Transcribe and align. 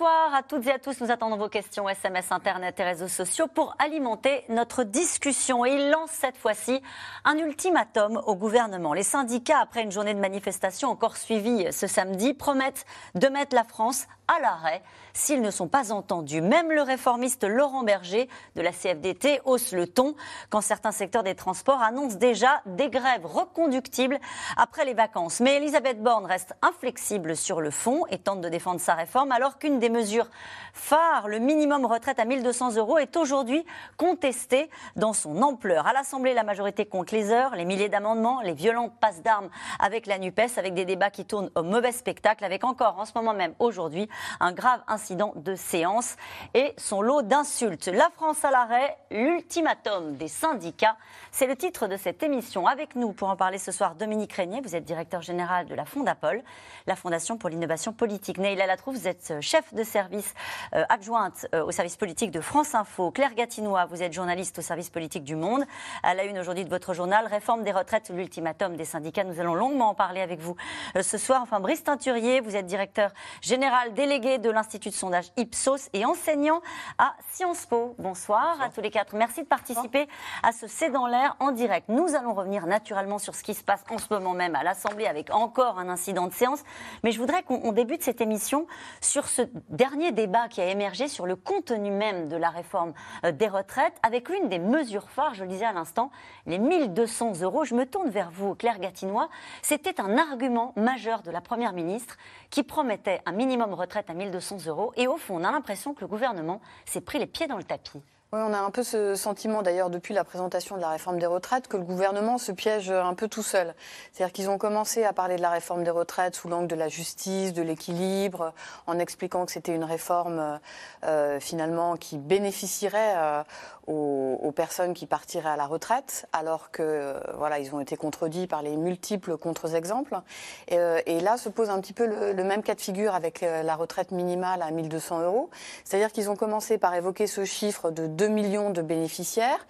Bonsoir 0.00 0.34
à 0.34 0.42
toutes 0.42 0.66
et 0.66 0.72
à 0.72 0.78
tous. 0.78 0.98
Nous 1.02 1.10
attendons 1.10 1.36
vos 1.36 1.50
questions 1.50 1.86
SMS, 1.86 2.32
Internet 2.32 2.80
et 2.80 2.84
réseaux 2.84 3.06
sociaux 3.06 3.48
pour 3.48 3.76
alimenter 3.78 4.44
notre 4.48 4.82
discussion. 4.82 5.66
Et 5.66 5.74
il 5.74 5.90
lance 5.90 6.08
cette 6.10 6.38
fois-ci 6.38 6.80
un 7.26 7.36
ultimatum 7.36 8.18
au 8.24 8.34
gouvernement. 8.34 8.94
Les 8.94 9.02
syndicats, 9.02 9.58
après 9.60 9.82
une 9.82 9.92
journée 9.92 10.14
de 10.14 10.18
manifestation 10.18 10.88
encore 10.88 11.18
suivie 11.18 11.70
ce 11.70 11.86
samedi, 11.86 12.32
promettent 12.32 12.86
de 13.14 13.28
mettre 13.28 13.54
la 13.54 13.64
France 13.64 14.06
à 14.26 14.40
l'arrêt 14.40 14.82
s'ils 15.12 15.42
ne 15.42 15.50
sont 15.50 15.68
pas 15.68 15.92
entendus. 15.92 16.40
Même 16.40 16.70
le 16.70 16.82
réformiste 16.82 17.44
Laurent 17.44 17.82
Berger 17.82 18.28
de 18.54 18.62
la 18.62 18.70
CFDT 18.70 19.40
hausse 19.44 19.72
le 19.72 19.86
ton 19.86 20.14
quand 20.50 20.60
certains 20.60 20.92
secteurs 20.92 21.24
des 21.24 21.34
transports 21.34 21.82
annoncent 21.82 22.16
déjà 22.16 22.62
des 22.64 22.88
grèves 22.88 23.26
reconductibles 23.26 24.18
après 24.56 24.84
les 24.84 24.94
vacances. 24.94 25.40
Mais 25.40 25.56
Elisabeth 25.56 26.02
Borne 26.02 26.26
reste 26.26 26.54
inflexible 26.62 27.36
sur 27.36 27.60
le 27.60 27.70
fond 27.70 28.06
et 28.08 28.18
tente 28.18 28.40
de 28.40 28.48
défendre 28.48 28.80
sa 28.80 28.94
réforme 28.94 29.32
alors 29.32 29.58
qu'une 29.58 29.78
des 29.78 29.89
mesures 29.90 30.28
phares, 30.72 31.28
le 31.28 31.38
minimum 31.38 31.84
retraite 31.84 32.18
à 32.18 32.24
1200 32.24 32.76
euros, 32.76 32.98
est 32.98 33.16
aujourd'hui 33.16 33.64
contestée 33.96 34.70
dans 34.96 35.12
son 35.12 35.42
ampleur. 35.42 35.86
À 35.86 35.92
l'Assemblée, 35.92 36.34
la 36.34 36.42
majorité 36.42 36.86
compte 36.86 37.10
les 37.10 37.30
heures, 37.30 37.54
les 37.56 37.64
milliers 37.64 37.88
d'amendements, 37.88 38.40
les 38.40 38.52
violentes 38.52 38.92
passes 39.00 39.22
d'armes 39.22 39.50
avec 39.78 40.06
la 40.06 40.18
NUPES, 40.18 40.58
avec 40.58 40.74
des 40.74 40.84
débats 40.84 41.10
qui 41.10 41.24
tournent 41.24 41.50
au 41.54 41.62
mauvais 41.62 41.92
spectacle, 41.92 42.44
avec 42.44 42.64
encore 42.64 42.98
en 42.98 43.04
ce 43.04 43.12
moment 43.14 43.34
même 43.34 43.54
aujourd'hui 43.58 44.08
un 44.40 44.52
grave 44.52 44.80
incident 44.88 45.32
de 45.36 45.54
séance 45.54 46.16
et 46.54 46.72
son 46.76 47.02
lot 47.02 47.22
d'insultes. 47.22 47.88
La 47.88 48.10
France 48.10 48.44
à 48.44 48.50
l'arrêt, 48.50 48.96
l'ultimatum 49.10 50.16
des 50.16 50.28
syndicats, 50.28 50.96
c'est 51.32 51.46
le 51.46 51.56
titre 51.56 51.86
de 51.86 51.96
cette 51.96 52.22
émission. 52.22 52.66
Avec 52.66 52.94
nous 52.96 53.12
pour 53.12 53.28
en 53.28 53.36
parler 53.36 53.58
ce 53.58 53.72
soir, 53.72 53.94
Dominique 53.94 54.32
Régnier, 54.32 54.60
vous 54.60 54.76
êtes 54.76 54.84
directeur 54.84 55.22
général 55.22 55.66
de 55.66 55.74
la 55.74 55.84
Fondapol, 55.84 56.42
la 56.86 56.96
Fondation 56.96 57.36
pour 57.36 57.48
l'innovation 57.48 57.92
politique. 57.92 58.38
Neila 58.38 58.66
Latrouf, 58.66 58.94
vous 58.94 59.08
êtes 59.08 59.34
chef 59.40 59.69
de 59.72 59.84
service 59.84 60.34
euh, 60.74 60.84
adjointe 60.88 61.46
euh, 61.54 61.64
au 61.64 61.70
service 61.70 61.96
politique 61.96 62.30
de 62.30 62.40
France 62.40 62.74
Info. 62.74 63.10
Claire 63.10 63.34
Gatinois, 63.34 63.86
vous 63.86 64.02
êtes 64.02 64.12
journaliste 64.12 64.58
au 64.58 64.62
service 64.62 64.90
politique 64.90 65.24
du 65.24 65.36
Monde. 65.36 65.64
À 66.02 66.14
la 66.14 66.24
une 66.24 66.38
aujourd'hui 66.38 66.64
de 66.64 66.70
votre 66.70 66.94
journal, 66.94 67.26
réforme 67.26 67.62
des 67.62 67.72
retraites, 67.72 68.10
l'ultimatum 68.10 68.76
des 68.76 68.84
syndicats. 68.84 69.24
Nous 69.24 69.40
allons 69.40 69.54
longuement 69.54 69.90
en 69.90 69.94
parler 69.94 70.20
avec 70.20 70.40
vous 70.40 70.56
euh, 70.96 71.02
ce 71.02 71.18
soir. 71.18 71.40
Enfin, 71.42 71.60
Brice 71.60 71.84
Teinturier, 71.84 72.40
vous 72.40 72.56
êtes 72.56 72.66
directeur 72.66 73.12
général 73.40 73.94
délégué 73.94 74.38
de 74.38 74.50
l'Institut 74.50 74.90
de 74.90 74.94
sondage 74.94 75.26
Ipsos 75.36 75.88
et 75.92 76.04
enseignant 76.04 76.60
à 76.98 77.14
Sciences 77.32 77.66
Po. 77.66 77.94
Bonsoir, 77.98 78.60
à 78.60 78.68
tous 78.68 78.80
les 78.80 78.90
quatre. 78.90 79.14
Merci 79.14 79.42
de 79.42 79.48
participer 79.48 80.08
à 80.42 80.52
ce 80.52 80.66
C'est 80.66 80.90
dans 80.90 81.06
l'air 81.06 81.36
en 81.40 81.52
direct. 81.52 81.88
Nous 81.88 82.14
allons 82.14 82.34
revenir 82.34 82.66
naturellement 82.66 83.18
sur 83.18 83.34
ce 83.34 83.42
qui 83.42 83.54
se 83.54 83.62
passe 83.62 83.84
en 83.90 83.98
ce 83.98 84.06
moment 84.12 84.34
même 84.34 84.54
à 84.54 84.62
l'Assemblée 84.62 85.06
avec 85.06 85.32
encore 85.32 85.78
un 85.78 85.88
incident 85.88 86.26
de 86.26 86.32
séance. 86.32 86.60
Mais 87.04 87.12
je 87.12 87.18
voudrais 87.18 87.42
qu'on 87.42 87.72
débute 87.72 88.02
cette 88.02 88.20
émission 88.20 88.66
sur 89.00 89.28
ce 89.28 89.42
dernier 89.68 90.12
débat 90.12 90.48
qui 90.48 90.60
a 90.60 90.66
émergé 90.66 91.08
sur 91.08 91.26
le 91.26 91.36
contenu 91.36 91.90
même 91.90 92.28
de 92.28 92.36
la 92.36 92.50
réforme 92.50 92.92
euh, 93.24 93.32
des 93.32 93.48
retraites 93.48 93.96
avec 94.02 94.28
l'une 94.28 94.48
des 94.48 94.58
mesures 94.58 95.10
phares, 95.10 95.34
je 95.34 95.44
le 95.44 95.50
disais 95.50 95.64
à 95.64 95.72
l'instant, 95.72 96.10
les 96.46 96.58
1200 96.58 97.40
euros. 97.42 97.64
Je 97.64 97.74
me 97.74 97.86
tourne 97.86 98.10
vers 98.10 98.30
vous, 98.30 98.54
Claire 98.54 98.78
Gatinois. 98.78 99.28
C'était 99.62 100.00
un 100.00 100.18
argument 100.18 100.72
majeur 100.76 101.22
de 101.22 101.30
la 101.30 101.40
Première 101.40 101.72
ministre 101.72 102.16
qui 102.50 102.62
promettait 102.62 103.20
un 103.26 103.32
minimum 103.32 103.74
retraite 103.74 104.10
à 104.10 104.14
1200 104.14 104.66
euros. 104.66 104.92
Et 104.96 105.06
au 105.06 105.16
fond, 105.16 105.40
on 105.40 105.44
a 105.44 105.52
l'impression 105.52 105.94
que 105.94 106.00
le 106.00 106.08
gouvernement 106.08 106.60
s'est 106.84 107.00
pris 107.00 107.18
les 107.18 107.26
pieds 107.26 107.46
dans 107.46 107.56
le 107.56 107.64
tapis. 107.64 108.02
Oui, 108.32 108.38
on 108.44 108.54
a 108.54 108.60
un 108.60 108.70
peu 108.70 108.84
ce 108.84 109.16
sentiment 109.16 109.60
d'ailleurs 109.60 109.90
depuis 109.90 110.14
la 110.14 110.22
présentation 110.22 110.76
de 110.76 110.80
la 110.80 110.90
réforme 110.90 111.18
des 111.18 111.26
retraites 111.26 111.66
que 111.66 111.76
le 111.76 111.82
gouvernement 111.82 112.38
se 112.38 112.52
piège 112.52 112.88
un 112.88 113.14
peu 113.14 113.26
tout 113.26 113.42
seul. 113.42 113.74
C'est-à-dire 114.12 114.32
qu'ils 114.32 114.48
ont 114.48 114.56
commencé 114.56 115.02
à 115.02 115.12
parler 115.12 115.34
de 115.34 115.42
la 115.42 115.50
réforme 115.50 115.82
des 115.82 115.90
retraites 115.90 116.36
sous 116.36 116.48
l'angle 116.48 116.68
de 116.68 116.76
la 116.76 116.86
justice, 116.86 117.52
de 117.52 117.62
l'équilibre, 117.62 118.54
en 118.86 119.00
expliquant 119.00 119.46
que 119.46 119.50
c'était 119.50 119.74
une 119.74 119.82
réforme 119.82 120.60
euh, 121.02 121.40
finalement 121.40 121.96
qui 121.96 122.18
bénéficierait 122.18 123.14
euh, 123.16 123.42
aux, 123.90 124.52
personnes 124.52 124.94
qui 124.94 125.06
partiraient 125.06 125.50
à 125.50 125.56
la 125.56 125.66
retraite, 125.66 126.26
alors 126.32 126.70
que 126.70 126.82
euh, 126.82 127.20
voilà, 127.36 127.58
ils 127.58 127.74
ont 127.74 127.80
été 127.80 127.96
contredits 127.96 128.46
par 128.46 128.62
les 128.62 128.76
multiples 128.76 129.36
contre-exemples. 129.36 130.20
Et, 130.68 130.78
euh, 130.78 131.00
là 131.20 131.36
se 131.36 131.48
pose 131.48 131.70
un 131.70 131.80
petit 131.80 131.92
peu 131.92 132.06
le, 132.06 132.44
même 132.44 132.62
cas 132.62 132.74
de 132.74 132.80
figure 132.80 133.14
avec 133.14 133.42
euh, 133.42 133.62
la 133.62 133.76
retraite 133.76 134.10
minimale 134.10 134.62
à 134.62 134.70
1200 134.70 135.22
euros. 135.22 135.50
C'est-à-dire 135.84 136.12
qu'ils 136.12 136.30
ont 136.30 136.36
commencé 136.36 136.78
par 136.78 136.94
évoquer 136.94 137.26
ce 137.26 137.44
chiffre 137.44 137.90
de 137.90 138.06
2 138.06 138.28
millions 138.28 138.70
de 138.70 138.82
bénéficiaires. 138.82 139.66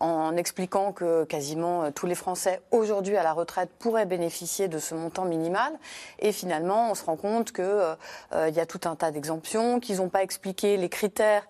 En 0.00 0.34
expliquant 0.36 0.92
que 0.92 1.24
quasiment 1.24 1.84
euh, 1.84 1.90
tous 1.90 2.06
les 2.06 2.14
Français 2.14 2.62
aujourd'hui 2.70 3.16
à 3.16 3.22
la 3.22 3.34
retraite 3.34 3.70
pourraient 3.78 4.06
bénéficier 4.06 4.66
de 4.66 4.78
ce 4.78 4.94
montant 4.94 5.26
minimal. 5.26 5.72
Et 6.18 6.32
finalement, 6.32 6.90
on 6.90 6.94
se 6.94 7.04
rend 7.04 7.16
compte 7.16 7.52
qu'il 7.52 7.64
euh, 7.64 7.94
euh, 8.32 8.48
y 8.48 8.60
a 8.60 8.66
tout 8.66 8.80
un 8.84 8.96
tas 8.96 9.10
d'exemptions, 9.10 9.78
qu'ils 9.78 9.98
n'ont 9.98 10.08
pas 10.08 10.22
expliqué 10.22 10.76
les 10.76 10.88
critères 10.88 11.46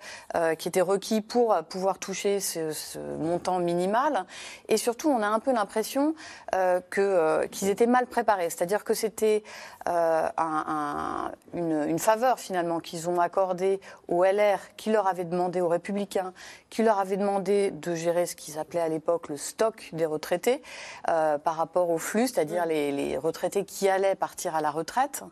qui 0.58 0.68
étaient 0.68 0.80
requis 0.80 1.20
pour 1.20 1.56
pouvoir 1.68 1.98
toucher 1.98 2.40
ce, 2.40 2.98
montant 3.18 3.58
minimal. 3.58 4.24
Et 4.68 4.76
surtout, 4.76 5.08
on 5.08 5.22
a 5.22 5.26
un 5.26 5.38
peu 5.38 5.52
l'impression 5.52 6.14
qu'ils 6.52 7.68
étaient 7.68 7.86
mal 7.86 8.06
préparés, 8.06 8.50
c'est-à-dire 8.50 8.84
que 8.84 8.94
c'était 8.94 9.42
un, 9.86 10.30
un, 10.36 11.32
une, 11.54 11.84
une, 11.88 11.98
faveur 11.98 12.40
finalement 12.40 12.80
qu'ils 12.80 13.08
ont 13.08 13.20
accordée 13.20 13.80
aux 14.08 14.24
LR, 14.24 14.58
qui 14.76 14.90
leur 14.90 15.06
avait 15.06 15.24
demandé 15.24 15.60
aux 15.60 15.68
Républicains, 15.68 16.32
qui 16.70 16.82
leur 16.82 16.98
avait 16.98 17.16
demandé 17.16 17.70
de 17.70 17.94
gérer 17.94 18.26
ce 18.26 18.36
qu'ils 18.40 18.58
appelaient 18.58 18.80
à 18.80 18.88
l'époque 18.88 19.28
le 19.28 19.36
stock 19.36 19.90
des 19.92 20.06
retraités 20.06 20.62
euh, 21.08 21.38
par 21.38 21.56
rapport 21.56 21.90
au 21.90 21.98
flux, 21.98 22.26
c'est-à-dire 22.26 22.66
les, 22.66 22.90
les, 22.90 23.18
retraités 23.18 23.64
qui 23.64 23.88
allaient 23.88 24.14
partir 24.14 24.56
à 24.56 24.60
la 24.60 24.70
retraite. 24.70 25.22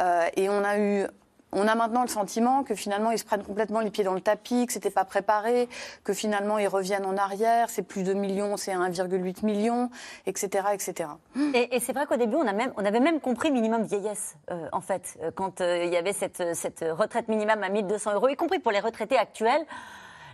Euh, 0.00 0.26
et 0.36 0.48
on 0.48 0.62
a 0.64 0.78
eu 0.78 1.06
on 1.54 1.68
a 1.68 1.74
maintenant 1.74 2.00
le 2.00 2.08
sentiment 2.08 2.64
que 2.64 2.74
finalement 2.74 3.10
ils 3.10 3.18
se 3.18 3.24
prennent 3.24 3.42
complètement 3.42 3.80
les 3.80 3.90
pieds 3.90 4.04
dans 4.04 4.14
le 4.14 4.22
tapis, 4.22 4.66
que 4.66 4.72
c'était 4.72 4.90
pas 4.90 5.04
préparé, 5.04 5.68
que 6.02 6.14
finalement 6.14 6.56
ils 6.56 6.66
reviennent 6.66 7.04
en 7.04 7.18
arrière, 7.18 7.68
c'est 7.68 7.82
plus 7.82 8.04
de 8.04 8.14
millions, 8.14 8.56
c'est 8.56 8.72
1,8 8.72 9.44
million, 9.44 9.90
etc., 10.24 10.68
etc. 10.72 11.10
Et, 11.52 11.76
et 11.76 11.80
c'est 11.80 11.92
vrai 11.92 12.06
qu'au 12.06 12.16
début 12.16 12.36
on, 12.36 12.46
a 12.46 12.54
même, 12.54 12.72
on 12.78 12.84
avait 12.86 13.00
même 13.00 13.20
compris 13.20 13.50
minimum 13.50 13.82
vieillesse 13.82 14.36
euh, 14.50 14.68
en 14.72 14.80
fait 14.80 15.18
quand 15.34 15.60
euh, 15.60 15.84
il 15.84 15.92
y 15.92 15.96
avait 15.96 16.14
cette, 16.14 16.54
cette 16.54 16.82
retraite 16.90 17.28
minimum 17.28 17.62
à 17.62 17.68
1200 17.68 18.14
euros, 18.14 18.28
y 18.28 18.36
compris 18.36 18.58
pour 18.58 18.72
les 18.72 18.80
retraités 18.80 19.18
actuels 19.18 19.66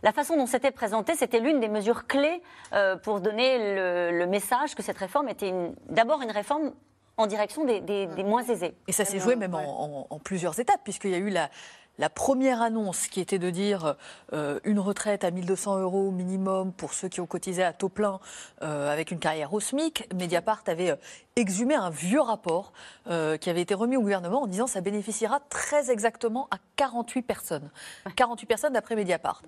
la 0.02 0.12
façon 0.12 0.36
dont 0.36 0.46
c'était 0.46 0.70
présenté, 0.70 1.14
c'était 1.14 1.40
l'une 1.40 1.60
des 1.60 1.68
mesures 1.68 2.06
clés 2.06 2.42
euh, 2.72 2.96
pour 2.96 3.20
donner 3.20 3.58
le, 3.74 4.18
le, 4.18 4.26
message 4.26 4.74
que 4.74 4.82
cette 4.82 4.98
réforme 4.98 5.28
était 5.28 5.52
d'abord 5.88 6.22
une 6.22 6.30
réforme 6.30 6.72
en 7.16 7.26
direction 7.26 7.64
des, 7.64 7.80
des, 7.80 8.06
des, 8.06 8.24
moins 8.24 8.44
aisés. 8.44 8.74
Et 8.86 8.92
ça 8.92 9.04
s'est 9.04 9.18
joué 9.18 9.36
même 9.36 9.54
ouais. 9.54 9.64
en, 9.64 10.06
en, 10.10 10.14
en, 10.14 10.18
plusieurs 10.18 10.58
étapes, 10.60 10.80
puisqu'il 10.84 11.10
y 11.10 11.14
a 11.14 11.18
eu 11.18 11.30
la, 11.30 11.50
la 11.98 12.08
première 12.08 12.62
annonce 12.62 13.08
qui 13.08 13.20
était 13.20 13.38
de 13.38 13.50
dire 13.50 13.96
euh, 14.32 14.60
une 14.64 14.78
retraite 14.78 15.24
à 15.24 15.30
1200 15.30 15.78
euros 15.78 16.10
minimum 16.10 16.72
pour 16.72 16.94
ceux 16.94 17.08
qui 17.08 17.20
ont 17.20 17.26
cotisé 17.26 17.64
à 17.64 17.72
taux 17.72 17.88
plein 17.88 18.20
euh, 18.62 18.90
avec 18.90 19.10
une 19.10 19.18
carrière 19.18 19.52
au 19.52 19.60
SMIC, 19.60 20.08
Mediapart 20.14 20.62
avait 20.68 20.90
euh, 20.90 20.96
exhumé 21.36 21.74
un 21.74 21.90
vieux 21.90 22.20
rapport 22.20 22.72
euh, 23.08 23.36
qui 23.36 23.50
avait 23.50 23.62
été 23.62 23.74
remis 23.74 23.96
au 23.96 24.00
gouvernement 24.00 24.42
en 24.42 24.46
disant 24.46 24.66
ça 24.66 24.80
bénéficiera 24.80 25.40
très 25.50 25.90
exactement 25.90 26.46
à 26.50 26.58
48 26.76 27.22
personnes. 27.22 27.70
48 28.14 28.46
personnes 28.46 28.72
d'après 28.72 28.94
Mediapart 28.94 29.42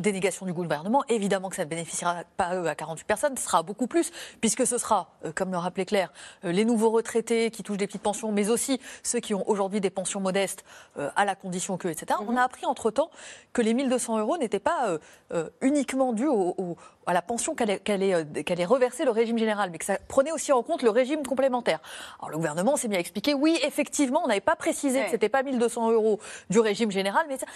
dénégation 0.00 0.46
du 0.46 0.52
gouvernement, 0.52 1.04
évidemment 1.08 1.48
que 1.48 1.56
ça 1.56 1.64
ne 1.64 1.70
bénéficiera 1.70 2.24
pas 2.36 2.48
à 2.68 2.74
48 2.74 3.06
personnes, 3.06 3.36
ce 3.36 3.44
sera 3.44 3.62
beaucoup 3.62 3.86
plus, 3.86 4.10
puisque 4.40 4.66
ce 4.66 4.78
sera, 4.78 5.10
euh, 5.24 5.32
comme 5.34 5.50
le 5.50 5.58
rappelait 5.58 5.86
Claire, 5.86 6.12
euh, 6.44 6.52
les 6.52 6.64
nouveaux 6.64 6.90
retraités 6.90 7.50
qui 7.50 7.62
touchent 7.62 7.76
des 7.78 7.86
petites 7.86 8.02
pensions, 8.02 8.32
mais 8.32 8.50
aussi 8.50 8.80
ceux 9.02 9.20
qui 9.20 9.34
ont 9.34 9.48
aujourd'hui 9.48 9.80
des 9.80 9.90
pensions 9.90 10.20
modestes 10.20 10.64
euh, 10.98 11.10
à 11.16 11.24
la 11.24 11.34
condition 11.34 11.76
que, 11.76 11.88
etc. 11.88 12.06
Mm 12.08 12.24
-hmm. 12.24 12.32
On 12.32 12.36
a 12.36 12.42
appris 12.42 12.66
entre-temps 12.66 13.10
que 13.52 13.62
les 13.62 13.74
1200 13.74 14.18
euros 14.18 14.36
n'étaient 14.38 14.58
pas 14.60 14.88
euh, 14.88 14.98
euh, 15.32 15.50
uniquement 15.60 16.12
dus 16.12 16.26
au, 16.28 16.54
au, 16.58 16.76
à 17.08 17.14
la 17.14 17.22
pension 17.22 17.54
qu'allait 17.54 17.80
qu 17.80 18.44
qu 18.44 18.64
reverser 18.64 19.04
le 19.06 19.10
régime 19.10 19.38
général, 19.38 19.70
mais 19.70 19.78
que 19.78 19.84
ça 19.86 19.98
prenait 20.08 20.30
aussi 20.30 20.52
en 20.52 20.62
compte 20.62 20.82
le 20.82 20.90
régime 20.90 21.26
complémentaire. 21.26 21.80
Alors 22.18 22.28
le 22.28 22.36
gouvernement 22.36 22.76
s'est 22.76 22.86
mis 22.86 22.96
à 22.96 23.00
expliquer, 23.00 23.32
oui, 23.32 23.58
effectivement, 23.64 24.20
on 24.24 24.28
n'avait 24.28 24.40
pas 24.40 24.56
précisé 24.56 24.98
ouais. 24.98 25.04
que 25.06 25.10
c'était 25.10 25.30
pas 25.30 25.42
1200 25.42 25.90
euros 25.90 26.20
du 26.50 26.60
régime 26.60 26.90
général, 26.90 27.24
mais 27.28 27.38
ça... 27.38 27.46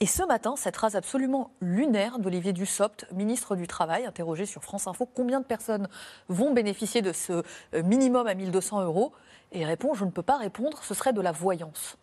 Et 0.00 0.06
ce 0.06 0.22
matin, 0.22 0.54
cette 0.56 0.76
phrase 0.76 0.94
absolument 0.94 1.50
lunaire 1.60 2.18
d'Olivier 2.18 2.52
Dussopt, 2.52 3.06
ministre 3.12 3.56
du 3.56 3.66
Travail, 3.66 4.04
interrogé 4.04 4.46
sur 4.46 4.62
France 4.62 4.86
Info, 4.86 5.06
combien 5.06 5.40
de 5.40 5.46
personnes 5.46 5.88
vont 6.28 6.52
bénéficier 6.52 7.02
de 7.02 7.12
ce 7.12 7.32
euh, 7.32 7.82
minimum 7.82 8.26
à 8.26 8.34
1200 8.34 8.82
euros? 8.82 9.12
Et 9.52 9.60
il 9.60 9.64
répond, 9.64 9.94
je 9.94 10.04
ne 10.04 10.10
peux 10.10 10.22
pas 10.22 10.36
répondre, 10.36 10.78
ce 10.84 10.94
serait 10.94 11.14
de 11.14 11.20
la 11.20 11.32
voyance. 11.32 11.96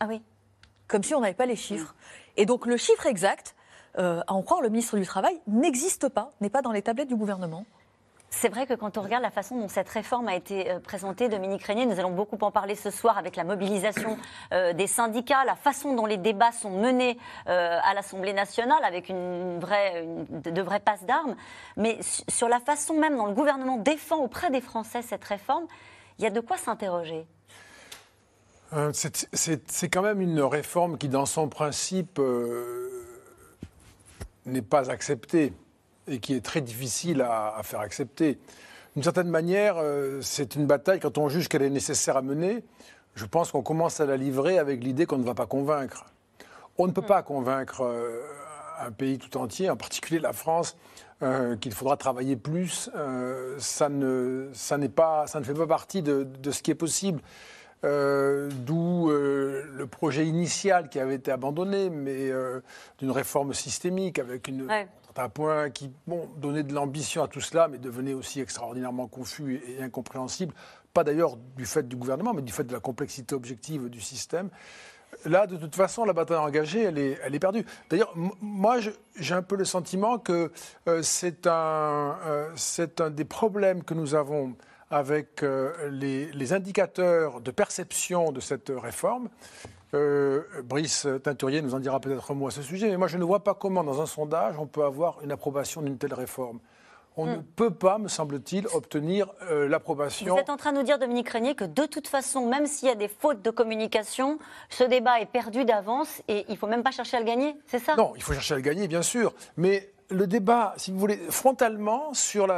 Ah 0.00 0.06
oui. 0.08 0.20
Comme 0.88 1.04
si 1.04 1.14
on 1.14 1.20
n'avait 1.20 1.32
pas 1.32 1.46
les 1.46 1.56
chiffres. 1.56 1.94
Mmh. 1.94 2.40
Et 2.40 2.46
donc 2.46 2.66
le 2.66 2.76
chiffre 2.76 3.06
exact, 3.06 3.54
euh, 3.98 4.20
à 4.26 4.34
en 4.34 4.42
croire 4.42 4.60
le 4.60 4.68
ministre 4.68 4.96
du 4.96 5.06
Travail, 5.06 5.40
n'existe 5.46 6.08
pas, 6.08 6.32
n'est 6.40 6.50
pas 6.50 6.62
dans 6.62 6.72
les 6.72 6.82
tablettes 6.82 7.08
du 7.08 7.16
gouvernement. 7.16 7.64
C'est 8.36 8.48
vrai 8.48 8.66
que 8.66 8.74
quand 8.74 8.98
on 8.98 9.02
regarde 9.02 9.22
la 9.22 9.30
façon 9.30 9.56
dont 9.56 9.68
cette 9.68 9.88
réforme 9.88 10.26
a 10.26 10.34
été 10.34 10.70
euh, 10.70 10.80
présentée, 10.80 11.28
Dominique 11.28 11.62
Régnier, 11.62 11.86
nous 11.86 12.00
allons 12.00 12.10
beaucoup 12.10 12.36
en 12.40 12.50
parler 12.50 12.74
ce 12.74 12.90
soir 12.90 13.16
avec 13.16 13.36
la 13.36 13.44
mobilisation 13.44 14.18
euh, 14.52 14.72
des 14.72 14.88
syndicats, 14.88 15.44
la 15.44 15.54
façon 15.54 15.94
dont 15.94 16.04
les 16.04 16.16
débats 16.16 16.50
sont 16.50 16.70
menés 16.70 17.16
euh, 17.48 17.78
à 17.82 17.94
l'Assemblée 17.94 18.32
nationale 18.32 18.82
avec 18.84 19.08
une 19.08 19.60
vraie, 19.60 20.04
de 20.28 20.62
vraies 20.62 20.80
passes 20.80 21.04
d'armes. 21.04 21.36
Mais 21.76 21.98
sur 22.28 22.48
la 22.48 22.58
façon 22.58 22.98
même 22.98 23.16
dont 23.16 23.26
le 23.26 23.34
gouvernement 23.34 23.76
défend 23.76 24.18
auprès 24.18 24.50
des 24.50 24.60
Français 24.60 25.00
cette 25.02 25.24
réforme, 25.24 25.66
il 26.18 26.24
y 26.24 26.26
a 26.26 26.30
de 26.30 26.40
quoi 26.40 26.56
s'interroger. 26.56 27.26
C'est 28.92 29.88
quand 29.88 30.02
même 30.02 30.20
une 30.20 30.40
réforme 30.40 30.98
qui, 30.98 31.08
dans 31.08 31.26
son 31.26 31.48
principe, 31.48 32.20
n'est 34.46 34.62
pas 34.62 34.90
acceptée 34.90 35.52
et 36.06 36.18
qui 36.18 36.34
est 36.34 36.44
très 36.44 36.60
difficile 36.60 37.22
à, 37.22 37.60
faire 37.62 37.80
accepter. 37.80 38.38
D'une 38.94 39.02
certaine 39.02 39.28
manière, 39.28 39.76
euh, 39.78 40.20
c'est 40.22 40.54
une 40.54 40.66
bataille, 40.66 41.00
quand 41.00 41.18
on 41.18 41.28
juge 41.28 41.48
qu'elle 41.48 41.62
est 41.62 41.70
nécessaire 41.70 42.16
à 42.16 42.22
mener, 42.22 42.64
je 43.14 43.24
pense 43.24 43.50
qu'on 43.50 43.62
commence 43.62 44.00
à 44.00 44.06
la 44.06 44.16
livrer 44.16 44.58
avec 44.58 44.82
l'idée 44.82 45.06
qu'on 45.06 45.18
ne 45.18 45.24
va 45.24 45.34
pas 45.34 45.46
convaincre. 45.46 46.06
On 46.78 46.86
ne 46.86 46.92
peut 46.92 47.02
pas 47.02 47.22
convaincre 47.22 47.82
euh, 47.82 48.20
un 48.80 48.90
pays 48.90 49.18
tout 49.18 49.36
entier, 49.36 49.70
en 49.70 49.76
particulier 49.76 50.20
la 50.20 50.32
France, 50.32 50.76
euh, 51.22 51.56
qu'il 51.56 51.72
faudra 51.72 51.96
travailler 51.96 52.36
plus. 52.36 52.90
ça, 53.58 53.88
ne, 53.88 54.48
ça, 54.52 54.78
pas, 54.94 55.26
ça 55.26 55.40
ne 55.40 55.44
fait 55.44 55.54
pas 55.54 55.66
partie 55.66 56.02
de, 56.02 56.26
ce 56.50 56.62
qui 56.62 56.70
est 56.70 56.76
possible. 56.76 57.20
D'où 57.84 59.10
le 59.10 59.86
projet 59.86 60.26
initial 60.26 60.88
qui 60.88 60.98
avait 60.98 61.16
été 61.16 61.30
abandonné, 61.30 61.90
mais 61.90 62.30
d'une 62.98 63.10
réforme 63.10 63.52
systémique 63.52 64.18
avec 64.18 64.48
une 64.48 64.68
un 65.22 65.28
point 65.28 65.70
qui 65.70 65.90
bon, 66.06 66.28
donnait 66.36 66.62
de 66.62 66.72
l'ambition 66.72 67.22
à 67.22 67.28
tout 67.28 67.40
cela, 67.40 67.68
mais 67.68 67.78
devenait 67.78 68.14
aussi 68.14 68.40
extraordinairement 68.40 69.06
confus 69.06 69.62
et, 69.66 69.82
incompréhensible. 69.82 70.54
Pas 70.92 71.04
d'ailleurs 71.04 71.36
du 71.36 71.66
fait 71.66 71.86
du 71.86 71.96
gouvernement, 71.96 72.34
mais 72.34 72.42
du 72.42 72.52
fait 72.52 72.64
de 72.64 72.72
la 72.72 72.80
complexité 72.80 73.34
objective 73.34 73.88
du 73.88 74.00
système. 74.00 74.50
Là, 75.24 75.46
de 75.46 75.56
toute 75.56 75.76
façon, 75.76 76.04
la 76.04 76.12
bataille 76.12 76.38
engagée, 76.38 76.82
elle 76.82 76.98
est, 76.98 77.18
elle 77.24 77.34
est 77.34 77.38
perdue. 77.38 77.64
D'ailleurs, 77.88 78.12
moi, 78.40 78.78
j'ai 79.16 79.34
un 79.34 79.42
peu 79.42 79.56
le 79.56 79.64
sentiment 79.64 80.18
que 80.18 80.50
euh, 80.88 81.02
c'est 81.02 81.46
un, 81.46 82.18
euh, 82.26 82.50
c'est 82.56 83.00
un 83.00 83.10
des 83.10 83.24
problèmes 83.24 83.84
que 83.84 83.94
nous 83.94 84.16
avons 84.16 84.56
avec 84.90 85.42
euh, 85.42 85.72
les, 85.90 86.30
les, 86.32 86.52
indicateurs 86.52 87.40
de 87.40 87.50
perception 87.50 88.32
de 88.32 88.40
cette 88.40 88.72
réforme. 88.74 89.28
Euh, 89.94 90.42
Brice 90.64 91.06
Teinturier 91.22 91.62
nous 91.62 91.74
en 91.74 91.80
dira 91.80 92.00
peut-être 92.00 92.30
un 92.30 92.34
mot 92.34 92.48
à 92.48 92.50
ce 92.50 92.62
sujet, 92.62 92.88
mais 92.88 92.96
moi 92.96 93.08
je 93.08 93.16
ne 93.16 93.24
vois 93.24 93.44
pas 93.44 93.54
comment 93.54 93.84
dans 93.84 94.00
un 94.00 94.06
sondage 94.06 94.56
on 94.58 94.66
peut 94.66 94.84
avoir 94.84 95.22
une 95.22 95.30
approbation 95.30 95.82
d'une 95.82 95.98
telle 95.98 96.14
réforme. 96.14 96.58
On 97.16 97.26
ne 97.26 97.36
hmm. 97.36 97.44
peut 97.54 97.70
pas, 97.70 97.98
me 97.98 98.08
semble-t-il, 98.08 98.66
obtenir 98.74 99.32
euh, 99.42 99.68
l'approbation. 99.68 100.34
Vous 100.34 100.40
êtes 100.40 100.50
en 100.50 100.56
train 100.56 100.72
de 100.72 100.78
nous 100.78 100.82
dire, 100.82 100.98
Dominique 100.98 101.28
Régnier, 101.28 101.54
que 101.54 101.64
de 101.64 101.86
toute 101.86 102.08
façon, 102.08 102.48
même 102.48 102.66
s'il 102.66 102.88
y 102.88 102.90
a 102.90 102.96
des 102.96 103.06
fautes 103.06 103.40
de 103.40 103.50
communication, 103.50 104.38
ce 104.68 104.82
débat 104.82 105.20
est 105.20 105.26
perdu 105.26 105.64
d'avance 105.64 106.22
et 106.26 106.44
il 106.48 106.54
ne 106.54 106.58
faut 106.58 106.66
même 106.66 106.82
pas 106.82 106.90
chercher 106.90 107.18
à 107.18 107.20
le 107.20 107.26
gagner, 107.26 107.54
c'est 107.66 107.78
ça? 107.78 107.94
Non, 107.94 108.14
il 108.16 108.22
faut 108.22 108.32
chercher 108.32 108.54
à 108.54 108.56
le 108.56 108.62
gagner, 108.62 108.88
bien 108.88 109.02
sûr. 109.02 109.32
Mais 109.56 109.93
le 110.10 110.26
débat, 110.26 110.74
si 110.76 110.90
vous 110.90 110.98
voulez, 110.98 111.16
frontalement, 111.30 112.14
sur 112.14 112.48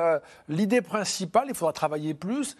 l'idée 0.48 0.82
principale, 0.82 1.46
il 1.48 1.54
faudra 1.54 1.72
travailler 1.72 2.14
plus. 2.14 2.56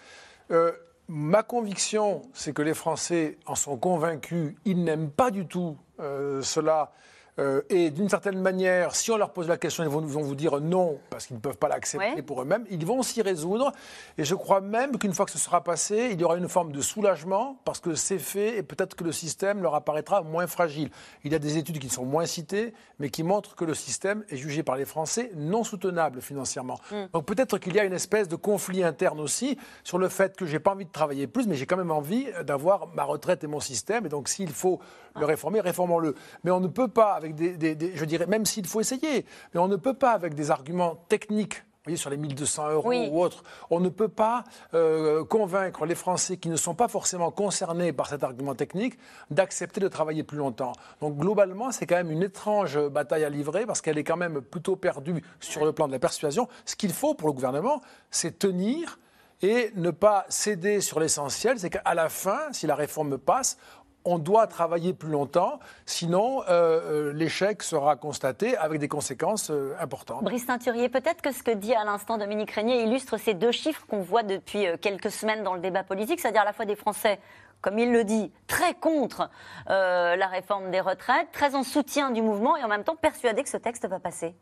Euh, 0.51 0.73
Ma 1.09 1.45
conviction, 1.45 2.23
c'est 2.33 2.53
que 2.53 2.63
les 2.63 2.75
Français 2.75 3.39
en 3.47 3.55
sont 3.55 3.77
convaincus. 3.77 4.55
Ils 4.65 4.83
n'aiment 4.83 5.11
pas 5.11 5.31
du 5.31 5.47
tout 5.47 5.77
euh, 6.01 6.43
cela 6.43 6.91
euh, 7.39 7.63
et 7.69 7.91
d'une 7.91 8.09
certaine 8.09 8.41
manière, 8.41 8.95
si 8.95 9.11
on 9.11 9.17
leur 9.17 9.33
pose 9.33 9.49
la 9.49 9.59
question, 9.59 9.85
ils 9.85 9.91
vont, 9.91 10.01
vont 10.01 10.23
vous 10.23 10.35
dire 10.35 10.61
non, 10.61 10.99
parce 11.11 11.27
qu'ils 11.27 11.37
ne 11.37 11.41
peuvent 11.41 11.59
pas 11.59 11.69
l'accepter 11.69 12.23
pour 12.23 12.43
eux-mêmes. 12.43 12.65
Ils 12.71 12.85
vont 12.87 13.03
s'y 13.03 13.23
résoudre. 13.23 13.73
Et 14.17 14.25
je 14.25 14.35
crois 14.35 14.61
même 14.61 14.99
qu'une 14.99 15.13
fois 15.13 15.27
que 15.27 15.33
ce 15.33 15.39
sera 15.39 15.63
passé, 15.63 16.11
il 16.13 16.21
y 16.21 16.25
aura 16.25 16.37
une 16.37 16.49
forme 16.49 16.73
de 16.73 16.81
soulagement, 16.81 17.61
parce 17.65 17.81
que 17.81 17.95
c'est 17.95 18.19
fait, 18.19 18.57
et 18.57 18.63
peut-être 18.63 18.95
que 18.95 19.05
le 19.05 19.13
système 19.13 19.63
leur 19.63 19.75
apparaîtra 19.75 20.23
moins 20.23 20.47
fragile. 20.47 20.91
Il 21.25 21.33
y 21.33 21.35
a 21.35 21.39
des 21.39 21.59
études 21.59 21.79
qui 21.79 21.89
sont 21.89 22.05
moins 22.05 22.27
citées, 22.27 22.73
mais 22.99 23.11
qui 23.11 23.23
montrent 23.23 23.55
que 23.55 23.65
le 23.65 23.75
système 23.75 24.25
est 24.31 24.37
jugé 24.37 24.63
par 24.63 24.77
les 24.77 24.85
Français 24.85 25.31
non 25.37 25.65
soutenable 25.65 26.23
financièrement. 26.23 26.79
Mm. 26.91 27.05
Donc 27.13 27.27
peut-être 27.27 27.59
qu'il 27.59 27.75
y 27.75 27.81
a 27.81 27.85
une 27.85 27.93
espèce 27.93 28.29
de 28.29 28.37
conflit 28.37 28.83
interne 28.83 29.21
aussi 29.21 29.59
sur 29.85 29.99
le 29.99 30.09
fait 30.09 30.37
que 30.37 30.47
j'ai 30.47 30.59
pas 30.59 30.73
envie 30.73 30.87
de 30.87 30.91
travailler 30.91 31.27
plus, 31.27 31.47
mais 31.47 31.55
j'ai 31.55 31.67
quand 31.67 31.77
même 31.77 31.91
envie 31.91 32.27
d'avoir 32.45 32.89
ma 32.95 33.05
retraite 33.05 33.45
et 33.45 33.47
mon 33.47 33.61
système. 33.61 34.07
Et 34.07 34.09
donc 34.09 34.29
s'il 34.29 34.51
faut 34.51 34.81
le 35.19 35.27
réformer, 35.27 35.61
réformons-le. 35.61 36.15
Mais 36.45 36.51
on 36.51 36.61
ne 36.61 36.69
peut 36.69 36.89
pas, 36.89 37.13
avec 37.15 37.35
des, 37.35 37.93
je 37.95 38.05
dirais, 38.05 38.27
même 38.27 38.47
s'il 38.47 38.67
faut 38.67 38.81
essayer, 38.81 39.25
mais 39.55 39.61
on 39.61 39.69
ne 39.69 39.77
peut 39.77 39.95
pas, 39.95 40.13
avec 40.13 40.35
des 40.35 40.51
arguments 40.51 40.97
techniques, 41.09 41.63
vous 41.87 41.91
voyez, 41.91 41.97
sur 41.99 42.11
les 42.11 42.17
1200 42.17 42.71
euros 42.73 42.93
ou 42.93 43.23
autres, 43.23 43.45
on 43.71 43.79
ne 43.79 43.89
peut 43.89 44.09
pas 44.09 44.43
euh, 44.75 45.25
convaincre 45.25 45.87
les 45.87 45.95
Français 45.95 46.37
qui 46.37 46.49
ne 46.49 46.57
sont 46.57 46.75
pas 46.75 46.89
forcément 46.89 47.31
concernés 47.31 47.93
par 47.93 48.09
cet 48.09 48.25
argument 48.25 48.57
technique 48.57 48.99
d'accepter 49.31 49.81
de 49.81 49.87
travailler 49.87 50.25
plus 50.25 50.39
longtemps. 50.39 50.73
Donc 51.01 51.17
globalement, 51.17 51.71
c'est 51.71 51.87
quand 51.87 51.95
même 51.95 52.11
une 52.11 52.25
étrange 52.25 52.77
bataille 52.89 53.23
à 53.23 53.29
livrer 53.29 53.67
parce 53.67 53.83
qu'elle 53.83 53.99
est 53.99 54.05
quand 54.05 54.17
même 54.17 54.41
plutôt 54.41 54.75
perdue 54.75 55.23
sur 55.39 55.65
le 55.65 55.73
plan 55.73 55.87
de 55.87 55.93
la 55.93 56.01
persuasion. 56.01 56.49
Ce 56.65 56.75
qu'il 56.75 56.93
faut 56.93 57.15
pour 57.15 57.29
le 57.29 57.35
gouvernement, 57.35 57.81
c'est 58.11 58.37
tenir 58.37 58.99
et 59.43 59.71
ne 59.77 59.93
pas 59.93 60.25
céder 60.29 60.81
sur 60.81 60.99
l'essentiel, 60.99 61.61
c'est 61.61 61.71
qu'à 61.71 61.95
la 61.95 62.09
fin, 62.09 62.53
si 62.53 62.67
la 62.67 62.75
réforme 62.75 63.19
passe, 63.19 63.59
on 64.07 64.19
doit 64.19 64.47
travailler 64.47 64.95
plus 64.95 65.11
longtemps, 65.11 65.59
sinon 65.85 66.43
euh, 66.43 66.49
euh, 66.49 67.13
l'échec 67.13 67.63
sera 67.63 67.97
constaté 67.97 68.57
avec 68.57 68.81
des 68.81 68.89
conséquences 68.89 69.51
euh, 69.51 69.75
importantes. 69.81 70.23
Brice 70.23 70.47
Teinturier, 70.47 70.89
peut-être 70.89 71.21
que 71.21 71.33
ce 71.33 71.43
que 71.43 71.51
dit 71.51 71.75
à 71.75 71.85
l'instant 71.85 72.17
Dominique 72.17 72.53
Régnier 72.53 72.83
illustre 72.83 73.19
ces 73.19 73.35
deux 73.35 73.51
chiffres 73.51 73.85
qu'on 73.89 74.01
voit 74.01 74.23
depuis 74.23 74.67
quelques 74.81 75.11
semaines 75.11 75.43
dans 75.43 75.55
le 75.55 75.61
débat 75.61 75.83
politique, 75.83 76.21
c'est-à-dire 76.21 76.43
à 76.43 76.47
la 76.47 76.53
fois 76.53 76.65
des 76.65 76.77
Français 76.77 77.19
comme 77.63 77.79
il 77.79 77.91
le 77.91 78.05
dit, 78.05 78.31
très 78.47 78.75
contre 78.75 79.29
la 79.67 80.27
réforme 80.29 80.71
des 80.71 80.81
retraites, 80.81 81.33
très 81.33 81.55
en 81.57 81.65
soutien 81.65 82.11
du 82.11 82.23
mouvement 82.23 82.57
et 82.57 82.63
en 82.63 82.69
même 82.69 82.85
temps 82.85 82.95
persuadés 82.95 83.43
que 83.43 83.49
ce 83.49 83.57
texte 83.57 83.89
va 83.89 83.99
passer. 83.99 84.37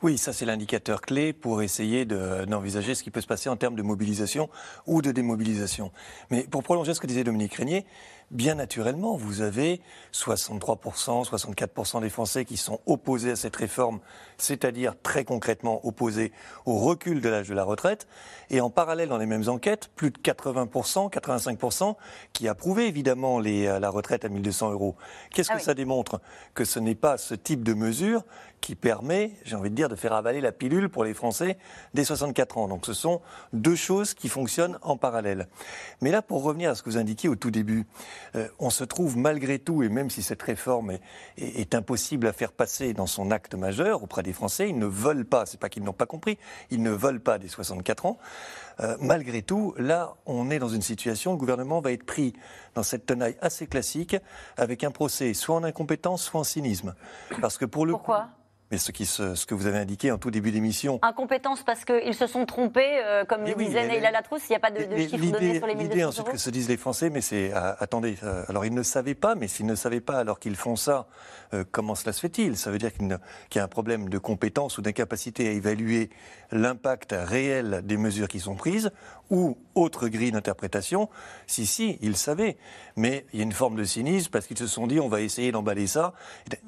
Oui, 0.00 0.16
ça 0.16 0.32
c'est 0.32 0.46
l'indicateur 0.46 1.00
clé 1.00 1.32
pour 1.32 1.60
essayer 1.60 2.04
d'envisager 2.04 2.94
ce 2.94 3.02
qui 3.02 3.10
peut 3.10 3.20
se 3.20 3.26
passer 3.26 3.48
en 3.48 3.56
termes 3.56 3.74
de 3.74 3.82
mobilisation 3.82 4.48
ou 4.86 5.02
de 5.02 5.10
démobilisation. 5.10 5.90
Mais 6.30 6.44
pour 6.44 6.62
prolonger 6.62 6.94
ce 6.94 7.00
que 7.00 7.08
disait 7.08 7.24
Dominique 7.24 7.54
Régnier, 7.54 7.84
bien 8.30 8.54
naturellement, 8.54 9.16
vous 9.16 9.40
avez 9.40 9.80
63%, 10.12 11.28
64% 11.28 12.00
des 12.00 12.10
Français 12.10 12.44
qui 12.44 12.56
sont 12.56 12.80
opposés 12.86 13.32
à 13.32 13.36
cette 13.36 13.56
réforme, 13.56 14.00
c'est-à-dire 14.36 14.94
très 15.02 15.24
concrètement 15.24 15.84
opposés 15.86 16.32
au 16.66 16.78
recul 16.78 17.20
de 17.20 17.28
l'âge 17.28 17.48
de 17.48 17.54
la 17.54 17.64
retraite. 17.64 18.06
Et 18.50 18.60
en 18.60 18.70
parallèle, 18.70 19.08
dans 19.08 19.18
les 19.18 19.26
mêmes 19.26 19.48
enquêtes, 19.48 19.90
plus 19.96 20.10
de 20.10 20.18
80%, 20.18 21.10
85% 21.10 21.96
qui 22.32 22.48
approuvaient 22.48 22.88
évidemment 22.88 23.40
euh, 23.44 23.78
la 23.78 23.90
retraite 23.90 24.24
à 24.24 24.28
1200 24.28 24.72
euros. 24.72 24.96
Qu'est-ce 25.32 25.50
ah 25.52 25.56
que 25.56 25.62
ça 25.62 25.74
démontre? 25.74 26.20
Que 26.54 26.64
ce 26.64 26.78
n'est 26.78 26.94
pas 26.94 27.18
ce 27.18 27.34
type 27.34 27.62
de 27.62 27.74
mesure 27.74 28.22
qui 28.60 28.74
permet, 28.74 29.32
j'ai 29.44 29.56
envie 29.56 29.70
de 29.70 29.74
dire, 29.74 29.87
de 29.88 29.96
faire 29.96 30.12
avaler 30.12 30.40
la 30.40 30.52
pilule 30.52 30.88
pour 30.88 31.04
les 31.04 31.14
Français 31.14 31.58
dès 31.94 32.04
64 32.04 32.58
ans. 32.58 32.68
Donc 32.68 32.86
ce 32.86 32.92
sont 32.92 33.20
deux 33.52 33.76
choses 33.76 34.14
qui 34.14 34.28
fonctionnent 34.28 34.78
en 34.82 34.96
parallèle. 34.96 35.48
Mais 36.00 36.10
là, 36.10 36.22
pour 36.22 36.42
revenir 36.42 36.70
à 36.70 36.74
ce 36.74 36.82
que 36.82 36.90
vous 36.90 36.98
indiquiez 36.98 37.28
au 37.28 37.36
tout 37.36 37.50
début, 37.50 37.86
euh, 38.36 38.48
on 38.58 38.70
se 38.70 38.84
trouve 38.84 39.16
malgré 39.16 39.58
tout, 39.58 39.82
et 39.82 39.88
même 39.88 40.10
si 40.10 40.22
cette 40.22 40.42
réforme 40.42 40.90
est, 40.90 41.00
est, 41.36 41.74
impossible 41.74 42.26
à 42.26 42.32
faire 42.32 42.52
passer 42.52 42.94
dans 42.94 43.06
son 43.06 43.30
acte 43.30 43.54
majeur 43.54 44.02
auprès 44.02 44.22
des 44.22 44.32
Français, 44.32 44.68
ils 44.68 44.78
ne 44.78 44.86
veulent 44.86 45.26
pas, 45.26 45.46
c'est 45.46 45.60
pas 45.60 45.68
qu'ils 45.68 45.84
n'ont 45.84 45.92
pas 45.92 46.06
compris, 46.06 46.38
ils 46.70 46.82
ne 46.82 46.90
veulent 46.90 47.20
pas 47.20 47.38
des 47.38 47.48
64 47.48 48.06
ans. 48.06 48.18
Euh, 48.80 48.96
malgré 49.00 49.42
tout, 49.42 49.74
là, 49.76 50.14
on 50.26 50.50
est 50.50 50.58
dans 50.58 50.68
une 50.68 50.82
situation, 50.82 51.32
le 51.32 51.38
gouvernement 51.38 51.80
va 51.80 51.92
être 51.92 52.04
pris 52.04 52.32
dans 52.74 52.82
cette 52.82 53.06
tenaille 53.06 53.36
assez 53.40 53.66
classique, 53.66 54.16
avec 54.56 54.84
un 54.84 54.90
procès 54.90 55.34
soit 55.34 55.56
en 55.56 55.64
incompétence, 55.64 56.22
soit 56.22 56.40
en 56.40 56.44
cynisme. 56.44 56.94
Parce 57.40 57.58
que 57.58 57.64
pour 57.64 57.86
le 57.86 57.92
Pourquoi? 57.92 58.28
Mais 58.70 58.78
ce, 58.78 58.92
qui, 58.92 59.06
ce, 59.06 59.46
que 59.46 59.54
vous 59.54 59.66
avez 59.66 59.78
indiqué 59.78 60.12
en 60.12 60.18
tout 60.18 60.30
début 60.30 60.50
d'émission. 60.50 60.98
Incompétence 61.02 61.62
parce 61.62 61.84
qu'ils 61.84 62.14
se 62.14 62.26
sont 62.26 62.44
trompés, 62.44 63.00
euh, 63.02 63.24
comme 63.24 63.44
le 63.44 63.54
disait 63.54 63.88
Neila 63.88 64.10
Latrousse, 64.10 64.42
il 64.48 64.52
n'y 64.52 64.56
a 64.56 64.60
pas 64.60 64.70
de, 64.70 64.84
de 64.84 64.96
chiffres 64.96 65.32
donnés 65.32 65.58
sur 65.58 65.66
les 65.66 65.74
1200 65.74 65.78
L'idée 65.78 66.04
ensuite 66.04 66.28
que 66.28 66.36
se 66.36 66.50
disent 66.50 66.68
les 66.68 66.76
Français, 66.76 67.08
mais 67.08 67.22
c'est, 67.22 67.50
ah, 67.54 67.76
attendez, 67.80 68.16
euh, 68.22 68.44
alors 68.48 68.66
ils 68.66 68.74
ne 68.74 68.82
savaient 68.82 69.14
pas, 69.14 69.34
mais 69.34 69.48
s'ils 69.48 69.66
ne 69.66 69.74
savaient 69.74 70.00
pas 70.00 70.18
alors 70.18 70.38
qu'ils 70.38 70.56
font 70.56 70.76
ça, 70.76 71.06
euh, 71.54 71.64
comment 71.70 71.94
cela 71.94 72.12
se 72.12 72.20
fait-il? 72.20 72.56
Ça 72.56 72.70
veut 72.70 72.78
dire 72.78 72.92
qu'il, 72.92 73.08
y 73.54 73.58
a 73.58 73.64
un 73.64 73.68
problème 73.68 74.10
de 74.10 74.18
compétence 74.18 74.76
ou 74.76 74.82
d'incapacité 74.82 75.48
à 75.48 75.52
évaluer 75.52 76.10
l'impact 76.52 77.14
réel 77.16 77.80
des 77.84 77.96
mesures 77.96 78.28
qui 78.28 78.40
sont 78.40 78.54
prises, 78.54 78.90
ou 79.30 79.56
autre 79.74 80.08
grille 80.08 80.32
d'interprétation. 80.32 81.08
Si, 81.46 81.66
si, 81.66 81.98
ils 82.02 82.16
savaient, 82.16 82.56
mais 82.96 83.26
il 83.32 83.38
y 83.38 83.42
a 83.42 83.44
une 83.44 83.52
forme 83.52 83.76
de 83.76 83.84
cynisme 83.84 84.30
parce 84.30 84.46
qu'ils 84.46 84.58
se 84.58 84.66
sont 84.66 84.86
dit 84.86 85.00
on 85.00 85.08
va 85.08 85.20
essayer 85.20 85.52
d'emballer 85.52 85.86
ça. 85.86 86.12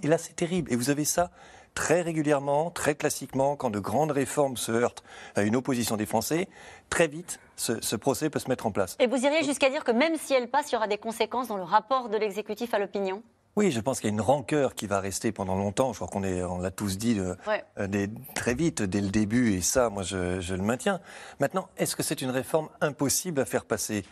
Et 0.03 0.07
là, 0.07 0.19
c'est 0.19 0.35
terrible. 0.35 0.73
Et 0.73 0.77
vous 0.77 0.91
avez 0.91 1.05
ça 1.05 1.31
très 1.75 2.03
régulièrement, 2.03 2.71
très 2.71 2.95
classiquement, 2.95 3.57
quand 3.57 3.71
de 3.71 3.79
grandes 3.79 4.11
réformes 4.11 4.57
se 4.57 4.73
heurtent 4.73 5.03
à 5.35 5.43
une 5.43 5.57
opposition 5.57 5.97
des 5.97 6.07
Français, 6.07 6.49
très 6.89 7.09
vite, 7.09 7.41
ce, 7.57 7.97
procès 7.97 8.31
peut 8.31 8.39
se 8.39 8.49
mettre 8.49 8.67
en 8.67 8.71
place. 8.71 8.97
Et 9.01 9.07
vous 9.07 9.25
iriez 9.25 9.45
jusqu'à 9.45 9.69
dire 9.71 9.85
que 9.85 9.93
même 9.93 10.17
si 10.17 10.33
elle 10.33 10.49
passe, 10.49 10.71
il 10.71 10.75
y 10.75 10.77
aura 10.77 10.89
des 10.89 10.99
conséquences 10.99 11.49
dans 11.49 11.57
le 11.57 11.63
rapport 11.63 12.09
de 12.09 12.17
l'exécutif 12.17 12.73
à 12.75 12.79
l'opinion? 12.79 13.23
Oui, 13.57 13.73
je 13.73 13.81
pense 13.81 14.01
qu'il 14.01 14.09
y 14.09 14.13
a 14.13 14.15
une 14.15 14.21
rancœur 14.21 14.75
qui 14.75 14.87
va 14.87 15.01
rester 15.01 15.33
pendant 15.33 15.57
longtemps. 15.57 15.93
Je 15.93 15.99
crois 15.99 16.09
qu'on 16.09 16.23
on 16.23 16.59
l'a 16.59 16.71
tous 16.71 16.97
dit 16.97 17.19
euh, 17.19 17.35
euh, 17.79 18.07
très 18.35 18.55
vite 18.55 18.81
dès 18.83 19.01
le 19.01 19.09
début, 19.09 19.55
et 19.55 19.61
ça, 19.61 19.91
moi, 19.91 20.05
je, 20.05 20.41
je 20.41 20.55
le 20.55 20.63
maintiens. 20.63 21.01
Maintenant, 21.41 21.69
est-ce 21.77 21.97
que 21.97 22.05
c'est 22.05 22.23
une 22.23 22.31
réforme 22.31 22.69
impossible 22.81 23.41
à 23.41 23.45
faire 23.45 23.65
passer? 23.65 24.05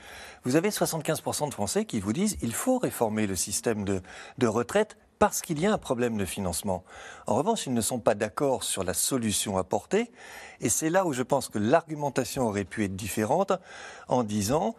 Vous 0.42 0.56
avez 0.56 0.70
75% 0.70 1.48
de 1.48 1.54
Français 1.54 1.84
qui 1.84 2.00
vous 2.00 2.12
disent 2.12 2.36
il 2.42 2.52
faut 2.52 2.78
réformer 2.78 3.26
le 3.26 3.36
système 3.36 3.84
de, 3.84 4.02
de 4.38 4.46
retraite 4.48 4.96
parce 5.18 5.42
qu'il 5.42 5.60
y 5.60 5.66
a 5.66 5.72
un 5.72 5.78
problème 5.78 6.16
de 6.16 6.24
financement. 6.24 6.84
En 7.26 7.34
revanche, 7.34 7.66
ils 7.66 7.74
ne 7.74 7.80
sont 7.80 7.98
pas 7.98 8.14
d'accord 8.14 8.62
sur 8.62 8.84
la 8.84 8.94
solution 8.94 9.58
apportée, 9.58 10.10
et 10.60 10.68
c'est 10.68 10.90
là 10.90 11.04
où 11.06 11.12
je 11.12 11.22
pense 11.22 11.48
que 11.48 11.58
l'argumentation 11.58 12.46
aurait 12.46 12.64
pu 12.64 12.84
être 12.84 12.96
différente 12.96 13.52
en 14.08 14.22
disant 14.22 14.74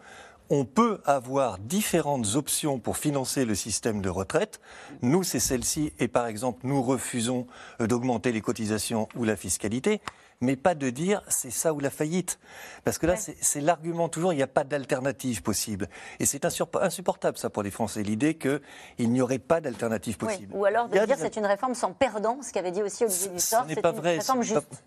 on 0.52 0.64
peut 0.64 1.00
avoir 1.04 1.58
différentes 1.58 2.34
options 2.34 2.80
pour 2.80 2.96
financer 2.96 3.44
le 3.44 3.54
système 3.54 4.02
de 4.02 4.08
retraite. 4.08 4.60
Nous, 5.00 5.22
c'est 5.22 5.38
celle-ci, 5.38 5.92
et 6.00 6.08
par 6.08 6.26
exemple, 6.26 6.60
nous 6.64 6.82
refusons 6.82 7.46
d'augmenter 7.78 8.32
les 8.32 8.40
cotisations 8.40 9.08
ou 9.14 9.22
la 9.24 9.36
fiscalité 9.36 10.00
mais 10.42 10.56
pas 10.56 10.74
de 10.74 10.88
dire 10.88 11.22
c'est 11.28 11.50
ça 11.50 11.74
ou 11.74 11.80
la 11.80 11.90
faillite. 11.90 12.38
Parce 12.84 12.96
que 12.96 13.06
là, 13.06 13.14
c'est 13.16 13.60
l'argument 13.60 14.08
toujours, 14.08 14.32
il 14.32 14.36
n'y 14.36 14.42
a 14.42 14.46
pas 14.46 14.64
d'alternative 14.64 15.42
possible. 15.42 15.88
Et 16.18 16.24
c'est 16.24 16.46
insupportable, 16.46 17.36
ça, 17.36 17.50
pour 17.50 17.62
les 17.62 17.70
Français, 17.70 18.02
l'idée 18.02 18.34
qu'il 18.34 18.60
n'y 18.98 19.20
aurait 19.20 19.38
pas 19.38 19.60
d'alternative 19.60 20.16
possible. 20.16 20.54
Ou 20.54 20.64
alors 20.64 20.88
de 20.88 20.98
dire 20.98 21.16
c'est 21.18 21.36
une 21.36 21.44
réforme 21.44 21.74
sans 21.74 21.92
perdant, 21.92 22.38
ce 22.42 22.52
qu'avait 22.52 22.70
dit 22.70 22.82
aussi 22.82 23.04
Olivier 23.04 23.28
Dussopt. 23.28 23.64
Ce 23.64 23.74
n'est 23.74 23.80
pas 23.82 23.92
vrai. 23.92 24.18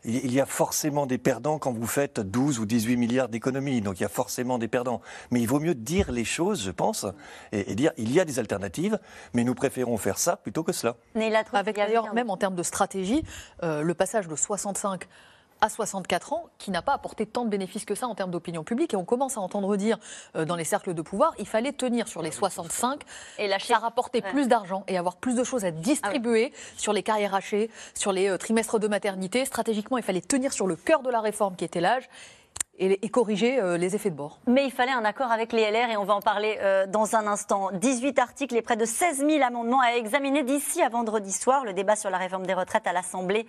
Il 0.04 0.34
y 0.34 0.42
a 0.42 0.48
forcément 0.48 1.06
des 1.06 1.20
perdants 1.20 1.60
quand 1.60 1.72
vous 1.72 1.88
faites 1.88 2.20
12 2.20 2.60
ou 2.60 2.66
18 2.66 2.98
milliards 2.98 3.30
d'économies. 3.30 3.82
Donc 3.82 4.00
il 4.00 4.04
y 4.04 4.08
a 4.08 4.10
forcément 4.10 4.58
des 4.58 4.68
perdants. 4.68 5.02
Mais 5.30 5.40
il 5.40 5.48
vaut 5.48 5.60
mieux 5.60 5.76
dire 5.76 6.12
les 6.12 6.26
choses, 6.26 6.64
je 6.64 6.72
pense, 6.72 7.06
et, 7.52 7.76
dire 7.76 7.92
il 7.98 8.12
y 8.12 8.20
a 8.20 8.26
des 8.26 8.40
alternatives, 8.40 8.98
mais 9.34 9.44
nous 9.44 9.54
préférons 9.54 9.98
faire 9.98 10.18
ça 10.18 10.36
plutôt 10.38 10.64
que 10.64 10.72
cela. 10.72 10.96
Avec 11.54 11.76
d'ailleurs, 11.76 12.12
même 12.16 12.32
en 12.32 12.38
termes 12.38 12.56
de 12.56 12.64
stratégie, 12.64 13.24
euh, 13.62 13.84
le 13.84 13.94
passage 13.94 14.28
de 14.28 14.36
65 14.36 15.08
à 15.64 15.70
64 15.70 16.34
ans 16.34 16.50
qui 16.58 16.72
n'a 16.72 16.82
pas 16.82 16.92
apporté 16.92 17.26
tant 17.26 17.46
de 17.46 17.50
bénéfices 17.50 17.86
que 17.86 17.96
ça 17.96 18.08
en 18.08 18.16
termes 18.16 18.32
d'opinion 18.32 18.66
publique. 18.66 18.94
Et 18.94 18.98
on 18.98 19.06
commence 19.06 19.38
à 19.38 19.40
entendre 19.40 19.78
dire 19.78 19.98
euh, 20.36 20.44
dans 20.44 20.58
les 20.58 20.66
cercles 20.66 20.94
de 20.94 21.02
pouvoir, 21.02 21.34
il 21.40 21.48
fallait 21.48 21.72
tenir 21.72 22.10
sur 22.10 22.22
les 22.22 22.32
65 22.32 23.02
et 23.40 23.48
lâcher. 23.48 23.74
ça 23.74 23.80
rapporter 23.80 24.22
plus 24.22 24.50
d'argent 24.50 24.84
et 24.90 24.98
avoir 24.98 25.16
plus 25.16 25.36
de 25.36 25.44
choses 25.46 25.64
à 25.64 25.72
distribuer 25.72 26.52
ah 26.54 26.58
sur 26.76 26.92
les 26.92 27.02
carrières 27.02 27.34
hachées, 27.34 27.70
sur 27.94 28.12
les 28.12 28.30
euh, 28.30 28.38
trimestres 28.38 28.78
de 28.78 28.90
maternité. 28.90 29.46
Stratégiquement, 29.46 29.98
il 29.98 30.04
fallait 30.04 30.20
tenir 30.20 30.52
sur 30.52 30.68
le 30.68 30.76
cœur 30.76 31.02
de 31.02 31.10
la 31.10 31.22
réforme 31.22 31.56
qui 31.56 31.64
était 31.64 31.82
l'âge. 31.82 32.10
Et, 32.80 32.98
corriger 33.10 33.60
euh, 33.60 33.78
les 33.78 33.96
effets 33.96 34.10
de 34.10 34.16
bord. 34.16 34.40
Mais 34.48 34.66
il 34.66 34.72
fallait 34.72 34.92
un 34.92 35.06
accord 35.06 35.32
avec 35.32 35.54
les 35.54 35.70
LR 35.70 35.92
et 35.92 35.96
on 35.96 36.06
va 36.06 36.16
en 36.16 36.22
parler 36.22 36.58
dans 36.88 37.16
un 37.16 37.28
instant. 37.28 37.70
18 37.72 38.18
articles 38.18 38.56
et 38.56 38.64
près 38.64 38.76
de 38.76 38.84
16 38.84 39.20
000 39.20 39.44
amendements 39.44 39.80
à 39.80 39.96
examiner 39.96 40.42
d'ici 40.42 40.82
à 40.82 40.90
vendredi 40.90 41.32
soir. 41.32 41.66
Le 41.66 41.74
débat 41.74 41.96
sur 41.96 42.10
la 42.10 42.18
réforme 42.18 42.48
des 42.48 42.56
retraites 42.56 42.88
à 42.88 42.92
l'Assemblée 42.92 43.46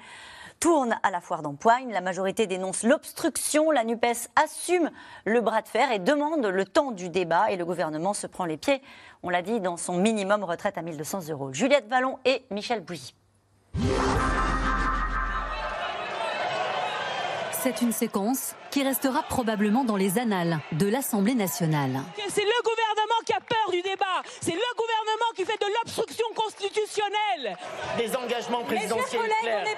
tourne 0.64 0.96
à 1.02 1.10
la 1.10 1.20
foire 1.20 1.42
d'empoigne. 1.42 1.92
La 1.92 2.00
majorité 2.00 2.46
dénonce 2.46 2.84
l'obstruction. 2.84 3.70
La 3.70 3.84
NUPES 3.84 4.30
assume 4.34 4.90
le 5.26 5.42
bras 5.42 5.60
de 5.60 5.68
fer 5.68 5.92
et 5.92 5.98
demande 5.98 6.46
le 6.46 6.64
temps 6.64 6.90
du 6.90 7.10
débat. 7.10 7.50
Et 7.50 7.56
le 7.56 7.66
gouvernement 7.66 8.14
se 8.14 8.26
prend 8.26 8.46
les 8.46 8.56
pieds, 8.56 8.80
on 9.22 9.28
l'a 9.28 9.42
dit, 9.42 9.60
dans 9.60 9.76
son 9.76 9.98
minimum 9.98 10.42
retraite 10.42 10.78
à 10.78 10.82
1200 10.82 11.28
euros. 11.28 11.52
Juliette 11.52 11.86
Vallon 11.90 12.18
et 12.24 12.46
Michel 12.50 12.80
Bouilly. 12.80 13.14
C'est 17.64 17.80
une 17.80 17.92
séquence 17.92 18.54
qui 18.70 18.82
restera 18.82 19.22
probablement 19.22 19.84
dans 19.84 19.96
les 19.96 20.18
annales 20.18 20.60
de 20.72 20.86
l'Assemblée 20.86 21.34
nationale. 21.34 22.02
C'est 22.28 22.44
le 22.44 22.62
gouvernement 22.62 23.20
qui 23.24 23.32
a 23.32 23.40
peur 23.40 23.70
du 23.70 23.80
débat. 23.80 24.20
C'est 24.42 24.52
le 24.52 24.76
gouvernement 24.76 25.30
qui 25.34 25.44
fait 25.46 25.58
de 25.58 25.72
l'obstruction 25.72 26.26
constitutionnelle. 26.34 27.56
Des 27.96 28.14
engagements 28.16 28.64
présidentiels. 28.64 29.22
Mes 29.22 29.28
chers 29.28 29.62
collègues, 29.62 29.73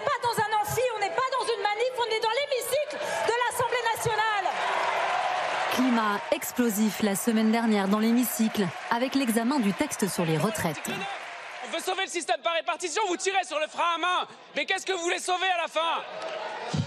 explosif 6.57 7.03
la 7.03 7.15
semaine 7.15 7.53
dernière 7.53 7.87
dans 7.87 7.99
l'hémicycle 7.99 8.67
avec 8.91 9.15
l'examen 9.15 9.61
du 9.61 9.75
texte 9.75 10.09
sur 10.09 10.25
les 10.25 10.39
retraites. 10.39 10.81
On 10.89 11.77
veut 11.77 11.83
sauver 11.83 12.05
le 12.07 12.11
système 12.11 12.41
par 12.43 12.55
répartition, 12.55 13.03
vous 13.11 13.17
tirez 13.19 13.45
sur 13.45 13.59
le 13.59 13.67
frein 13.67 13.97
à 13.97 13.99
main. 13.99 14.27
Mais 14.57 14.65
qu'est-ce 14.65 14.87
que 14.87 14.93
vous 14.95 15.03
voulez 15.03 15.19
sauver 15.19 15.45
à 15.55 15.61
la 15.61 15.69
fin? 15.69 16.81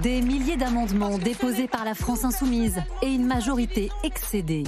Des 0.00 0.22
milliers 0.22 0.56
d'amendements 0.56 1.18
déposés 1.18 1.66
par 1.66 1.84
la 1.84 1.96
France 1.96 2.24
insoumise 2.24 2.80
et 3.02 3.08
une 3.08 3.26
majorité 3.26 3.90
excédée. 4.04 4.62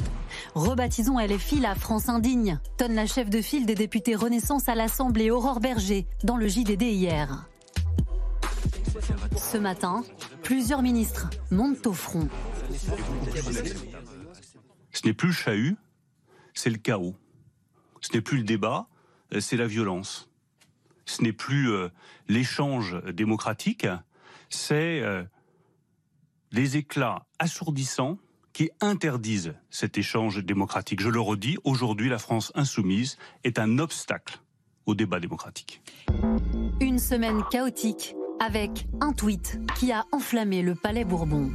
Rebaptisons 0.56 1.21
LFI 1.21 1.61
la 1.61 1.76
France 1.76 2.09
indigne, 2.09 2.59
tonne 2.78 2.97
la 2.97 3.06
chef 3.06 3.30
de 3.30 3.40
file 3.40 3.64
des 3.64 3.76
députés 3.76 4.16
Renaissance 4.16 4.68
à 4.68 4.75
l'Assemblée 4.75 5.30
Aurore 5.30 5.61
Berger 5.61 6.04
dans 6.25 6.37
le 6.37 6.49
JDD 6.49 6.83
hier. 6.83 7.47
Ce 9.37 9.56
matin, 9.56 10.02
plusieurs 10.42 10.83
ministres 10.83 11.30
montent 11.52 11.87
au 11.87 11.92
front. 11.92 12.28
Ce 14.97 15.05
n'est 15.05 15.12
plus 15.12 15.29
le 15.29 15.35
chahut, 15.35 15.76
c'est 16.55 16.71
le 16.71 16.79
chaos. 16.79 17.15
Ce 18.00 18.15
n'est 18.15 18.23
plus 18.23 18.38
le 18.38 18.45
débat, 18.45 18.88
c'est 19.41 19.59
la 19.59 19.67
violence. 19.67 20.31
Ce 21.05 21.23
n'est 21.23 21.35
plus 21.35 21.71
euh, 21.71 21.91
l'échange 22.29 22.97
démocratique, 23.12 23.87
c'est 24.49 25.03
euh, 25.03 25.23
des 26.50 26.79
éclats 26.79 27.26
assourdissants 27.38 28.17
qui 28.55 28.71
interdisent 28.81 29.55
cet 29.69 29.99
échange 29.99 30.43
démocratique. 30.43 31.03
Je 31.03 31.11
le 31.11 31.21
redis, 31.21 31.59
aujourd'hui, 31.65 32.09
la 32.09 32.19
France 32.19 32.50
insoumise 32.55 33.19
est 33.45 33.59
un 33.59 33.79
obstacle 33.79 34.41
au 34.87 34.95
débat 34.95 35.21
démocratique. 35.21 35.83
Une 36.81 36.99
semaine 36.99 37.43
chaotique 37.50 38.15
avec 38.40 38.87
un 39.00 39.12
tweet 39.12 39.59
qui 39.76 39.93
a 39.93 40.05
enflammé 40.12 40.62
le 40.62 40.75
Palais 40.75 41.05
Bourbon. 41.05 41.50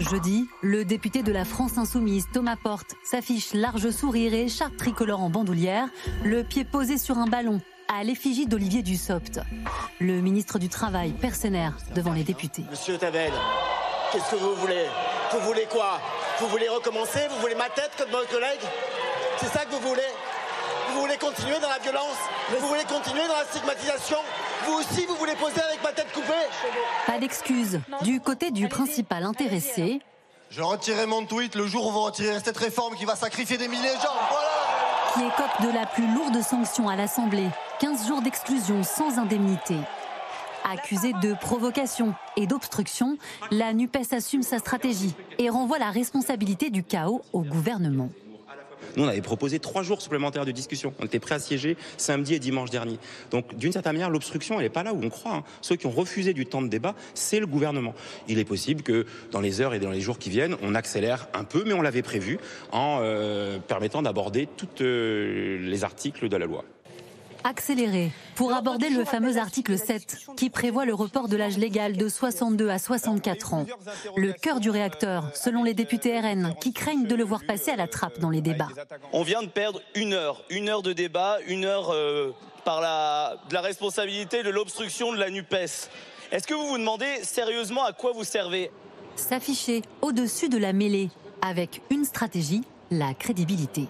Jeudi, 0.00 0.46
le 0.62 0.84
député 0.84 1.22
de 1.22 1.32
la 1.32 1.44
France 1.44 1.78
insoumise 1.78 2.26
Thomas 2.32 2.56
Porte 2.56 2.94
s'affiche 3.04 3.54
large 3.54 3.90
sourire 3.90 4.34
et 4.34 4.44
écharpe 4.44 4.76
tricolore 4.76 5.22
en 5.22 5.30
bandoulière, 5.30 5.88
le 6.24 6.42
pied 6.42 6.64
posé 6.64 6.98
sur 6.98 7.18
un 7.18 7.26
ballon 7.26 7.60
à 7.88 8.02
l'effigie 8.02 8.46
d'Olivier 8.46 8.82
Dussopt, 8.82 9.40
le 10.00 10.20
ministre 10.20 10.58
du 10.58 10.68
Travail, 10.68 11.12
persénaire 11.12 11.76
devant 11.94 12.12
les 12.12 12.24
députés. 12.24 12.64
Monsieur 12.70 12.98
Tavel, 12.98 13.32
qu'est-ce 14.10 14.30
que 14.30 14.36
vous 14.36 14.54
voulez? 14.54 14.86
Vous 15.32 15.40
voulez 15.40 15.66
quoi? 15.70 16.00
Vous 16.40 16.48
voulez 16.48 16.68
recommencer? 16.68 17.20
Vous 17.30 17.40
voulez 17.40 17.54
ma 17.54 17.68
tête 17.68 17.92
comme 17.98 18.10
votre 18.10 18.30
collègue? 18.30 18.60
C'est 19.38 19.52
ça 19.52 19.64
que 19.66 19.72
vous 19.72 19.88
voulez? 19.88 20.02
Vous 20.92 21.00
voulez 21.00 21.16
continuer 21.16 21.58
dans 21.60 21.68
la 21.68 21.78
violence? 21.78 22.18
Vous 22.50 22.66
voulez 22.66 22.84
continuer 22.84 23.26
dans 23.28 23.36
la 23.36 23.44
stigmatisation? 23.44 24.18
Vous 24.66 24.72
aussi, 24.74 25.06
vous 25.06 25.16
voulez 25.16 25.34
poser 25.34 25.60
avec 25.60 25.82
ma 25.82 25.92
tête 25.92 26.12
coupée 26.12 26.32
Pas 27.06 27.18
d'excuse. 27.18 27.80
Du 28.02 28.20
côté 28.20 28.50
du 28.50 28.68
principal 28.68 29.24
intéressé, 29.24 30.00
je 30.50 30.62
retirerai 30.62 31.06
mon 31.06 31.24
tweet 31.24 31.54
le 31.54 31.66
jour 31.66 31.88
où 31.88 31.90
vous 31.90 32.02
retirerez 32.02 32.40
cette 32.44 32.56
réforme 32.56 32.94
qui 32.94 33.04
va 33.04 33.16
sacrifier 33.16 33.56
des 33.56 33.68
milliers 33.68 33.94
de 33.94 34.00
gens. 34.00 34.14
Voilà 34.30 34.64
qui 35.14 35.20
écope 35.20 35.62
de 35.62 35.72
la 35.72 35.86
plus 35.86 36.12
lourde 36.12 36.42
sanction 36.42 36.88
à 36.88 36.96
l'Assemblée, 36.96 37.48
15 37.78 38.08
jours 38.08 38.20
d'exclusion 38.20 38.82
sans 38.82 39.18
indemnité. 39.18 39.76
Accusée 40.64 41.12
de 41.22 41.34
provocation 41.34 42.14
et 42.36 42.48
d'obstruction, 42.48 43.16
la 43.52 43.72
NUPES 43.72 44.12
assume 44.12 44.42
sa 44.42 44.58
stratégie 44.58 45.14
et 45.38 45.50
renvoie 45.50 45.78
la 45.78 45.90
responsabilité 45.90 46.70
du 46.70 46.82
chaos 46.82 47.22
au 47.32 47.42
gouvernement. 47.42 48.08
Nous, 48.96 49.04
on 49.04 49.08
avait 49.08 49.20
proposé 49.20 49.58
trois 49.58 49.82
jours 49.82 50.00
supplémentaires 50.00 50.44
de 50.44 50.52
discussion. 50.52 50.94
On 51.00 51.06
était 51.06 51.18
prêts 51.18 51.34
à 51.36 51.38
siéger 51.38 51.76
samedi 51.96 52.34
et 52.34 52.38
dimanche 52.38 52.70
dernier. 52.70 52.98
Donc, 53.30 53.56
d'une 53.56 53.72
certaine 53.72 53.94
manière, 53.94 54.10
l'obstruction, 54.10 54.60
n'est 54.60 54.68
pas 54.68 54.82
là 54.82 54.92
où 54.92 55.00
on 55.02 55.10
croit. 55.10 55.34
Hein. 55.34 55.44
Ceux 55.60 55.76
qui 55.76 55.86
ont 55.86 55.90
refusé 55.90 56.32
du 56.32 56.46
temps 56.46 56.62
de 56.62 56.68
débat, 56.68 56.94
c'est 57.14 57.40
le 57.40 57.46
gouvernement. 57.46 57.94
Il 58.28 58.38
est 58.38 58.44
possible 58.44 58.82
que 58.82 59.06
dans 59.30 59.40
les 59.40 59.60
heures 59.60 59.74
et 59.74 59.78
dans 59.78 59.90
les 59.90 60.00
jours 60.00 60.18
qui 60.18 60.30
viennent, 60.30 60.56
on 60.62 60.74
accélère 60.74 61.28
un 61.34 61.44
peu, 61.44 61.64
mais 61.66 61.72
on 61.72 61.82
l'avait 61.82 62.02
prévu, 62.02 62.38
en 62.72 62.98
euh, 63.02 63.58
permettant 63.58 64.02
d'aborder 64.02 64.48
tous 64.56 64.82
euh, 64.82 65.58
les 65.60 65.84
articles 65.84 66.28
de 66.28 66.36
la 66.36 66.46
loi 66.46 66.64
accéléré 67.44 68.10
pour 68.34 68.52
aborder 68.52 68.88
le 68.88 69.04
fameux 69.04 69.36
article 69.36 69.78
7 69.78 70.26
qui 70.36 70.50
prévoit 70.50 70.84
le 70.84 70.94
report 70.94 71.28
de 71.28 71.36
l'âge 71.36 71.58
légal 71.58 71.96
de 71.96 72.08
62 72.08 72.68
à 72.68 72.78
64 72.78 73.54
ans. 73.54 73.66
Le 74.16 74.32
cœur 74.32 74.60
du 74.60 74.70
réacteur, 74.70 75.30
selon 75.34 75.62
les 75.62 75.74
députés 75.74 76.18
RN, 76.18 76.54
qui 76.60 76.72
craignent 76.72 77.06
de 77.06 77.14
le 77.14 77.24
voir 77.24 77.42
passer 77.46 77.70
à 77.70 77.76
la 77.76 77.86
trappe 77.86 78.18
dans 78.18 78.30
les 78.30 78.40
débats. 78.40 78.68
On 79.12 79.22
vient 79.22 79.42
de 79.42 79.48
perdre 79.48 79.80
une 79.94 80.14
heure, 80.14 80.42
une 80.50 80.68
heure 80.68 80.82
de 80.82 80.92
débat, 80.92 81.38
une 81.46 81.64
heure 81.64 81.90
euh, 81.92 82.32
par 82.64 82.80
la, 82.80 83.36
de 83.48 83.54
la 83.54 83.60
responsabilité 83.60 84.42
de 84.42 84.50
l'obstruction 84.50 85.12
de 85.12 85.18
la 85.18 85.30
NUPES. 85.30 85.90
Est-ce 86.32 86.46
que 86.46 86.54
vous 86.54 86.66
vous 86.66 86.78
demandez 86.78 87.22
sérieusement 87.22 87.84
à 87.84 87.92
quoi 87.92 88.12
vous 88.12 88.24
servez? 88.24 88.70
S'afficher 89.16 89.82
au-dessus 90.02 90.48
de 90.48 90.58
la 90.58 90.72
mêlée, 90.72 91.10
avec 91.42 91.82
une 91.90 92.04
stratégie, 92.04 92.62
la 92.90 93.14
crédibilité. 93.14 93.86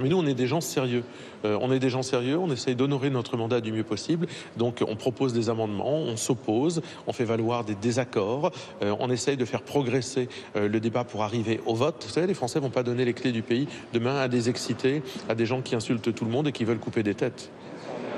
Mais 0.00 0.08
nous, 0.08 0.18
on 0.18 0.26
est 0.26 0.34
des 0.34 0.46
gens 0.46 0.60
sérieux. 0.60 1.04
Euh, 1.44 1.58
on 1.60 1.72
est 1.72 1.78
des 1.78 1.90
gens 1.90 2.02
sérieux, 2.02 2.38
on 2.38 2.50
essaye 2.50 2.74
d'honorer 2.74 3.10
notre 3.10 3.36
mandat 3.36 3.60
du 3.60 3.72
mieux 3.72 3.84
possible. 3.84 4.26
Donc, 4.56 4.82
on 4.86 4.96
propose 4.96 5.32
des 5.32 5.48
amendements, 5.48 5.96
on 5.98 6.16
s'oppose, 6.16 6.82
on 7.06 7.12
fait 7.12 7.24
valoir 7.24 7.64
des 7.64 7.74
désaccords, 7.74 8.50
euh, 8.82 8.94
on 9.00 9.10
essaye 9.10 9.36
de 9.36 9.44
faire 9.44 9.62
progresser 9.62 10.28
euh, 10.56 10.68
le 10.68 10.80
débat 10.80 11.04
pour 11.04 11.22
arriver 11.22 11.60
au 11.66 11.74
vote. 11.74 12.04
Vous 12.06 12.12
savez, 12.12 12.26
les 12.26 12.34
Français 12.34 12.60
vont 12.60 12.70
pas 12.70 12.82
donner 12.82 13.04
les 13.04 13.14
clés 13.14 13.32
du 13.32 13.42
pays 13.42 13.68
demain 13.92 14.16
à 14.16 14.28
des 14.28 14.48
excités, 14.48 15.02
à 15.28 15.34
des 15.34 15.46
gens 15.46 15.62
qui 15.62 15.74
insultent 15.74 16.14
tout 16.14 16.24
le 16.24 16.30
monde 16.30 16.48
et 16.48 16.52
qui 16.52 16.64
veulent 16.64 16.78
couper 16.78 17.02
des 17.02 17.14
têtes. 17.14 17.50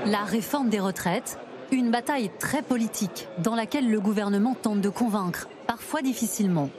La 0.07 0.25
réforme 0.25 0.69
des 0.69 0.81
retraites, 0.81 1.39
une 1.71 1.91
bataille 1.91 2.31
très 2.39 2.63
politique 2.63 3.29
dans 3.43 3.55
laquelle 3.55 3.91
le 3.91 4.01
gouvernement 4.01 4.55
tente 4.55 4.81
de 4.81 4.89
convaincre, 4.89 5.49
parfois 5.67 6.03
difficilement. 6.03 6.71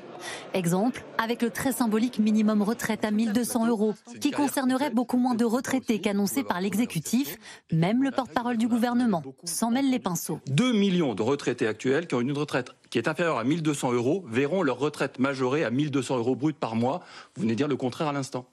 Exemple, 0.54 1.04
avec 1.18 1.42
le 1.42 1.50
très 1.50 1.72
symbolique 1.72 2.20
minimum 2.20 2.62
retraite 2.62 3.06
à 3.06 3.12
1200 3.12 3.68
euros, 3.68 3.94
qui 4.20 4.32
concernerait 4.32 4.90
beaucoup 4.90 5.18
moins 5.18 5.36
de 5.36 5.46
retraités 5.46 6.00
qu'annoncé 6.00 6.44
par 6.44 6.62
l'exécutif, 6.62 7.38
même 7.72 8.04
le 8.04 8.12
porte-parole 8.12 8.58
du 8.58 8.68
gouvernement 8.68 9.24
s'en 9.44 9.72
mêle 9.72 9.90
les 9.90 10.00
pinceaux. 10.00 10.40
2 10.48 10.74
millions 10.74 11.16
de 11.16 11.22
retraités 11.22 11.68
actuels 11.68 12.08
qui 12.08 12.16
ont 12.16 12.22
une 12.22 12.32
retraite 12.32 12.72
qui 12.90 12.98
est 12.98 13.08
inférieure 13.08 13.38
à 13.38 13.44
1200 13.44 13.94
euros 13.94 14.26
verront 14.28 14.64
leur 14.64 14.80
retraite 14.80 15.20
majorée 15.20 15.64
à 15.64 15.70
1200 15.70 16.18
euros 16.18 16.36
brut 16.36 16.58
par 16.58 16.76
mois. 16.76 17.02
Vous 17.36 17.44
venez 17.44 17.56
dire 17.56 17.68
le 17.68 17.76
contraire 17.76 18.08
à 18.08 18.14
l'instant. 18.14 18.48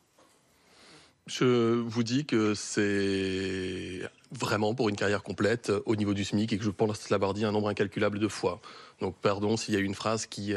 Je 1.27 1.81
vous 1.81 2.05
dis 2.05 2.25
que 2.25 2.55
c'est 2.55 4.01
vraiment 4.31 4.75
pour 4.75 4.89
une 4.89 4.95
carrière 4.95 5.25
complète 5.25 5.71
euh, 5.71 5.83
au 5.85 5.97
niveau 5.97 6.15
du 6.15 6.25
SMIC 6.25 6.53
et 6.53 6.59
que 6.59 6.63
je 6.63 6.71
pense 6.71 7.11
l'avoir 7.11 7.35
dit 7.35 7.45
un 7.45 7.51
nombre 7.51 7.69
incalculable 7.69 8.21
de 8.21 8.29
fois. 8.29 8.61
Donc 9.01 9.17
pardon 9.21 9.57
s'il 9.57 9.75
y 9.75 9.77
a 9.77 9.81
une 9.81 9.95
phrase 9.95 10.27
qui 10.27 10.55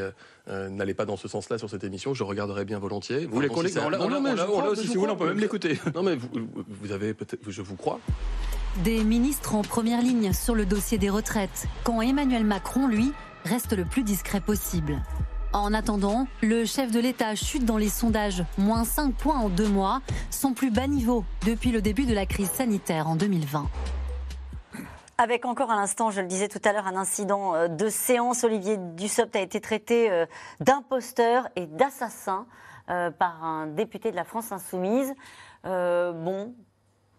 euh, 0.50 0.68
n'allait 0.68 0.94
pas 0.94 1.06
dans 1.06 1.16
ce 1.16 1.28
sens-là 1.28 1.58
sur 1.58 1.70
cette 1.70 1.84
émission, 1.84 2.14
je 2.14 2.24
regarderai 2.24 2.64
bien 2.64 2.78
volontiers. 2.78 3.26
Vous 3.26 3.34
voulez 3.34 3.48
non, 3.48 4.20
mais 4.20 4.36
je 4.36 4.42
crois, 4.42 4.68
aussi, 4.68 4.86
si 4.86 4.94
vous 4.94 5.00
voulez, 5.00 5.12
on 5.12 5.16
peut 5.16 5.28
même 5.28 5.38
l'écouter. 5.38 5.78
Non 5.94 6.02
mais 6.02 6.16
vous, 6.16 6.28
vous 6.68 6.92
avez 6.92 7.14
peut-être, 7.14 7.50
je 7.50 7.62
vous 7.62 7.76
crois. 7.76 8.00
Des 8.84 9.02
ministres 9.04 9.54
en 9.54 9.62
première 9.62 10.02
ligne 10.02 10.32
sur 10.32 10.54
le 10.54 10.64
dossier 10.64 10.98
des 10.98 11.10
retraites, 11.10 11.66
quand 11.84 12.00
Emmanuel 12.00 12.44
Macron, 12.44 12.86
lui, 12.86 13.12
reste 13.44 13.76
le 13.76 13.84
plus 13.84 14.02
discret 14.02 14.40
possible. 14.40 15.02
En 15.52 15.74
attendant, 15.74 16.28
le 16.42 16.64
chef 16.64 16.92
de 16.92 17.00
l'État 17.00 17.34
chute 17.34 17.64
dans 17.64 17.76
les 17.76 17.88
sondages, 17.88 18.44
moins 18.56 18.84
5 18.84 19.14
points 19.14 19.38
en 19.38 19.48
deux 19.48 19.68
mois, 19.68 20.00
son 20.30 20.52
plus 20.52 20.70
bas 20.70 20.86
niveau 20.86 21.24
depuis 21.44 21.72
le 21.72 21.82
début 21.82 22.06
de 22.06 22.14
la 22.14 22.24
crise 22.24 22.50
sanitaire 22.50 23.08
en 23.08 23.16
2020. 23.16 23.68
Avec 25.22 25.44
encore 25.44 25.70
à 25.70 25.76
l'instant, 25.76 26.10
je 26.10 26.22
le 26.22 26.26
disais 26.26 26.48
tout 26.48 26.62
à 26.64 26.72
l'heure, 26.72 26.86
un 26.86 26.96
incident 26.96 27.54
euh, 27.54 27.68
de 27.68 27.90
séance. 27.90 28.42
Olivier 28.42 28.78
Dussopt 28.78 29.36
a 29.36 29.40
été 29.40 29.60
traité 29.60 30.10
euh, 30.10 30.24
d'imposteur 30.60 31.46
et 31.56 31.66
d'assassin 31.66 32.46
euh, 32.88 33.10
par 33.10 33.44
un 33.44 33.66
député 33.66 34.12
de 34.12 34.16
la 34.16 34.24
France 34.24 34.50
insoumise. 34.50 35.12
Euh, 35.66 36.12
bon, 36.12 36.54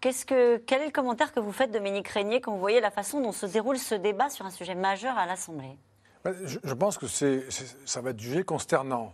qu'est-ce 0.00 0.26
que, 0.26 0.56
quel 0.56 0.82
est 0.82 0.86
le 0.86 0.90
commentaire 0.90 1.32
que 1.32 1.38
vous 1.38 1.52
faites, 1.52 1.70
Dominique 1.70 2.08
Régnier, 2.08 2.40
quand 2.40 2.50
vous 2.50 2.58
voyez 2.58 2.80
la 2.80 2.90
façon 2.90 3.20
dont 3.20 3.30
se 3.30 3.46
déroule 3.46 3.78
ce 3.78 3.94
débat 3.94 4.30
sur 4.30 4.44
un 4.46 4.50
sujet 4.50 4.74
majeur 4.74 5.16
à 5.16 5.24
l'Assemblée? 5.26 5.78
Ben, 6.24 6.34
Je, 6.44 6.58
je 6.64 6.74
pense 6.74 6.98
que 6.98 7.06
c'est, 7.06 7.44
ça 7.86 8.00
va 8.00 8.10
être 8.10 8.18
jugé 8.18 8.42
consternant, 8.42 9.12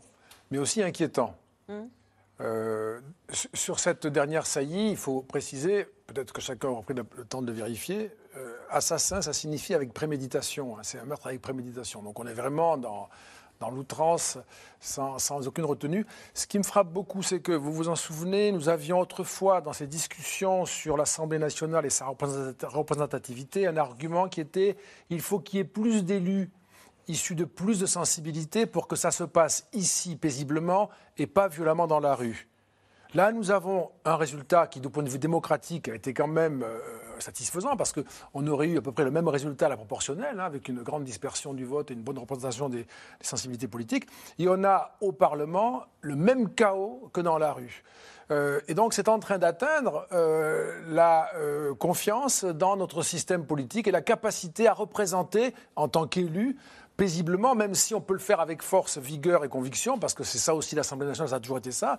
mais 0.50 0.56
aussi 0.56 0.82
inquiétant. 0.82 1.34
Euh, 2.40 3.00
sur- 3.52 3.80
cette 3.80 4.06
dernière 4.06 4.46
saillie, 4.46 4.92
il 4.92 4.96
faut 4.96 5.20
préciser, 5.20 5.84
peut-être 6.06 6.32
que 6.32 6.40
chacun 6.40 6.68
aura 6.68 6.80
pris 6.80 6.94
le 6.94 7.04
le 7.16 7.24
temps 7.26 7.42
de 7.42 7.52
vérifier, 7.52 8.10
euh, 8.36 8.56
assassin, 8.70 9.22
ça 9.22 9.32
signifie 9.32 9.74
avec 9.74 9.92
préméditation. 9.92 10.76
hein, 10.76 10.80
c'est 10.82 10.98
un 10.98 11.04
meurtre 11.04 11.26
avec 11.26 11.40
préméditation. 11.40 12.02
Donc 12.02 12.18
on 12.20 12.26
est 12.26 12.34
vraiment 12.34 12.76
dans, 12.76 13.08
dans 13.60 13.70
l'outrance, 13.70 14.38
sans, 14.80 15.18
sans 15.18 15.46
aucune 15.48 15.64
retenue. 15.64 16.06
Ce 16.34 16.46
qui 16.46 16.58
me 16.58 16.62
frappe 16.62 16.92
beaucoup, 16.92 17.22
c'est 17.22 17.40
que, 17.40 17.52
vous 17.52 17.72
vous 17.72 17.88
en 17.88 17.96
souvenez, 17.96 18.52
nous 18.52 18.68
avions 18.68 19.00
autrefois, 19.00 19.60
dans 19.60 19.72
ces 19.72 19.86
discussions 19.86 20.64
sur 20.64 20.96
l'Assemblée 20.96 21.38
nationale 21.38 21.86
et 21.86 21.90
sa 21.90 22.06
représenta- 22.06 22.66
représentativité, 22.66 23.66
un 23.66 23.76
argument 23.76 24.28
qui 24.28 24.40
était 24.40 24.76
il 25.10 25.20
faut 25.20 25.40
qu'il 25.40 25.58
y 25.58 25.60
ait 25.60 25.64
plus 25.64 26.04
d'élus 26.04 26.50
issus 27.08 27.34
de 27.34 27.46
plus 27.46 27.80
de 27.80 27.86
sensibilité 27.86 28.66
pour 28.66 28.86
que 28.86 28.94
ça 28.94 29.10
se 29.10 29.24
passe 29.24 29.66
ici 29.72 30.14
paisiblement 30.14 30.90
et 31.16 31.26
pas 31.26 31.48
violemment 31.48 31.86
dans 31.86 32.00
la 32.00 32.14
rue. 32.14 32.48
Là, 33.14 33.32
nous 33.32 33.50
avons 33.50 33.90
un 34.04 34.16
résultat 34.16 34.66
qui, 34.66 34.80
du 34.80 34.90
point 34.90 35.02
de 35.02 35.08
vue 35.08 35.18
démocratique, 35.18 35.88
a 35.88 35.94
été 35.94 36.12
quand 36.12 36.26
même 36.26 36.62
euh, 36.62 36.78
satisfaisant 37.20 37.74
parce 37.74 37.94
qu'on 37.94 38.46
aurait 38.46 38.68
eu 38.68 38.76
à 38.76 38.82
peu 38.82 38.92
près 38.92 39.04
le 39.04 39.10
même 39.10 39.28
résultat 39.28 39.66
à 39.66 39.68
la 39.70 39.78
proportionnelle, 39.78 40.38
hein, 40.38 40.44
avec 40.44 40.68
une 40.68 40.82
grande 40.82 41.04
dispersion 41.04 41.54
du 41.54 41.64
vote 41.64 41.90
et 41.90 41.94
une 41.94 42.02
bonne 42.02 42.18
représentation 42.18 42.68
des, 42.68 42.86
sensibilités 43.22 43.66
politiques. 43.66 44.06
Et 44.38 44.46
on 44.46 44.62
a 44.62 44.98
au 45.00 45.12
Parlement 45.12 45.84
le 46.02 46.16
même 46.16 46.50
chaos 46.54 47.08
que 47.14 47.22
dans 47.22 47.38
la 47.38 47.54
rue. 47.54 47.82
Euh, 48.30 48.60
et 48.68 48.74
donc, 48.74 48.92
c'est 48.92 49.08
en 49.08 49.18
train 49.18 49.38
d'atteindre 49.38 50.06
euh, 50.12 50.78
la 50.90 51.30
confiance 51.78 52.44
dans 52.44 52.76
notre 52.76 53.02
système 53.02 53.46
politique 53.46 53.88
et 53.88 53.90
la 53.90 54.02
capacité 54.02 54.68
à 54.68 54.74
représenter, 54.74 55.54
en 55.76 55.88
tant 55.88 56.06
qu'élu, 56.06 56.58
paisiblement, 56.98 57.54
même 57.54 57.74
si 57.74 57.94
on 57.94 58.00
peut 58.00 58.12
le 58.12 58.18
faire 58.18 58.40
avec 58.40 58.60
force, 58.60 58.98
vigueur 58.98 59.44
et 59.44 59.48
conviction, 59.48 59.98
parce 59.98 60.14
que 60.14 60.24
c'est 60.24 60.36
ça 60.38 60.52
aussi 60.54 60.74
l'Assemblée 60.74 61.06
nationale, 61.06 61.30
ça 61.30 61.36
a 61.36 61.40
toujours 61.40 61.58
été 61.58 61.70
ça, 61.70 61.98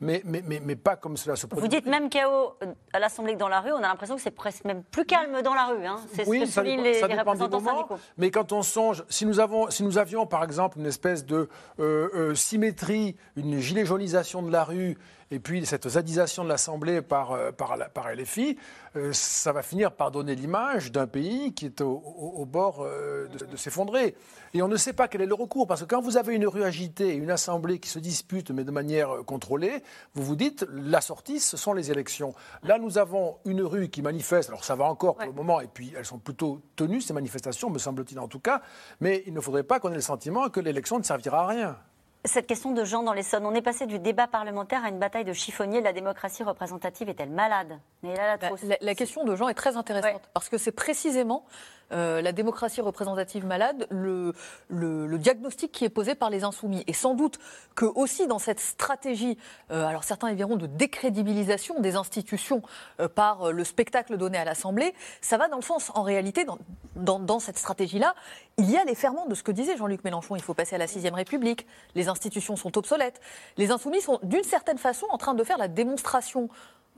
mais, 0.00 0.20
mais, 0.24 0.42
mais, 0.44 0.60
mais 0.62 0.74
pas 0.76 0.96
comme 0.96 1.16
cela 1.16 1.36
se 1.36 1.46
produit. 1.46 1.62
Vous 1.62 1.68
dites 1.74 1.86
même 1.86 2.10
chaos 2.10 2.54
à 2.92 2.98
l'Assemblée 2.98 3.34
que 3.34 3.38
dans 3.38 3.48
la 3.48 3.60
rue, 3.60 3.70
on 3.72 3.76
a 3.78 3.82
l'impression 3.82 4.16
que 4.16 4.20
c'est 4.22 4.32
presque 4.32 4.64
même 4.64 4.82
plus 4.82 5.04
calme 5.06 5.40
dans 5.42 5.54
la 5.54 5.66
rue. 5.66 5.86
hein. 5.86 5.96
C'est 6.14 6.24
ce 6.24 6.30
que 6.30 6.46
ça 6.46 6.62
dépend- 6.64 6.82
les, 6.82 6.94
ça 6.94 7.06
les 7.06 7.16
dépend 7.16 7.34
des 7.34 7.44
représentants 7.44 7.60
moments, 7.60 7.76
syndicaux. 7.88 7.98
Mais 8.18 8.30
quand 8.32 8.52
on 8.52 8.62
songe, 8.62 9.04
si 9.08 9.24
nous, 9.24 9.38
avons, 9.38 9.70
si 9.70 9.84
nous 9.84 9.98
avions 9.98 10.26
par 10.26 10.42
exemple 10.42 10.78
une 10.80 10.86
espèce 10.86 11.24
de 11.24 11.48
euh, 11.78 12.08
euh, 12.14 12.34
symétrie, 12.34 13.16
une 13.36 13.60
gilet 13.60 13.84
jaunisation 13.86 14.42
de 14.42 14.50
la 14.50 14.64
rue, 14.64 14.98
et 15.30 15.38
puis 15.40 15.64
cette 15.66 15.88
zadisation 15.88 16.42
de 16.44 16.48
l'Assemblée 16.48 17.02
par, 17.02 17.32
euh, 17.32 17.52
par, 17.52 17.76
LFI, 18.12 18.56
euh, 18.96 19.12
ça 19.12 19.52
va 19.52 19.62
finir 19.62 19.92
par 19.92 20.10
donner 20.10 20.34
l'image 20.34 20.90
d'un 20.90 21.06
pays 21.06 21.54
qui 21.54 21.66
est 21.66 21.80
au, 21.80 21.90
au- 22.04 22.32
au 22.42 22.44
bord 22.46 22.82
euh, 22.82 23.28
de, 23.28 23.44
de 23.46 23.56
s'effondrer. 23.56 24.16
Et 24.54 24.62
on 24.62 24.68
ne 24.68 24.76
sait 24.76 24.92
pas 24.92 25.06
quel 25.06 25.20
est 25.22 25.26
le 25.26 25.34
recours, 25.34 25.68
parce 25.68 25.82
que 25.82 25.86
quand 25.86 26.00
vous 26.00 26.16
avez 26.16 26.34
une 26.34 26.46
rue 26.48 26.64
agitée 26.64 27.10
et 27.10 27.14
une 27.14 27.30
Assemblée 27.30 27.78
qui 27.78 27.88
se 27.88 28.00
dispute, 28.00 28.50
mais 28.50 28.64
de 28.64 28.72
manière 28.72 29.10
contrôlée, 29.24 29.82
vous 30.14 30.24
vous 30.24 30.34
dites, 30.34 30.66
la 30.72 31.00
sortie, 31.00 31.38
ce 31.38 31.56
sont 31.56 31.72
les 31.72 31.92
élections. 31.92 32.34
Là, 32.64 32.78
nous 32.78 32.98
avons 32.98 33.36
une 33.44 33.62
rue 33.62 33.88
qui 33.90 34.02
manifeste, 34.02 34.48
alors 34.48 34.64
ça 34.64 34.74
va 34.74 34.86
encore 34.86 35.14
pour 35.14 35.26
le 35.26 35.32
moment, 35.32 35.60
et 35.60 35.68
puis 35.68 35.92
elles 35.96 36.04
sont 36.04 36.18
plutôt 36.18 36.60
tenues, 36.74 37.00
ces 37.00 37.12
manifestations, 37.12 37.70
me 37.70 37.78
semble-t-il 37.78 38.18
en 38.18 38.26
tout 38.26 38.40
cas, 38.40 38.60
mais 38.98 39.22
il 39.26 39.32
ne 39.34 39.40
faudrait 39.40 39.62
pas 39.62 39.78
qu'on 39.78 39.92
ait 39.92 39.94
le 39.94 40.00
sentiment 40.00 40.48
que 40.48 40.58
l'élection 40.58 40.98
ne 40.98 41.04
servira 41.04 41.44
à 41.44 41.46
rien. 41.46 41.76
Cette 42.26 42.46
question 42.46 42.72
de 42.72 42.84
Jean 42.84 43.02
dans 43.02 43.14
l'Essonne, 43.14 43.46
on 43.46 43.54
est 43.54 43.62
passé 43.62 43.86
du 43.86 43.98
débat 43.98 44.26
parlementaire 44.26 44.84
à 44.84 44.90
une 44.90 44.98
bataille 44.98 45.24
de 45.24 45.32
chiffonniers. 45.32 45.80
La 45.80 45.94
démocratie 45.94 46.42
représentative 46.42 47.08
est-elle 47.08 47.30
malade? 47.30 47.78
Néla 48.02 48.16
La, 48.16 48.26
Latrousse. 48.36 48.62
la- 48.64 48.76
la 48.80 48.94
question 48.94 49.24
de 49.24 49.34
Jean 49.36 49.48
est 49.48 49.54
très 49.54 49.76
intéressante 49.78 50.28
parce 50.34 50.50
que 50.50 50.58
c'est 50.58 50.72
précisément 50.72 51.46
euh, 51.92 52.20
la 52.22 52.32
démocratie 52.32 52.80
représentative 52.80 53.44
malade, 53.46 53.86
le, 53.90 54.32
diagnostic 55.18 55.72
qui 55.72 55.84
est 55.84 55.88
posé 55.90 56.14
par 56.14 56.30
les 56.30 56.44
insoumis. 56.44 56.84
Et 56.86 56.92
sans 56.92 57.14
doute 57.14 57.38
que 57.74 57.84
aussi 57.84 58.26
dans 58.26 58.38
cette 58.38 58.60
stratégie, 58.60 59.36
euh, 59.70 59.86
alors 59.86 60.04
certains 60.04 60.30
y 60.30 60.34
verront 60.34 60.56
de 60.56 60.66
décrédibilisation 60.66 61.80
des 61.80 61.96
institutions 61.96 62.62
euh, 63.00 63.08
par 63.08 63.52
le 63.52 63.64
spectacle 63.64 64.16
donné 64.16 64.38
à 64.38 64.44
l'Assemblée, 64.44 64.94
ça 65.20 65.36
va 65.36 65.48
dans 65.48 65.56
le 65.56 65.62
sens, 65.62 65.90
en 65.94 66.02
réalité, 66.02 66.44
dans, 66.44 66.58
dans- 66.96 67.18
dans 67.18 67.38
cette 67.38 67.58
stratégie-là, 67.58 68.14
il 68.58 68.70
y 68.70 68.76
a 68.76 68.84
les 68.84 68.94
ferments 68.94 69.26
de 69.26 69.34
ce 69.34 69.42
que 69.42 69.52
disait 69.52 69.76
Jean-Luc 69.76 70.04
Mélenchon. 70.04 70.36
Il 70.36 70.42
faut 70.42 70.54
passer 70.54 70.74
à 70.74 70.78
la 70.78 70.86
sixième 70.86 71.14
République. 71.14 71.66
Les 71.94 72.08
institutions 72.08 72.56
sont 72.56 72.76
obsolètes. 72.76 73.20
Les 73.56 73.70
insoumis 73.70 74.00
sont 74.00 74.18
d'une 74.22 74.44
certaine 74.44 74.78
façon 74.78 75.06
en 75.10 75.18
train 75.18 75.34
de 75.34 75.44
faire 75.44 75.58
la 75.58 75.68
démonstration 75.68 76.48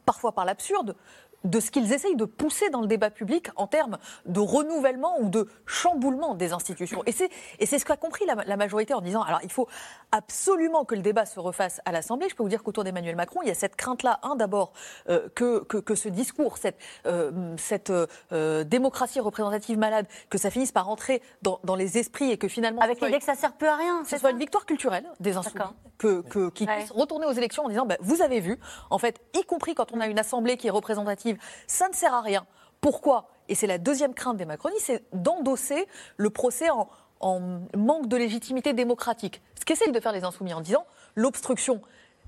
parfois 0.05 0.33
par 0.33 0.45
l'absurde, 0.45 0.97
de 1.45 1.61
ce 1.61 1.71
qu'ils 1.71 1.93
essayent 1.93 2.17
de 2.17 2.25
pousser 2.25 2.71
dans 2.71 2.81
le 2.81 2.87
débat 2.87 3.11
public 3.11 3.49
en 3.57 3.67
termes 3.67 3.99
de 4.27 4.41
renouvellement 4.41 5.21
ou 5.21 5.29
de 5.29 5.49
chamboulement 5.67 6.35
des 6.35 6.53
institutions. 6.53 7.03
Et 7.07 7.13
c'est, 7.13 7.31
ce 7.79 7.85
qu'a 7.85 7.97
compris 7.97 8.25
la, 8.27 8.35
la 8.47 8.57
majorité 8.57 8.95
en 8.95 9.01
disant, 9.01 9.23
alors 9.23 9.41
il 9.43 9.51
faut 9.51 9.69
absolument 10.13 10.85
que 10.85 10.95
le 10.95 11.03
débat 11.03 11.27
se 11.27 11.41
refasse 11.41 11.81
à 11.85 11.93
l'Assemblée. 11.93 12.29
Je 12.29 12.35
peux 12.35 12.43
vous 12.43 12.49
dire 12.49 12.63
qu'autour 12.63 12.85
d'Emmanuel 12.85 13.17
Macron, 13.17 13.41
il 13.43 13.49
y 13.49 13.51
a 13.51 13.55
cette 13.55 13.77
crainte-là, 13.77 14.21
un 14.23 14.37
d'abord, 14.37 14.73
euh, 15.09 15.29
que, 15.35 15.65
que, 15.65 15.79
que 15.79 15.95
ce 15.95 16.09
discours, 16.09 16.59
cette, 16.59 16.79
euh, 17.07 17.55
cette 17.57 17.91
euh, 18.33 18.65
démocratie 18.65 19.21
représentative 19.21 19.79
malade, 19.79 20.07
que 20.31 20.39
ça 20.39 20.51
finisse 20.51 20.73
par 20.73 20.89
entrer 20.89 21.23
dans, 21.43 21.61
dans 21.65 21.75
les 21.75 21.99
esprits 21.99 22.31
et 22.31 22.39
que 22.39 22.49
finalement... 22.49 22.81
Avec 22.83 23.01
l'idée 23.01 23.19
que 23.19 23.25
ça 23.25 23.35
sert 23.35 23.53
plus 23.55 23.69
à 23.69 23.77
rien, 23.77 24.05
Ce 24.05 24.11
c'est 24.11 24.19
soit 24.19 24.31
une 24.31 24.39
victoire 24.39 24.67
culturelle 24.67 25.07
des 25.21 25.37
insoumis, 25.37 25.65
que, 25.99 26.21
que, 26.23 26.51
qu'ils 26.51 26.69
Ouais. 26.69 26.77
puissent 26.79 26.91
retourner 26.93 27.27
aux 27.27 27.33
élections 27.33 27.65
en 27.65 27.69
disant 27.69 27.87
bah, 27.87 27.97
vous 28.01 28.23
avez 28.23 28.41
vu, 28.41 28.59
en 28.91 28.99
fait, 28.99 29.21
y 29.35 29.45
compris 29.45 29.75
quand 29.75 29.93
on 29.93 30.01
a 30.01 30.07
une 30.07 30.19
assemblée 30.19 30.57
qui 30.57 30.67
est 30.69 30.71
représentative, 30.71 31.32
ça 31.67 31.89
ne 31.89 31.95
sert 31.95 32.15
à 32.15 32.21
rien. 32.21 32.47
Pourquoi? 32.81 33.29
Et 33.49 33.55
c'est 33.55 33.67
la 33.67 33.79
deuxième 33.79 34.15
crainte 34.15 34.37
des 34.37 34.45
macronistes, 34.45 34.87
c'est 34.87 35.05
d'endosser 35.13 35.87
le 36.17 36.31
procès 36.31 36.71
en, 36.71 36.89
en 37.21 37.41
manque 37.77 38.09
de 38.09 38.17
légitimité 38.17 38.73
démocratique. 38.73 39.43
Ce 39.59 39.65
qu'essayent 39.65 39.93
de 39.93 40.01
faire 40.01 40.13
les 40.13 40.25
insoumis 40.25 40.55
en 40.55 40.61
disant 40.61 40.85
l'obstruction, 41.15 41.81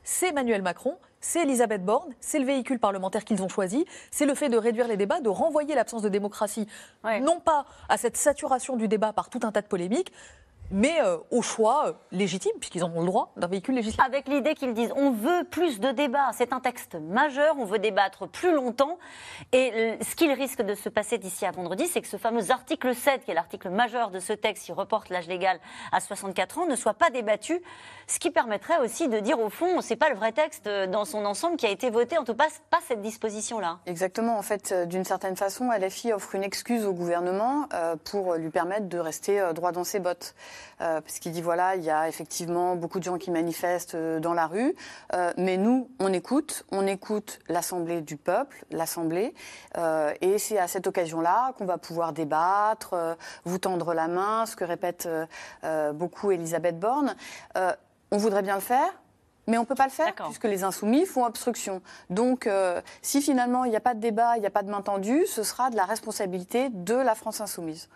c'est 0.02 0.28
Emmanuel 0.28 0.62
Macron, 0.62 0.98
c'est 1.20 1.42
Elisabeth 1.42 1.84
Borne, 1.84 2.14
c'est 2.20 2.38
le 2.38 2.44
véhicule 2.44 2.78
parlementaire 2.78 3.24
qu'ils 3.24 3.42
ont 3.42 3.48
choisi, 3.48 3.86
c'est 4.10 4.26
le 4.26 4.34
fait 4.34 4.50
de 4.50 4.58
réduire 4.58 4.86
les 4.86 4.98
débats, 4.98 5.20
de 5.20 5.30
renvoyer 5.30 5.74
l'absence 5.74 6.02
de 6.02 6.10
démocratie, 6.10 6.68
non 7.22 7.40
pas 7.40 7.64
à 7.88 7.96
cette 7.96 8.18
saturation 8.18 8.76
du 8.76 8.86
débat 8.86 9.14
par 9.14 9.30
tout 9.30 9.40
un 9.42 9.50
tas 9.50 9.62
de 9.62 9.66
polémiques, 9.66 10.12
mais 10.70 11.00
euh, 11.03 11.18
au 11.31 11.42
choix 11.42 11.88
euh, 11.88 11.92
légitime, 12.11 12.53
puisqu'ils 12.59 12.85
ont 12.85 13.00
le 13.00 13.07
droit 13.07 13.33
d'un 13.37 13.46
véhicule 13.46 13.74
législatif. 13.74 14.05
Avec 14.05 14.29
l'idée 14.29 14.55
qu'ils 14.55 14.74
disent 14.74 14.92
on 14.96 15.11
veut 15.11 15.44
plus 15.50 15.81
de 15.81 15.90
débats, 15.90 16.31
c'est 16.33 16.53
un 16.53 16.61
texte 16.61 16.96
majeur, 16.96 17.57
on 17.59 17.64
veut 17.64 17.79
débattre 17.79 18.29
plus 18.29 18.53
longtemps. 18.53 18.98
Et 19.53 19.72
euh, 19.72 19.96
ce 20.00 20.16
qu'il 20.16 20.33
risque 20.33 20.62
de 20.62 20.74
se 20.74 20.88
passer 20.88 21.18
d'ici 21.18 21.46
à 21.46 21.50
vendredi, 21.50 21.87
c'est 21.87 22.00
que 22.00 22.09
ce 22.09 22.16
fameux 22.16 22.50
article 22.50 22.94
7, 22.94 23.24
qui 23.24 23.31
est 23.31 23.35
l'article 23.35 23.70
majeur 23.70 24.11
de 24.11 24.20
ce 24.20 24.33
texte 24.33 24.64
qui 24.64 24.72
reporte 24.72 25.11
l'âge 25.11 25.29
légal 25.29 25.61
à 25.92 26.00
64 26.00 26.59
ans, 26.59 26.66
ne 26.66 26.77
soit 26.77 26.94
pas 26.94 27.11
débattu. 27.11 27.61
Ce 28.07 28.18
qui 28.18 28.31
permettrait 28.31 28.79
aussi 28.79 29.09
de 29.09 29.20
dire 29.20 29.38
au 29.38 29.50
fond, 29.50 29.81
c'est 29.81 29.96
pas 29.96 30.09
le 30.09 30.16
vrai 30.16 30.33
texte 30.33 30.68
dans 30.68 31.05
son 31.05 31.24
ensemble 31.24 31.57
qui 31.57 31.66
a 31.66 31.70
été 31.70 31.90
voté, 31.90 32.18
en 32.18 32.24
tout 32.24 32.35
cas 32.35 32.44
pas 32.70 32.79
cette 32.87 33.00
disposition-là. 33.00 33.79
Exactement. 33.87 34.37
En 34.37 34.42
fait, 34.42 34.74
d'une 34.88 35.05
certaine 35.05 35.37
façon, 35.37 35.70
LFI 35.70 36.12
offre 36.12 36.35
une 36.35 36.44
excuse 36.44 36.85
au 36.85 36.92
gouvernement 36.92 37.68
pour 38.05 38.35
lui 38.35 38.50
permettre 38.50 38.88
de 38.88 38.98
rester 38.98 39.53
droit 39.55 39.72
dans 39.72 39.85
ses 39.85 40.00
bottes. 40.00 40.35
Euh, 40.80 41.00
parce 41.00 41.18
qu'il 41.18 41.32
dit 41.32 41.42
voilà, 41.42 41.76
il 41.76 41.84
y 41.84 41.90
a 41.90 42.08
effectivement 42.08 42.76
beaucoup 42.76 42.98
de 42.98 43.04
gens 43.04 43.18
qui 43.18 43.30
manifestent 43.30 43.94
euh, 43.94 44.20
dans 44.20 44.34
la 44.34 44.46
rue, 44.46 44.74
euh, 45.14 45.32
mais 45.36 45.56
nous, 45.56 45.88
on 46.00 46.12
écoute, 46.12 46.64
on 46.72 46.86
écoute 46.86 47.38
l'Assemblée 47.48 48.00
du 48.00 48.16
peuple, 48.16 48.64
l'Assemblée, 48.70 49.34
et 50.20 50.38
c'est 50.38 50.58
à 50.58 50.68
cette 50.68 50.86
occasion-là 50.86 51.52
qu'on 51.56 51.64
va 51.64 51.78
pouvoir 51.78 52.12
débattre, 52.12 53.16
vous 53.44 53.58
tendre 53.58 53.94
la 53.94 54.08
main, 54.08 54.46
ce 54.46 54.56
que 54.56 54.64
répète 54.64 55.08
beaucoup 55.94 56.30
Elisabeth 56.30 56.78
Borne. 56.78 57.14
on 58.10 58.16
voudrait 58.16 58.42
bien 58.42 58.54
le 58.54 58.60
faire, 58.60 58.90
mais 59.46 59.58
on 59.58 59.62
ne 59.62 59.66
peut 59.66 59.74
pas 59.74 59.86
le 59.86 59.90
faire 59.90 60.14
puisque 60.14 60.44
les 60.44 60.64
insoumis 60.64 61.06
font 61.06 61.24
obstruction. 61.24 61.82
Donc, 62.10 62.48
si 63.02 63.20
finalement 63.20 63.64
il 63.64 63.70
n'y 63.70 63.76
a 63.76 63.80
pas 63.80 63.94
de 63.94 64.00
débat, 64.00 64.36
il 64.36 64.40
n'y 64.40 64.46
a 64.46 64.50
pas 64.50 64.62
de 64.62 64.70
main 64.70 64.82
tendue, 64.82 65.26
ce 65.26 65.42
sera 65.42 65.70
de 65.70 65.76
la 65.76 65.84
responsabilité 65.84 66.68
de 66.70 66.94
la 66.94 67.14
France 67.14 67.40
insoumise. 67.40 67.88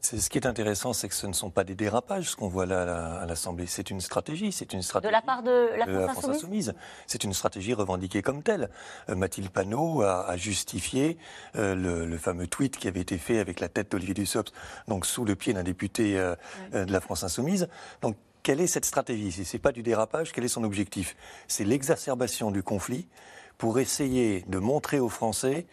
C'est 0.00 0.18
ce 0.18 0.30
qui 0.30 0.38
est 0.38 0.46
intéressant, 0.46 0.92
c'est 0.92 1.08
que 1.08 1.14
ce 1.14 1.26
ne 1.26 1.32
sont 1.32 1.50
pas 1.50 1.64
des 1.64 1.74
dérapages 1.74 2.30
ce 2.30 2.36
qu'on 2.36 2.48
voit 2.48 2.66
là 2.66 3.20
à 3.20 3.26
l'Assemblée. 3.26 3.66
C'est 3.66 3.90
une 3.90 4.00
stratégie, 4.00 4.52
c'est 4.52 4.72
une 4.72 4.82
stratégie 4.82 5.08
de 5.08 5.12
la 5.12 5.22
part 5.22 5.42
de 5.42 5.70
la 5.76 6.08
France, 6.08 6.28
insoumise. 6.28 6.74
C'est 7.06 7.24
une 7.24 7.32
stratégie 7.32 7.74
revendiquée 7.74 8.22
comme 8.22 8.42
telle. 8.42 8.70
Euh, 9.08 9.14
Mathilde 9.14 9.50
Panot 9.50 10.02
a, 10.02 10.36
justifié 10.36 11.16
euh, 11.56 11.74
le, 11.74 12.18
fameux 12.18 12.46
tweet 12.46 12.76
qui 12.76 12.88
avait 12.88 13.00
été 13.00 13.18
fait 13.18 13.38
avec 13.38 13.60
la 13.60 13.68
tête 13.68 13.92
d'Olivier 13.92 14.14
Dussopt, 14.14 14.52
donc 14.88 15.06
sous 15.06 15.24
le 15.24 15.34
pied 15.34 15.52
d'un 15.52 15.62
député 15.62 16.18
euh, 16.18 16.34
de 16.72 16.92
la 16.92 17.00
France 17.00 17.24
insoumise. 17.24 17.68
Donc 18.02 18.16
quelle 18.42 18.60
est 18.60 18.66
cette 18.66 18.84
stratégie? 18.84 19.32
Si 19.32 19.44
ce 19.44 19.56
n'est 19.56 19.60
pas 19.60 19.72
du 19.72 19.82
dérapage, 19.82 20.32
quel 20.32 20.44
est 20.44 20.48
son 20.48 20.64
objectif? 20.64 21.16
C'est 21.48 21.64
l'exacerbation 21.64 22.50
du 22.50 22.62
conflit 22.62 23.08
pour 23.58 23.78
essayer 23.78 24.44
de 24.48 24.58
montrer 24.58 25.00
aux 25.00 25.08
Français 25.08 25.66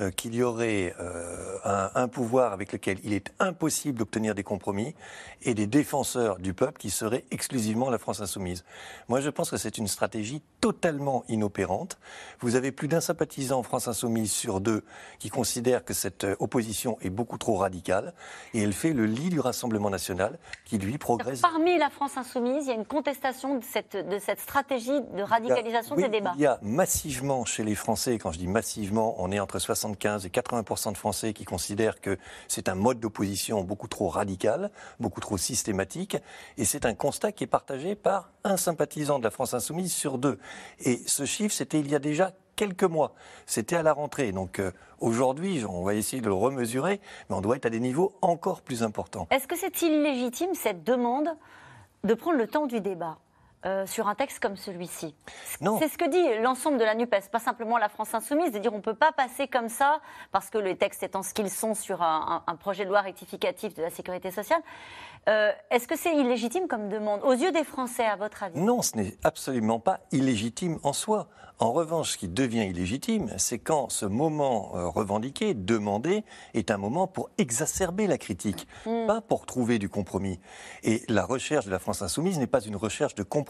euh, 0.00 0.10
qu'il 0.10 0.34
y 0.34 0.42
aurait 0.42 0.94
euh, 0.98 1.58
un, 1.94 2.08
pouvoir 2.08 2.54
avec 2.54 2.72
lequel 2.72 2.98
il 3.04 3.12
est 3.12 3.32
impossible 3.38 3.98
d'obtenir 3.98 4.34
des 4.34 4.42
compromis 4.42 4.94
et 5.42 5.52
des 5.52 5.66
défenseurs 5.66 6.38
du 6.38 6.54
peuple 6.54 6.78
qui 6.78 6.88
seraient 6.88 7.24
exclusivement 7.30 7.90
la 7.90 7.98
France 7.98 8.20
insoumise. 8.20 8.64
Moi, 9.08 9.20
je 9.20 9.28
pense 9.28 9.50
que 9.50 9.58
c'est 9.58 9.76
une 9.76 9.88
stratégie 9.88 10.40
totalement 10.62 11.24
inopérante. 11.28 11.98
Vous 12.40 12.56
avez 12.56 12.72
plus 12.72 12.88
d'un 12.88 13.02
sympathisant 13.02 13.58
en 13.58 13.62
France 13.62 13.88
insoumise 13.88 14.32
sur 14.32 14.60
deux 14.60 14.84
qui 15.18 15.28
considèrent 15.28 15.84
que 15.84 15.92
cette 15.92 16.24
euh, 16.24 16.36
opposition 16.38 16.96
est 17.02 17.10
beaucoup 17.10 17.36
trop 17.36 17.56
radicale 17.56 18.14
et 18.54 18.62
elle 18.62 18.72
fait 18.72 18.94
le 18.94 19.04
lit 19.04 19.28
du 19.28 19.40
Rassemblement 19.40 19.90
national 19.90 20.38
qui, 20.64 20.78
lui, 20.78 20.96
progresse. 20.96 21.42
Parmi 21.42 21.76
la 21.76 21.90
France 21.90 22.16
insoumise, 22.16 22.64
il 22.64 22.68
y 22.68 22.72
a 22.72 22.76
une 22.76 22.86
contestation 22.86 23.58
de 23.58 23.64
cette, 23.64 23.96
de 23.96 24.18
cette 24.18 24.40
stratégie 24.40 25.00
de 25.14 25.22
radicalisation 25.22 25.94
des 25.96 26.08
débats. 26.08 26.32
Il 26.36 26.42
y 26.42 26.46
a 26.46 26.58
massivement 26.62 27.44
chez 27.44 27.64
les 27.64 27.74
Français, 27.74 28.18
quand 28.18 28.32
je 28.32 28.38
dis 28.38 28.48
massivement, 28.48 29.16
on 29.18 29.30
est 29.30 29.40
entre 29.40 29.58
60 29.58 29.89
75 29.90 30.26
et 30.26 30.28
80% 30.28 30.92
de 30.92 30.96
Français 30.96 31.32
qui 31.32 31.44
considèrent 31.44 32.00
que 32.00 32.18
c'est 32.48 32.68
un 32.68 32.74
mode 32.74 33.00
d'opposition 33.00 33.62
beaucoup 33.62 33.88
trop 33.88 34.08
radical, 34.08 34.70
beaucoup 34.98 35.20
trop 35.20 35.36
systématique, 35.36 36.16
et 36.56 36.64
c'est 36.64 36.86
un 36.86 36.94
constat 36.94 37.32
qui 37.32 37.44
est 37.44 37.48
partagé 37.48 37.94
par 37.94 38.30
un 38.44 38.56
sympathisant 38.56 39.18
de 39.18 39.24
la 39.24 39.30
France 39.30 39.54
insoumise 39.54 39.92
sur 39.92 40.18
deux. 40.18 40.38
Et 40.80 41.00
ce 41.06 41.24
chiffre, 41.24 41.54
c'était 41.54 41.80
il 41.80 41.90
y 41.90 41.94
a 41.94 41.98
déjà 41.98 42.32
quelques 42.56 42.84
mois. 42.84 43.14
C'était 43.46 43.76
à 43.76 43.82
la 43.82 43.92
rentrée. 43.92 44.32
Donc 44.32 44.58
euh, 44.58 44.70
aujourd'hui, 45.00 45.64
on 45.68 45.82
va 45.82 45.94
essayer 45.94 46.20
de 46.20 46.28
le 46.28 46.34
remesurer, 46.34 47.00
mais 47.28 47.36
on 47.36 47.40
doit 47.40 47.56
être 47.56 47.66
à 47.66 47.70
des 47.70 47.80
niveaux 47.80 48.12
encore 48.22 48.60
plus 48.60 48.82
importants. 48.82 49.26
Est-ce 49.30 49.48
que 49.48 49.56
c'est 49.56 49.82
illégitime 49.82 50.54
cette 50.54 50.84
demande 50.84 51.28
de 52.04 52.14
prendre 52.14 52.38
le 52.38 52.46
temps 52.46 52.66
du 52.66 52.80
débat? 52.80 53.18
Euh, 53.66 53.86
sur 53.86 54.08
un 54.08 54.14
texte 54.14 54.40
comme 54.40 54.56
celui-ci. 54.56 55.14
C'est 55.78 55.88
ce 55.88 55.98
que 55.98 56.08
dit 56.08 56.42
l'ensemble 56.42 56.78
de 56.78 56.84
la 56.84 56.94
NUPES, 56.94 57.28
pas 57.30 57.38
simplement 57.38 57.76
la 57.76 57.90
France 57.90 58.14
insoumise, 58.14 58.52
de 58.52 58.58
dire 58.58 58.72
on 58.72 58.78
ne 58.78 58.82
peut 58.82 58.94
pas 58.94 59.12
passer 59.12 59.48
comme 59.48 59.68
ça, 59.68 60.00
parce 60.32 60.48
que 60.48 60.56
les 60.56 60.76
textes 60.76 61.02
étant 61.02 61.22
ce 61.22 61.34
qu'ils 61.34 61.50
sont 61.50 61.74
sur 61.74 62.02
un, 62.02 62.42
projet 62.58 62.84
de 62.84 62.88
loi 62.88 63.02
rectificatif 63.02 63.74
de 63.74 63.82
la 63.82 63.90
sécurité 63.90 64.30
sociale. 64.30 64.62
Euh, 65.28 65.52
est-ce 65.70 65.86
que 65.86 65.96
c'est 65.96 66.16
illégitime 66.16 66.68
comme 66.68 66.88
demande 66.88 67.22
aux 67.22 67.32
yeux 67.32 67.52
des 67.52 67.64
Français, 67.64 68.06
à 68.06 68.16
votre 68.16 68.42
avis? 68.42 68.58
Non, 68.58 68.80
ce 68.80 68.96
n'est 68.96 69.18
absolument 69.24 69.78
pas 69.78 70.00
illégitime 70.10 70.78
en 70.82 70.94
soi. 70.94 71.28
En 71.60 71.72
revanche, 71.72 72.12
ce 72.12 72.16
qui 72.16 72.28
devient 72.28 72.64
illégitime, 72.64 73.34
c'est 73.36 73.58
quand 73.58 73.90
ce 73.90 74.06
moment 74.06 74.72
euh, 74.74 74.88
revendiqué, 74.88 75.52
demandé, 75.52 76.24
est 76.54 76.70
un 76.70 76.78
moment 76.78 77.06
pour 77.06 77.28
exacerber 77.36 78.06
la 78.06 78.16
critique, 78.16 78.66
hmm. 78.86 79.06
pas 79.06 79.20
pour 79.20 79.44
trouver 79.44 79.78
du 79.78 79.90
compromis. 79.90 80.40
Et 80.84 81.02
la 81.08 81.26
recherche 81.26 81.66
de 81.66 81.70
la 81.70 81.78
France 81.78 82.00
insoumise 82.00 82.38
n'est 82.38 82.46
pas 82.46 82.62
une 82.62 82.76
recherche 82.76 83.14
de 83.14 83.22
compromis, 83.22 83.49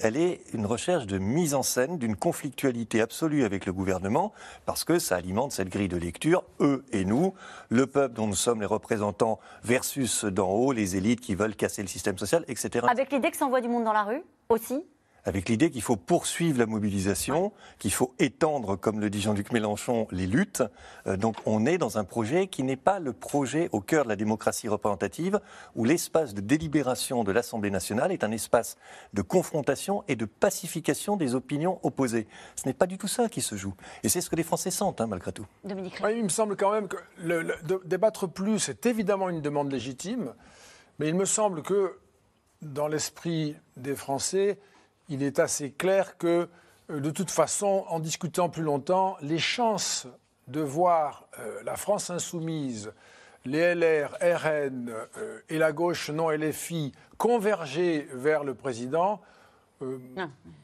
elle 0.00 0.16
est 0.16 0.40
une 0.52 0.66
recherche 0.66 1.06
de 1.06 1.18
mise 1.18 1.54
en 1.54 1.62
scène 1.62 1.98
d'une 1.98 2.16
conflictualité 2.16 3.00
absolue 3.00 3.44
avec 3.44 3.66
le 3.66 3.72
gouvernement, 3.72 4.32
parce 4.66 4.84
que 4.84 4.98
ça 4.98 5.16
alimente 5.16 5.52
cette 5.52 5.68
grille 5.68 5.88
de 5.88 5.96
lecture, 5.96 6.44
eux 6.60 6.84
et 6.92 7.04
nous, 7.04 7.34
le 7.68 7.86
peuple 7.86 8.14
dont 8.14 8.26
nous 8.26 8.34
sommes 8.34 8.60
les 8.60 8.66
représentants 8.66 9.38
versus 9.62 10.24
d'en 10.24 10.50
haut 10.50 10.72
les 10.72 10.96
élites 10.96 11.20
qui 11.20 11.34
veulent 11.34 11.56
casser 11.56 11.82
le 11.82 11.88
système 11.88 12.18
social, 12.18 12.44
etc. 12.48 12.86
Avec 12.88 13.12
l'idée 13.12 13.30
que 13.30 13.36
ça 13.36 13.46
envoie 13.46 13.60
du 13.60 13.68
monde 13.68 13.84
dans 13.84 13.92
la 13.92 14.04
rue 14.04 14.22
aussi? 14.48 14.82
Avec 15.24 15.48
l'idée 15.48 15.70
qu'il 15.70 15.82
faut 15.82 15.96
poursuivre 15.96 16.58
la 16.58 16.66
mobilisation, 16.66 17.52
qu'il 17.78 17.92
faut 17.92 18.14
étendre, 18.18 18.76
comme 18.76 19.00
le 19.00 19.10
dit 19.10 19.20
Jean-Luc 19.20 19.52
Mélenchon, 19.52 20.06
les 20.10 20.26
luttes. 20.26 20.62
Euh, 21.06 21.16
donc 21.16 21.36
on 21.46 21.66
est 21.66 21.78
dans 21.78 21.98
un 21.98 22.04
projet 22.04 22.46
qui 22.46 22.62
n'est 22.62 22.76
pas 22.76 22.98
le 22.98 23.12
projet 23.12 23.68
au 23.72 23.80
cœur 23.80 24.04
de 24.04 24.08
la 24.08 24.16
démocratie 24.16 24.68
représentative, 24.68 25.40
où 25.74 25.84
l'espace 25.84 26.34
de 26.34 26.40
délibération 26.40 27.24
de 27.24 27.32
l'Assemblée 27.32 27.70
nationale 27.70 28.12
est 28.12 28.24
un 28.24 28.32
espace 28.32 28.76
de 29.12 29.22
confrontation 29.22 30.04
et 30.08 30.16
de 30.16 30.24
pacification 30.24 31.16
des 31.16 31.34
opinions 31.34 31.78
opposées. 31.82 32.26
Ce 32.56 32.66
n'est 32.66 32.74
pas 32.74 32.86
du 32.86 32.98
tout 32.98 33.08
ça 33.08 33.28
qui 33.28 33.40
se 33.40 33.56
joue. 33.56 33.74
Et 34.02 34.08
c'est 34.08 34.20
ce 34.20 34.30
que 34.30 34.36
les 34.36 34.42
Français 34.42 34.70
sentent, 34.70 35.00
hein, 35.00 35.06
malgré 35.06 35.32
tout. 35.32 35.46
Dominique. 35.64 36.00
il 36.10 36.24
me 36.24 36.28
semble 36.28 36.56
quand 36.56 36.72
même 36.72 36.88
que 36.88 36.96
le, 37.18 37.54
débattre 37.84 38.28
plus, 38.28 38.58
c'est 38.58 38.86
évidemment 38.86 39.28
une 39.28 39.40
demande 39.40 39.70
légitime, 39.70 40.32
mais 40.98 41.08
il 41.08 41.14
me 41.14 41.24
semble 41.24 41.62
que 41.62 41.98
dans 42.62 42.88
l'esprit 42.88 43.56
des 43.76 43.94
Français, 43.94 44.58
il 45.08 45.22
est 45.22 45.38
assez 45.38 45.70
clair 45.70 46.16
que, 46.18 46.48
euh, 46.90 47.00
de 47.00 47.10
toute 47.10 47.30
façon, 47.30 47.84
en 47.88 48.00
discutant 48.00 48.48
plus 48.48 48.62
longtemps, 48.62 49.16
les 49.20 49.38
chances 49.38 50.06
de 50.48 50.60
voir 50.60 51.26
euh, 51.38 51.62
la 51.64 51.76
France 51.76 52.10
insoumise, 52.10 52.92
les 53.44 53.74
LR, 53.74 54.16
RN 54.20 54.90
euh, 54.90 55.40
et 55.48 55.58
la 55.58 55.72
gauche 55.72 56.10
non 56.10 56.30
LFI 56.30 56.92
converger 57.16 58.08
vers 58.12 58.44
le 58.44 58.54
président 58.54 59.20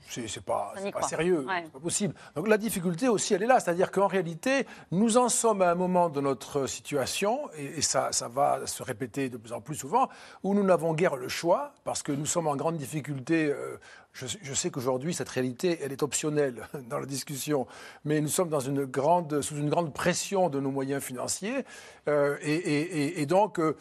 c'est 0.08 0.44
pas, 0.44 0.74
pas 0.92 1.02
sérieux, 1.02 1.46
c'est 1.48 1.72
pas 1.72 1.78
possible. 1.78 2.14
Donc 2.34 2.48
la 2.48 2.58
difficulté 2.58 3.08
aussi, 3.08 3.34
elle 3.34 3.42
est 3.42 3.46
là, 3.46 3.60
c'est-à-dire 3.60 3.90
qu'en 3.90 4.06
réalité, 4.06 4.66
nous 4.90 5.16
en 5.16 5.28
sommes 5.28 5.62
à 5.62 5.70
un 5.70 5.74
moment 5.74 6.08
de 6.08 6.20
notre 6.20 6.66
situation, 6.66 7.40
et, 7.56 7.80
ça, 7.82 8.12
ça, 8.12 8.28
va 8.28 8.66
se 8.66 8.82
répéter 8.82 9.28
de 9.28 9.36
plus 9.36 9.52
en 9.52 9.60
plus 9.60 9.76
souvent, 9.76 10.08
où 10.42 10.54
nous 10.54 10.64
n'avons 10.64 10.94
guère 10.94 11.16
le 11.16 11.28
choix, 11.28 11.72
parce 11.84 12.02
que 12.02 12.12
nous 12.12 12.26
sommes 12.26 12.48
en 12.48 12.56
grande 12.56 12.76
difficulté. 12.76 13.46
Euh, 13.46 13.76
je, 14.14 14.54
sais 14.54 14.70
qu'aujourd'hui, 14.70 15.12
cette 15.12 15.28
réalité, 15.28 15.80
elle 15.82 15.90
est 15.90 16.04
optionnelle 16.04 16.68
dans 16.88 16.98
la 17.00 17.06
discussion, 17.06 17.66
mais 18.04 18.20
nous 18.20 18.28
sommes 18.28 18.50
sous 18.60 18.70
une 18.70 18.84
grande 18.84 19.92
pression 19.92 20.48
de 20.48 20.60
nos 20.60 20.70
moyens 20.70 21.02
financiers, 21.02 21.64
euh, 22.08 22.36
et, 22.42 23.26
donc 23.26 23.58
euh, 23.58 23.74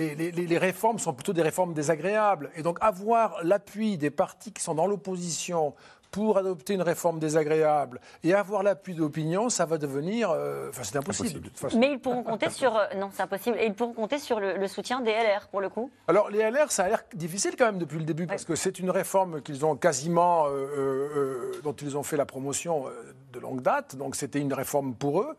les, 0.00 0.32
les 0.32 0.58
réformes 0.58 0.98
sont 0.98 1.12
plutôt 1.12 1.32
des 1.32 1.42
réformes 1.42 1.74
désagréables. 1.74 2.50
Et 2.56 2.62
donc 2.62 2.78
avoir 2.80 3.44
l'appui 3.44 3.96
des 3.98 4.10
partis 4.10 4.52
qui 4.52 4.62
sont 4.62 4.74
dans 4.74 4.86
l'opposition, 4.86 5.74
pour 6.10 6.38
adopter 6.38 6.74
une 6.74 6.82
réforme 6.82 7.18
désagréable 7.18 8.00
et 8.24 8.34
avoir 8.34 8.62
l'appui 8.62 8.94
de 8.94 9.00
l'opinion, 9.00 9.48
ça 9.48 9.64
va 9.64 9.78
devenir. 9.78 10.30
Euh, 10.30 10.68
enfin, 10.70 10.82
c'est 10.82 10.96
impossible. 10.96 11.50
Mais 11.76 11.92
ils 11.92 11.98
pourront 11.98 12.22
compter 12.22 12.50
sur. 12.50 12.76
Euh, 12.76 12.86
non, 12.96 13.10
c'est 13.12 13.22
impossible. 13.22 13.58
Et 13.58 13.66
ils 13.66 13.74
pourront 13.74 13.92
compter 13.92 14.18
sur 14.18 14.40
le, 14.40 14.66
soutien 14.66 15.00
des 15.00 15.12
LR, 15.12 15.48
pour 15.50 15.60
le 15.60 15.68
coup 15.68 15.90
Alors, 16.08 16.30
les 16.30 16.38
LR, 16.50 16.70
ça 16.70 16.84
a 16.84 16.88
l'air 16.88 17.02
difficile 17.14 17.54
quand 17.56 17.66
même 17.66 17.78
depuis 17.78 17.98
le 17.98 18.04
début, 18.04 18.26
parce 18.26 18.44
que 18.44 18.54
c'est 18.54 18.78
une 18.78 18.90
réforme 18.90 19.40
qu'ils 19.42 19.64
ont 19.64 19.76
quasiment. 19.76 20.46
Euh, 20.48 21.52
dont 21.62 21.72
ils 21.72 21.96
ont 21.96 22.02
fait 22.02 22.16
la 22.16 22.26
promotion 22.26 22.86
de 23.32 23.38
longue 23.38 23.62
date. 23.62 23.96
Donc, 23.96 24.16
c'était 24.16 24.40
une 24.40 24.52
réforme 24.52 24.94
pour 24.94 25.22
eux. 25.22 25.36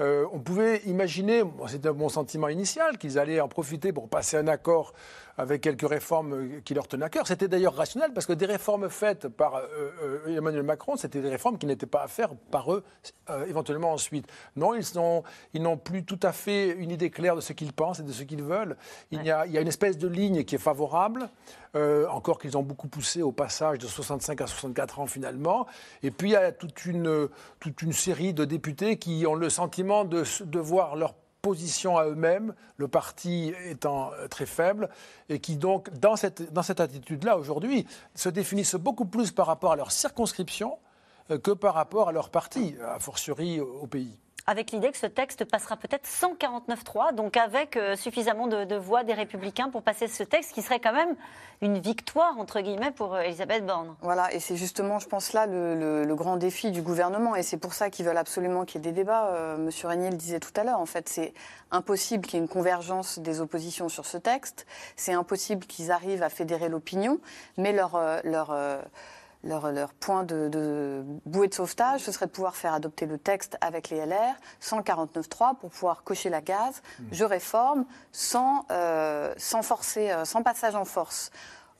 on 0.00 0.38
pouvait 0.40 0.78
imaginer, 0.86 1.42
c'était 1.66 1.92
mon 1.92 2.08
sentiment 2.08 2.48
initial, 2.48 2.98
qu'ils 2.98 3.18
allaient 3.18 3.40
en 3.40 3.48
profiter 3.48 3.92
pour 3.92 4.08
passer 4.08 4.36
un 4.36 4.48
accord 4.48 4.92
avec 5.38 5.62
quelques 5.62 5.88
réformes 5.88 6.32
euh, 6.34 6.60
qui 6.64 6.74
leur 6.74 6.88
tenaient 6.88 7.06
à 7.06 7.08
cœur. 7.08 7.26
C'était 7.26 7.48
d'ailleurs 7.48 7.74
rationnel 7.74 8.12
parce 8.12 8.26
que 8.26 8.32
des 8.32 8.44
réformes 8.46 8.88
faites 8.90 9.28
par 9.28 9.54
euh, 9.54 9.62
euh, 10.02 10.36
Emmanuel 10.36 10.64
Macron, 10.64 10.96
c'était 10.96 11.20
des 11.20 11.30
réformes 11.30 11.56
qui 11.56 11.66
n'étaient 11.66 11.86
pas 11.86 12.02
à 12.02 12.08
faire 12.08 12.34
par 12.50 12.72
eux 12.74 12.84
euh, 13.30 13.46
éventuellement 13.46 13.92
ensuite. 13.92 14.26
Non, 14.56 14.74
ils 14.74 14.84
sont- 14.84 15.22
ils 15.54 15.62
n'ont 15.62 15.76
plus 15.78 16.04
tout 16.04 16.18
à 16.22 16.32
fait 16.32 16.70
une 16.70 16.90
idée 16.90 17.10
claire 17.10 17.36
de 17.36 17.40
ce 17.40 17.52
qu'ils 17.52 17.72
pensent 17.72 18.00
et 18.00 18.02
de 18.02 18.12
ce 18.12 18.24
qu'ils 18.24 18.42
veulent. 18.42 18.76
Il, 19.12 19.22
y 19.22 19.30
a, 19.30 19.46
il 19.46 19.52
y 19.52 19.58
a 19.58 19.60
une 19.60 19.68
espèce 19.68 19.96
de 19.96 20.08
ligne 20.08 20.44
qui 20.44 20.56
est 20.56 20.58
favorable, 20.58 21.30
euh, 21.76 22.06
encore 22.08 22.38
qu'ils 22.38 22.56
ont 22.56 22.62
beaucoup 22.62 22.88
poussé 22.88 23.22
au 23.22 23.30
passage 23.32 23.78
de 23.78 23.86
65 23.86 24.40
à 24.40 24.46
64 24.46 24.98
ans 25.00 25.06
finalement. 25.06 25.66
Et 26.02 26.10
puis 26.10 26.30
il 26.30 26.32
y 26.32 26.36
a 26.36 26.50
toute 26.50 26.84
une, 26.84 27.28
toute 27.60 27.82
une 27.82 27.92
série 27.92 28.34
de 28.34 28.44
députés 28.44 28.98
qui 28.98 29.24
ont 29.26 29.34
le 29.34 29.48
sentiment 29.50 30.04
de, 30.04 30.24
de 30.44 30.58
voir 30.58 30.96
leur 30.96 31.14
à 31.96 32.06
eux-mêmes, 32.06 32.54
le 32.76 32.88
parti 32.88 33.52
étant 33.66 34.12
euh, 34.12 34.28
très 34.28 34.46
faible, 34.46 34.88
et 35.28 35.38
qui 35.38 35.56
donc, 35.56 35.90
dans 35.98 36.16
cette, 36.16 36.52
dans 36.52 36.62
cette 36.62 36.80
attitude-là, 36.80 37.38
aujourd'hui, 37.38 37.86
se 38.14 38.28
définissent 38.28 38.76
beaucoup 38.76 39.06
plus 39.06 39.30
par 39.30 39.46
rapport 39.46 39.72
à 39.72 39.76
leur 39.76 39.92
circonscription 39.92 40.78
euh, 41.30 41.38
que 41.38 41.50
par 41.50 41.74
rapport 41.74 42.08
à 42.08 42.12
leur 42.12 42.30
parti, 42.30 42.74
a 42.84 42.98
fortiori 42.98 43.60
au 43.60 43.86
pays. 43.86 44.18
Avec 44.50 44.70
l'idée 44.70 44.90
que 44.90 44.96
ce 44.96 45.04
texte 45.04 45.44
passera 45.44 45.76
peut-être 45.76 46.08
149.3, 46.08 47.14
donc 47.14 47.36
avec 47.36 47.76
euh, 47.76 47.96
suffisamment 47.96 48.46
de, 48.46 48.76
voix 48.76 49.04
des 49.04 49.12
Républicains 49.12 49.68
pour 49.68 49.82
passer 49.82 50.08
ce 50.08 50.22
texte, 50.22 50.54
qui 50.54 50.62
serait 50.62 50.80
quand 50.80 50.94
même 50.94 51.16
une 51.60 51.78
victoire, 51.78 52.38
entre 52.38 52.62
guillemets, 52.62 52.92
pour 52.92 53.14
euh, 53.14 53.20
Elisabeth 53.20 53.66
Borne. 53.66 53.94
Voilà, 54.00 54.32
et 54.32 54.40
c'est 54.40 54.56
justement, 54.56 55.00
je 55.00 55.06
pense, 55.06 55.34
là 55.34 55.44
le, 55.44 56.14
grand 56.14 56.38
défi 56.38 56.70
du 56.70 56.80
gouvernement, 56.80 57.36
et 57.36 57.42
c'est 57.42 57.58
pour 57.58 57.74
ça 57.74 57.90
qu'ils 57.90 58.06
veulent 58.06 58.16
absolument 58.16 58.64
qu'il 58.64 58.82
y 58.82 58.88
ait 58.88 58.90
des 58.90 58.96
débats. 58.96 59.26
Euh, 59.34 59.58
Monsieur 59.58 59.88
Régnier 59.88 60.08
le 60.08 60.16
disait 60.16 60.40
tout 60.40 60.58
à 60.58 60.64
l'heure, 60.64 60.80
en 60.80 60.86
fait, 60.86 61.10
c'est 61.10 61.34
impossible 61.70 62.24
qu'il 62.24 62.38
y 62.38 62.40
ait 62.40 62.42
une 62.42 62.48
convergence 62.48 63.18
des 63.18 63.42
oppositions 63.42 63.90
sur 63.90 64.06
ce 64.06 64.16
texte, 64.16 64.66
c'est 64.96 65.12
impossible 65.12 65.66
qu'ils 65.66 65.90
arrivent 65.90 66.22
à 66.22 66.30
fédérer 66.30 66.70
l'opinion, 66.70 67.20
mais 67.58 67.72
leur, 67.72 68.00
leur, 68.24 68.48
euh, 68.52 68.80
leur, 69.44 69.70
leur 69.72 69.92
point 69.92 70.24
de, 70.24 70.48
de 70.48 71.04
bouée 71.26 71.48
de 71.48 71.54
sauvetage, 71.54 72.00
ce 72.00 72.12
serait 72.12 72.26
de 72.26 72.30
pouvoir 72.30 72.56
faire 72.56 72.74
adopter 72.74 73.06
le 73.06 73.18
texte 73.18 73.56
avec 73.60 73.90
les 73.90 74.04
LR, 74.04 74.34
149.3, 74.62 75.56
pour 75.56 75.70
pouvoir 75.70 76.02
cocher 76.02 76.28
la 76.28 76.40
gaz, 76.40 76.82
je 77.12 77.24
réforme, 77.24 77.84
sans, 78.12 78.66
euh, 78.70 79.32
sans, 79.36 79.62
forcer, 79.62 80.10
euh, 80.10 80.24
sans 80.24 80.42
passage 80.42 80.74
en 80.74 80.84
force. 80.84 81.30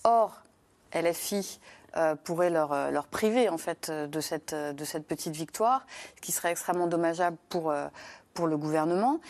Or, 0.05 0.43
LFI 0.95 1.61
euh, 1.97 2.15
pourrait 2.15 2.51
leur, 2.51 2.91
leur 2.91 3.07
priver 3.07 3.49
en 3.49 3.59
fait 3.59 3.91
de 3.91 4.21
cette, 4.21 4.55
de 4.55 4.85
cette 4.85 5.07
petite 5.07 5.35
victoire, 5.35 5.87
ce 6.17 6.21
qui 6.21 6.33
serait 6.33 6.51
extrêmement 6.51 6.87
dommageable 6.87 7.37
pour, 7.49 7.71
euh, 7.71 7.89
pour 8.35 8.47
le 8.47 8.57
gouvernement. 8.57 9.21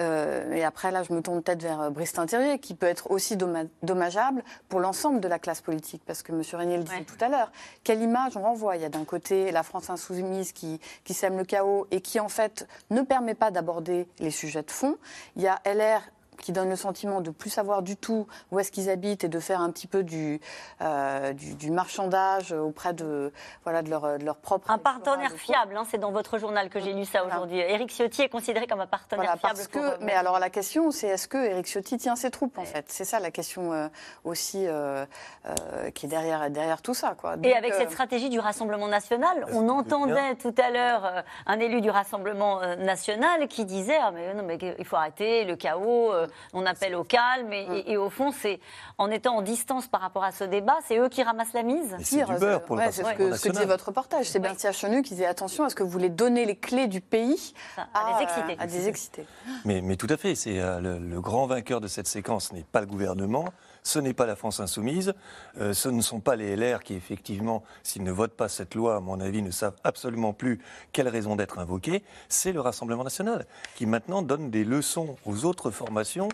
Euh, 0.00 0.52
et 0.52 0.64
après, 0.64 0.90
là, 0.90 1.02
je 1.02 1.12
me 1.12 1.20
tourne 1.22 1.42
peut-être 1.42 1.62
vers 1.62 1.80
euh, 1.80 1.90
Brice 1.90 2.12
Terrier, 2.12 2.58
qui 2.58 2.74
peut 2.74 2.86
être 2.86 3.10
aussi 3.10 3.36
dommageable 3.36 4.42
pour 4.68 4.80
l'ensemble 4.80 5.20
de 5.20 5.28
la 5.28 5.38
classe 5.38 5.60
politique. 5.60 6.02
Parce 6.06 6.22
que 6.22 6.32
M. 6.32 6.42
Régnier 6.52 6.76
le 6.76 6.84
disait 6.84 7.04
tout 7.04 7.22
à 7.24 7.28
l'heure, 7.28 7.50
quelle 7.84 8.02
image 8.02 8.36
on 8.36 8.42
renvoie? 8.42 8.76
Il 8.76 8.82
y 8.82 8.84
a 8.84 8.88
d'un 8.88 9.04
côté 9.04 9.50
la 9.50 9.62
France 9.62 9.90
insoumise 9.90 10.52
qui, 10.52 10.80
qui 11.04 11.14
sème 11.14 11.36
le 11.36 11.44
chaos 11.44 11.86
et 11.90 12.00
qui, 12.00 12.20
en 12.20 12.28
fait, 12.28 12.66
ne 12.90 13.02
permet 13.02 13.34
pas 13.34 13.50
d'aborder 13.50 14.08
les 14.18 14.30
sujets 14.30 14.62
de 14.62 14.70
fond. 14.70 14.96
Il 15.36 15.42
y 15.42 15.48
a 15.48 15.60
LR 15.64 16.02
qui 16.40 16.52
donne 16.52 16.68
le 16.68 16.76
sentiment 16.76 17.20
de 17.20 17.30
plus 17.30 17.50
savoir 17.50 17.82
du 17.82 17.96
tout 17.96 18.26
où 18.50 18.58
est-ce 18.58 18.70
qu'ils 18.72 18.90
habitent 18.90 19.24
et 19.24 19.28
de 19.28 19.40
faire 19.40 19.60
un 19.60 19.70
petit 19.70 19.86
peu 19.86 20.02
du, 20.02 20.40
euh, 20.80 21.32
du, 21.32 21.54
du 21.54 21.70
marchandage 21.70 22.52
auprès 22.52 22.92
de, 22.92 23.32
voilà, 23.64 23.82
de, 23.82 23.90
leur, 23.90 24.18
de 24.18 24.24
leur 24.24 24.36
propre... 24.36 24.70
Un 24.70 24.78
partenaire 24.78 25.32
fiable, 25.32 25.76
hein, 25.76 25.84
c'est 25.90 25.98
dans 25.98 26.12
votre 26.12 26.38
journal 26.38 26.68
que 26.68 26.80
j'ai 26.80 26.92
lu 26.92 27.04
ça 27.04 27.24
aujourd'hui. 27.24 27.58
Éric 27.58 27.90
Ciotti 27.90 28.22
est 28.22 28.28
considéré 28.28 28.66
comme 28.66 28.80
un 28.80 28.86
partenaire 28.86 29.24
Voilà, 29.24 29.36
fiable. 29.38 29.54
parce 29.56 29.68
pour, 29.68 29.82
que, 29.82 29.86
euh, 29.86 29.96
mais 30.00 30.12
alors 30.14 30.38
la 30.38 30.50
question, 30.50 30.90
c'est 30.90 31.08
est-ce 31.08 31.28
que 31.28 31.38
Éric 31.38 31.66
Ciotti 31.66 31.96
tient 31.98 32.16
ses 32.16 32.30
troupes 32.30 32.58
en 32.58 32.64
fait? 32.64 32.84
C'est 32.88 33.04
ça 33.04 33.20
la 33.20 33.30
question 33.30 33.72
euh, 33.72 33.88
aussi 34.24 34.66
euh, 34.66 35.04
euh, 35.46 35.90
qui 35.90 36.06
est 36.06 36.08
derrière, 36.08 36.50
derrière 36.50 36.82
tout 36.82 36.94
ça. 36.94 37.14
Quoi. 37.18 37.36
Et 37.42 37.54
avec 37.54 37.72
euh, 37.72 37.78
cette 37.78 37.90
stratégie 37.92 38.28
du 38.28 38.38
Rassemblement 38.40 38.88
national, 38.88 39.46
on 39.52 39.68
entendait 39.68 40.34
tout 40.36 40.54
à 40.58 40.70
l'heure 40.70 41.04
euh, 41.04 41.22
un 41.46 41.58
élu 41.60 41.80
du 41.80 41.90
Rassemblement 41.90 42.60
euh, 42.62 42.76
national 42.76 43.48
qui 43.48 43.64
disait 43.64 43.98
ah 44.00 44.10
mais 44.12 44.34
non 44.34 44.42
mais 44.42 44.58
il 44.78 44.84
faut 44.84 44.96
arrêter 44.96 45.44
le 45.44 45.56
chaos, 45.56 46.12
euh, 46.12 46.25
on 46.52 46.64
appelle 46.66 46.94
au 46.94 47.04
calme 47.04 47.52
et, 47.52 47.66
et- 47.72 47.92
et 47.92 47.96
au 47.96 48.10
fond 48.10 48.32
c'est 48.32 48.60
en 48.98 49.10
étant 49.10 49.36
en 49.36 49.42
distance 49.42 49.86
par 49.86 50.00
rapport 50.00 50.24
à 50.24 50.32
ce 50.32 50.44
débat, 50.44 50.76
c'est 50.86 50.98
eux 50.98 51.08
qui 51.08 51.22
ramassent 51.22 51.52
la 51.52 51.62
mise. 51.62 51.96
C'est- 52.02 52.24
ouais, 52.76 52.92
c'est 52.92 53.02
ce 53.04 53.08
que, 53.18 53.36
ce 53.36 53.42
que 53.42 53.48
disait 53.50 53.64
votre 53.66 53.86
reportage. 53.86 54.26
C'est 54.26 54.38
Bertia 54.38 54.72
Chenu 54.72 55.02
qui 55.02 55.10
disait 55.14 55.26
attention, 55.26 55.66
est-ce 55.66 55.74
que 55.74 55.82
vous 55.82 55.90
voulez 55.90 56.08
donner 56.10 56.44
les 56.44 56.56
clés 56.56 56.86
du 56.86 57.00
pays 57.00 57.54
à, 57.94 58.16
des 58.18 58.22
excités. 58.24 58.56
à 58.58 58.66
des 58.66 58.88
excités 58.88 59.26
Mais, 59.64 59.80
mais 59.80 59.96
tout 59.96 60.06
à 60.10 60.16
fait, 60.16 60.34
c'est 60.34 60.58
euh, 60.60 60.80
le, 60.80 60.98
le 60.98 61.20
grand 61.20 61.46
vainqueur 61.46 61.80
de 61.80 61.88
cette 61.88 62.06
séquence 62.06 62.52
n'est 62.52 62.62
pas 62.64 62.80
le 62.80 62.86
gouvernement, 62.86 63.44
ce 63.86 64.00
n'est 64.00 64.14
pas 64.14 64.26
la 64.26 64.34
France 64.34 64.58
insoumise, 64.58 65.14
euh, 65.60 65.72
ce 65.72 65.88
ne 65.88 66.02
sont 66.02 66.18
pas 66.18 66.34
les 66.34 66.56
LR 66.56 66.82
qui 66.82 66.94
effectivement, 66.94 67.62
s'ils 67.84 68.02
ne 68.02 68.10
votent 68.10 68.36
pas 68.36 68.48
cette 68.48 68.74
loi, 68.74 68.96
à 68.96 69.00
mon 69.00 69.20
avis, 69.20 69.42
ne 69.42 69.52
savent 69.52 69.76
absolument 69.84 70.32
plus 70.32 70.60
quelle 70.90 71.08
raison 71.08 71.36
d'être 71.36 71.60
invoquée. 71.60 72.02
C'est 72.28 72.50
le 72.50 72.60
Rassemblement 72.60 73.04
national 73.04 73.46
qui 73.76 73.86
maintenant 73.86 74.22
donne 74.22 74.50
des 74.50 74.64
leçons 74.64 75.16
aux 75.24 75.44
autres 75.44 75.70
formations 75.70 76.28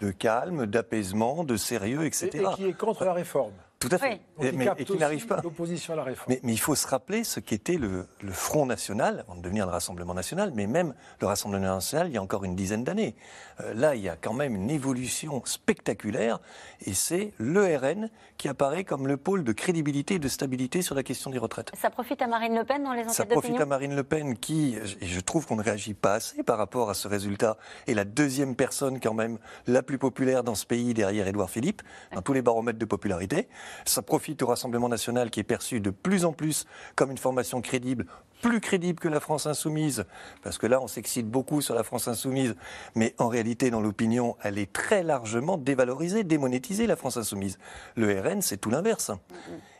de 0.00 0.10
calme, 0.10 0.64
d'apaisement, 0.64 1.44
de 1.44 1.58
sérieux, 1.58 2.06
etc. 2.06 2.30
Et, 2.32 2.38
et 2.38 2.54
qui 2.54 2.64
est 2.64 2.72
contre 2.72 3.04
la 3.04 3.12
réforme. 3.12 3.52
Tout 3.78 3.88
à 3.90 3.98
fait. 3.98 4.20
Il 4.40 4.56
mais- 4.56 4.68
et 4.78 4.84
qui 4.84 4.96
n'arrive 4.96 5.26
pas. 5.26 5.40
L'opposition 5.42 5.92
à 5.92 5.96
la 5.96 6.04
réforme. 6.04 6.26
Mais, 6.30 6.40
mais 6.42 6.52
il 6.52 6.58
faut 6.58 6.74
se 6.74 6.86
rappeler 6.86 7.24
ce 7.24 7.40
qu'était 7.40 7.76
le, 7.76 8.06
le 8.22 8.32
Front 8.32 8.64
National, 8.64 9.24
avant 9.26 9.36
de 9.36 9.42
devenir 9.42 9.66
le 9.66 9.72
Rassemblement 9.72 10.14
National, 10.14 10.50
mais 10.54 10.66
même 10.66 10.94
le 11.20 11.26
Rassemblement 11.26 11.74
National 11.74 12.08
il 12.08 12.14
y 12.14 12.16
a 12.16 12.22
encore 12.22 12.44
une 12.44 12.56
dizaine 12.56 12.84
d'années. 12.84 13.14
Euh, 13.60 13.74
là, 13.74 13.94
il 13.94 14.02
y 14.02 14.08
a 14.08 14.16
quand 14.16 14.32
même 14.32 14.54
une 14.56 14.70
évolution 14.70 15.42
spectaculaire, 15.44 16.40
et 16.86 16.94
c'est 16.94 17.32
le 17.38 17.76
RN 17.76 18.08
qui 18.38 18.48
apparaît 18.48 18.84
comme 18.84 19.06
le 19.06 19.16
pôle 19.18 19.44
de 19.44 19.52
crédibilité 19.52 20.14
et 20.14 20.18
de 20.18 20.28
stabilité 20.28 20.80
sur 20.82 20.94
la 20.94 21.02
question 21.02 21.30
des 21.30 21.38
retraites. 21.38 21.70
Ça 21.74 21.90
profite 21.90 22.22
à 22.22 22.26
Marine 22.26 22.54
Le 22.54 22.64
Pen 22.64 22.82
dans 22.82 22.92
les 22.92 23.04
Ça 23.04 23.10
enquêtes 23.10 23.28
profite 23.28 23.50
d'opinion 23.50 23.62
à 23.62 23.66
Marine 23.66 23.94
Le 23.94 24.04
Pen 24.04 24.36
qui, 24.38 24.76
et 25.00 25.06
je 25.06 25.20
trouve 25.20 25.46
qu'on 25.46 25.56
ne 25.56 25.62
réagit 25.62 25.94
pas 25.94 26.14
assez 26.14 26.42
par 26.42 26.56
rapport 26.58 26.88
à 26.88 26.94
ce 26.94 27.08
résultat, 27.08 27.56
est 27.86 27.94
la 27.94 28.04
deuxième 28.04 28.56
personne 28.56 29.00
quand 29.00 29.14
même 29.14 29.38
la 29.66 29.82
plus 29.82 29.98
populaire 29.98 30.44
dans 30.44 30.54
ce 30.54 30.64
pays 30.66 30.94
derrière 30.94 31.26
Édouard 31.28 31.50
Philippe, 31.50 31.82
dans 32.14 32.22
tous 32.22 32.32
les 32.32 32.42
baromètres 32.42 32.78
de 32.78 32.84
popularité. 32.84 33.48
Ça 33.84 34.02
profite 34.02 34.42
au 34.42 34.46
Rassemblement 34.46 34.88
national 34.88 35.30
qui 35.30 35.40
est 35.40 35.44
perçu 35.44 35.80
de 35.80 35.90
plus 35.90 36.24
en 36.24 36.32
plus 36.32 36.66
comme 36.94 37.10
une 37.10 37.18
formation 37.18 37.60
crédible, 37.60 38.06
plus 38.42 38.60
crédible 38.60 39.00
que 39.00 39.08
la 39.08 39.20
France 39.20 39.46
insoumise, 39.46 40.04
parce 40.42 40.58
que 40.58 40.66
là 40.66 40.80
on 40.80 40.86
s'excite 40.86 41.28
beaucoup 41.28 41.60
sur 41.60 41.74
la 41.74 41.82
France 41.82 42.08
insoumise, 42.08 42.54
mais 42.94 43.14
en 43.18 43.28
réalité 43.28 43.70
dans 43.70 43.80
l'opinion 43.80 44.36
elle 44.42 44.58
est 44.58 44.72
très 44.72 45.02
largement 45.02 45.56
dévalorisée, 45.56 46.24
démonétisée 46.24 46.86
la 46.86 46.96
France 46.96 47.16
insoumise. 47.16 47.58
Le 47.96 48.20
RN 48.20 48.42
c'est 48.42 48.58
tout 48.58 48.70
l'inverse. 48.70 49.10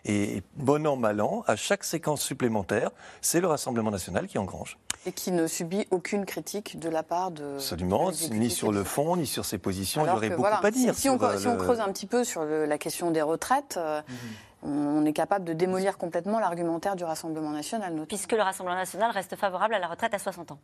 Et 0.08 0.42
bon 0.54 0.86
an, 0.86 0.96
mal 0.96 1.20
an, 1.20 1.42
à 1.48 1.56
chaque 1.56 1.82
séquence 1.82 2.22
supplémentaire, 2.22 2.90
c'est 3.20 3.40
le 3.40 3.48
Rassemblement 3.48 3.90
national 3.90 4.28
qui 4.28 4.38
engrange. 4.38 4.78
et 5.04 5.12
qui 5.12 5.30
ne 5.32 5.46
subit 5.46 5.86
aucune 5.90 6.24
critique 6.26 6.78
de 6.78 6.88
la 6.88 7.02
part 7.02 7.30
de. 7.32 7.54
Absolument, 7.56 8.10
de 8.10 8.34
ni 8.34 8.50
sur 8.50 8.70
le 8.72 8.84
fond, 8.84 9.16
ni 9.16 9.26
sur 9.26 9.44
ses 9.44 9.58
positions. 9.58 10.02
Alors 10.02 10.14
il 10.14 10.16
y 10.16 10.18
aurait 10.18 10.28
que, 10.28 10.34
beaucoup 10.34 10.42
voilà, 10.48 10.64
à 10.64 10.70
dire. 10.70 10.94
Si, 10.94 11.02
si 11.02 11.08
on, 11.08 11.18
sur, 11.18 11.26
euh, 11.28 11.38
si 11.38 11.46
on 11.48 11.52
le- 11.54 11.58
creuse 11.58 11.80
un 11.80 11.88
petit 11.92 12.06
peu 12.06 12.22
sur 12.24 12.44
le- 12.44 12.66
la 12.66 12.78
question 12.78 13.10
des 13.10 13.22
retraites, 13.22 13.76
euh, 13.78 14.00
on 14.62 15.04
est 15.04 15.12
capable 15.12 15.44
de 15.44 15.52
démolir 15.52 15.96
complètement 15.98 16.38
l'argumentaire 16.40 16.96
du 16.96 17.04
Rassemblement 17.04 17.50
national. 17.50 17.90
notamment. 17.90 18.06
puisque 18.06 18.32
le 18.32 18.42
Rassemblement 18.42 18.76
national 18.78 19.10
reste 19.12 19.36
favorable 19.36 19.74
à 19.74 19.78
la 19.78 19.86
retraite 19.88 20.14
à 20.14 20.18
60 20.18 20.50
ans. 20.52 20.58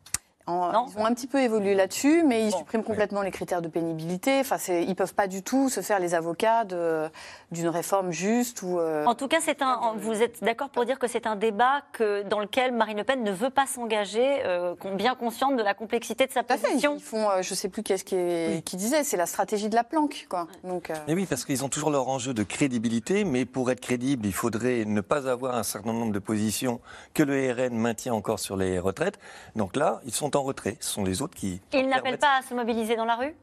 En- 0.47 0.87
ils 0.89 0.99
ont 0.99 1.05
un 1.07 1.15
petit 1.15 1.27
peu 1.27 1.41
évolué 1.41 1.75
là-dessus, 1.75 2.25
mais 2.27 2.47
ils 2.47 2.53
suppriment 2.53 2.83
complètement 2.83 3.23
les 3.23 3.31
critères 3.31 3.63
de 3.63 3.69
pénibilité. 3.69 4.41
Enfin, 4.41 4.57
ils 4.73 4.95
peuvent 4.97 5.15
pas 5.15 5.27
du 5.29 5.43
tout 5.43 5.69
se 5.69 5.81
faire 5.81 5.99
les 6.01 6.15
avocats 6.15 6.65
d'une 6.65 7.69
réforme 7.69 8.11
juste 8.13 8.63
ou. 8.63 8.79
euh, 8.79 9.05
En 9.07 9.15
tout 9.15 9.29
cas, 9.29 9.39
c'est 9.41 9.63
un. 9.63 9.95
Vous 9.97 10.23
êtes 10.23 10.43
d'accord 10.43 10.71
pour 10.71 10.85
dire 10.85 10.99
que 10.99 11.07
c'est 11.07 11.27
un 11.27 11.37
débat 11.37 11.83
que, 11.93 12.23
dans 12.23 12.41
lequel 12.41 12.73
Marine 12.73 12.99
Le 12.99 13.05
Pen 13.05 13.23
ne 13.23 13.31
veut 13.33 13.51
pas 13.51 13.67
s'engager, 13.67 14.41
euh, 14.45 14.75
bien 14.95 15.15
consciente 15.15 15.57
de 15.57 15.63
la 15.63 15.75
complexité 15.75 16.27
de 16.27 16.33
sa 16.33 16.43
Tout 16.43 16.55
à 16.55 16.57
fait, 16.57 16.67
ils, 16.69 16.73
position. 16.73 16.95
ils 16.97 17.03
font, 17.03 17.31
euh, 17.31 17.43
je 17.43 17.55
sais 17.55 17.69
plus 17.69 17.83
qu'est-ce 17.83 18.05
qui, 18.05 18.17
est- 18.17 18.65
qui 18.65 18.77
disait, 18.77 19.05
c'est 19.05 19.17
la 19.17 19.27
stratégie 19.27 19.69
de 19.69 19.75
la 19.75 19.85
planque, 19.85 20.27
quoi. 20.29 20.49
Donc, 20.65 20.91
euh, 20.91 20.95
Mais 21.07 21.15
oui, 21.15 21.27
parce 21.27 21.45
qu'ils 21.45 21.65
ont 21.65 21.69
toujours 21.69 21.91
leur 21.91 22.09
enjeu 22.09 22.35
de 22.35 22.43
crédibilité, 22.43 23.25
mais 23.25 23.45
pour 23.45 23.71
être 23.71 23.81
crédible, 23.81 24.27
il 24.27 24.33
faudrait 24.33 24.85
ne 24.87 25.01
pas 25.01 25.29
avoir 25.29 25.55
un 25.57 25.63
certain 25.63 25.93
nombre 25.93 26.13
de 26.13 26.19
positions 26.19 26.81
que 27.15 27.23
le 27.23 27.53
RN 27.53 27.75
maintient 27.77 28.15
encore 28.15 28.39
sur 28.39 28.57
les 28.57 28.79
retraites. 28.79 29.19
Donc 29.57 29.77
là, 29.77 30.01
ils 30.05 30.13
sont 30.15 30.32
en 30.37 30.43
retrait. 30.43 30.77
Ce 30.81 30.91
sont 30.91 31.05
les 31.05 31.23
autres 31.23 31.35
qui. 31.37 31.61
Ils 31.73 31.89
n'appellent 31.89 32.19
pas 32.19 32.39
à 32.39 32.43
se 32.43 32.55
mobiliser 32.55 32.97
dans 32.97 33.05
la 33.05 33.17
rue? 33.17 33.35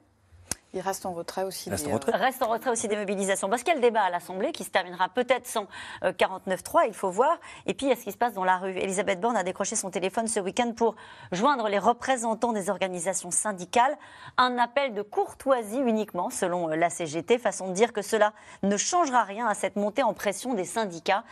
Ils 0.73 0.81
restent 0.81 1.05
en 1.05 1.13
retrait 1.13 1.43
aussi. 1.43 1.69
Des, 1.69 1.87
en 1.87 1.93
retrait. 1.93 2.11
Reste 2.15 2.43
en 2.43 2.49
retrait 2.49 2.69
aussi 2.69 2.87
des 2.87 2.95
mobilisations. 2.95 3.49
Parce 3.49 3.63
qu'il 3.63 3.73
y 3.73 3.77
a 3.77 3.79
le 3.79 3.81
débat 3.81 4.03
à 4.03 4.09
l'Assemblée 4.09 4.51
qui 4.51 4.63
se 4.63 4.69
terminera 4.69 5.09
peut-être 5.09 5.47
sans 5.47 5.67
euh, 6.03 6.11
49.3, 6.11 6.83
il 6.87 6.93
faut 6.93 7.09
voir. 7.09 7.39
Et 7.65 7.73
puis, 7.73 7.87
il 7.87 7.89
y 7.89 7.91
a 7.91 7.95
ce 7.95 8.03
qui 8.03 8.11
se 8.11 8.17
passe 8.17 8.33
dans 8.33 8.43
la 8.43 8.57
rue. 8.57 8.77
Elisabeth 8.77 9.19
Borne 9.19 9.35
a 9.35 9.43
décroché 9.43 9.75
son 9.75 9.89
téléphone 9.89 10.27
ce 10.27 10.39
week-end 10.39 10.73
pour 10.73 10.95
joindre 11.31 11.67
les 11.69 11.79
représentants 11.79 12.53
des 12.53 12.69
organisations 12.69 13.31
syndicales. 13.31 13.97
Un 14.37 14.57
appel 14.57 14.93
de 14.93 15.01
courtoisie 15.01 15.79
uniquement, 15.79 16.29
selon 16.29 16.69
euh, 16.69 16.75
la 16.75 16.89
CGT, 16.89 17.39
façon 17.39 17.69
de 17.69 17.73
dire 17.73 17.91
que 17.91 18.01
cela 18.01 18.33
ne 18.61 18.77
changera 18.77 19.23
rien 19.23 19.47
à 19.47 19.55
cette 19.55 19.75
montée 19.75 20.03
en 20.03 20.13
pression 20.13 20.53
des 20.53 20.65
syndicats 20.65 21.23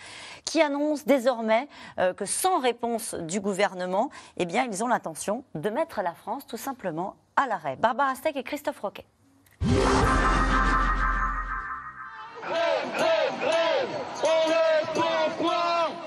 qui 0.45 0.61
annoncent 0.61 1.03
désormais 1.05 1.67
euh, 1.99 2.13
que 2.13 2.25
sans 2.25 2.59
réponse 2.59 3.13
du 3.13 3.39
gouvernement, 3.39 4.09
eh 4.37 4.45
bien, 4.45 4.65
ils 4.65 4.83
ont 4.83 4.87
l'intention 4.87 5.43
de 5.53 5.69
mettre 5.69 6.01
la 6.01 6.13
France 6.13 6.47
tout 6.47 6.57
simplement 6.57 7.15
à 7.35 7.47
l'arrêt. 7.47 7.75
Barbara 7.75 8.15
Steck 8.15 8.35
et 8.35 8.43
Christophe 8.43 8.79
Roquet. 8.79 9.05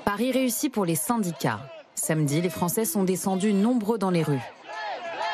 Paris 0.05 0.33
réussit 0.33 0.73
pour 0.73 0.85
les 0.85 0.97
syndicats. 0.97 1.61
Samedi, 1.95 2.41
les 2.41 2.51
Français 2.51 2.85
sont 2.85 3.05
descendus 3.05 3.53
nombreux 3.53 3.97
dans 3.97 4.11
les 4.11 4.23
rues. 4.23 4.43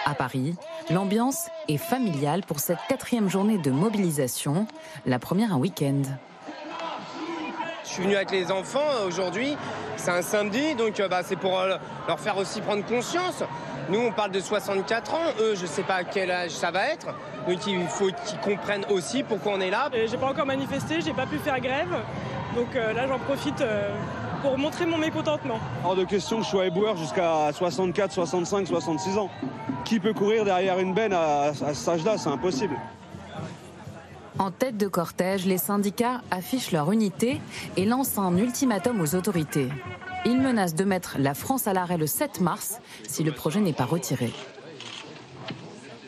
À 0.04 0.14
Paris, 0.14 0.54
l'ambiance 0.90 1.48
est 1.68 1.76
familiale 1.76 2.42
pour 2.46 2.60
cette 2.60 2.78
quatrième 2.88 3.28
journée 3.28 3.58
de 3.58 3.70
mobilisation, 3.70 4.66
la 5.04 5.18
première 5.18 5.52
un 5.52 5.56
week-end. 5.56 6.02
Je 7.82 7.88
suis 7.88 8.02
venu 8.02 8.14
avec 8.14 8.30
les 8.30 8.52
enfants 8.52 8.78
euh, 8.92 9.08
aujourd'hui, 9.08 9.56
c'est 9.96 10.10
un 10.10 10.22
samedi, 10.22 10.74
donc 10.74 11.00
euh, 11.00 11.08
bah, 11.08 11.22
c'est 11.24 11.36
pour 11.36 11.58
euh, 11.58 11.76
leur 12.06 12.20
faire 12.20 12.36
aussi 12.36 12.60
prendre 12.60 12.84
conscience. 12.84 13.42
Nous, 13.88 13.98
on 13.98 14.12
parle 14.12 14.32
de 14.32 14.40
64 14.40 15.14
ans, 15.14 15.32
eux, 15.40 15.54
je 15.54 15.62
ne 15.62 15.66
sais 15.66 15.82
pas 15.82 15.94
à 15.94 16.04
quel 16.04 16.30
âge 16.30 16.50
ça 16.50 16.70
va 16.70 16.88
être 16.88 17.08
donc 17.46 17.66
il 17.66 17.86
faut 17.86 18.08
qu'ils 18.24 18.38
comprennent 18.40 18.84
aussi 18.90 19.22
pourquoi 19.22 19.52
on 19.54 19.60
est 19.60 19.70
là. 19.70 19.88
J'ai 19.92 20.16
pas 20.16 20.26
encore 20.30 20.46
manifesté, 20.46 21.00
j'ai 21.00 21.12
pas 21.12 21.26
pu 21.26 21.38
faire 21.38 21.60
grève, 21.60 21.94
donc 22.54 22.74
euh, 22.74 22.92
là 22.92 23.06
j'en 23.06 23.18
profite 23.18 23.60
euh, 23.60 23.90
pour 24.42 24.58
montrer 24.58 24.86
mon 24.86 24.98
mécontentement. 24.98 25.58
Hors 25.84 25.96
de 25.96 26.04
question 26.04 26.38
que 26.38 26.44
je 26.44 26.50
sois 26.50 26.66
éboueur 26.66 26.96
jusqu'à 26.96 27.50
64, 27.52 28.12
65, 28.12 28.66
66 28.66 29.18
ans. 29.18 29.30
Qui 29.84 30.00
peut 30.00 30.12
courir 30.12 30.44
derrière 30.44 30.78
une 30.80 30.94
benne 30.94 31.12
à, 31.12 31.52
à 31.64 31.74
cet 31.74 31.88
âge-là? 31.88 32.18
C'est 32.18 32.28
impossible. 32.28 32.76
En 34.38 34.50
tête 34.50 34.76
de 34.76 34.88
cortège, 34.88 35.46
les 35.46 35.58
syndicats 35.58 36.20
affichent 36.30 36.72
leur 36.72 36.92
unité 36.92 37.40
et 37.76 37.86
lancent 37.86 38.18
un 38.18 38.36
ultimatum 38.36 39.00
aux 39.00 39.14
autorités. 39.14 39.68
Ils 40.26 40.40
menacent 40.40 40.74
de 40.74 40.84
mettre 40.84 41.16
la 41.18 41.34
France 41.34 41.66
à 41.68 41.72
l'arrêt 41.72 41.96
le 41.96 42.06
7 42.06 42.40
mars 42.40 42.80
si 43.08 43.22
le 43.22 43.32
projet 43.32 43.60
n'est 43.60 43.72
pas 43.72 43.84
retiré. 43.84 44.32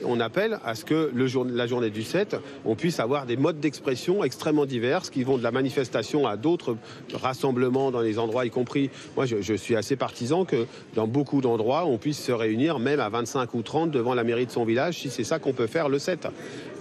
On 0.04 0.20
appelle 0.20 0.58
à 0.64 0.74
ce 0.74 0.84
que 0.84 1.10
la 1.14 1.66
journée 1.66 1.90
du 1.90 2.02
7, 2.02 2.36
on 2.64 2.74
puisse 2.74 3.00
avoir 3.00 3.26
des 3.26 3.36
modes 3.36 3.60
d'expression 3.60 4.24
extrêmement 4.24 4.66
divers 4.66 5.02
qui 5.10 5.24
vont 5.24 5.38
de 5.38 5.42
la 5.42 5.50
manifestation 5.50 6.26
à 6.26 6.36
d'autres 6.36 6.76
rassemblements 7.14 7.90
dans 7.90 8.00
les 8.00 8.18
endroits, 8.18 8.46
y 8.46 8.50
compris. 8.50 8.90
Moi, 9.16 9.26
je, 9.26 9.54
suis 9.54 9.76
assez 9.76 9.96
partisan 9.96 10.44
que 10.44 10.66
dans 10.94 11.06
beaucoup 11.06 11.40
d'endroits, 11.40 11.84
on 11.86 11.98
puisse 11.98 12.22
se 12.22 12.32
réunir 12.32 12.78
même 12.78 13.00
à 13.00 13.08
25 13.08 13.54
ou 13.54 13.62
30 13.62 13.90
devant 13.90 14.14
la 14.14 14.24
mairie 14.24 14.46
de 14.46 14.50
son 14.50 14.64
village, 14.64 14.98
si 14.98 15.10
c'est 15.10 15.24
ça 15.24 15.38
qu'on 15.38 15.52
peut 15.52 15.66
faire 15.66 15.88
le 15.88 15.98
7. 15.98 16.28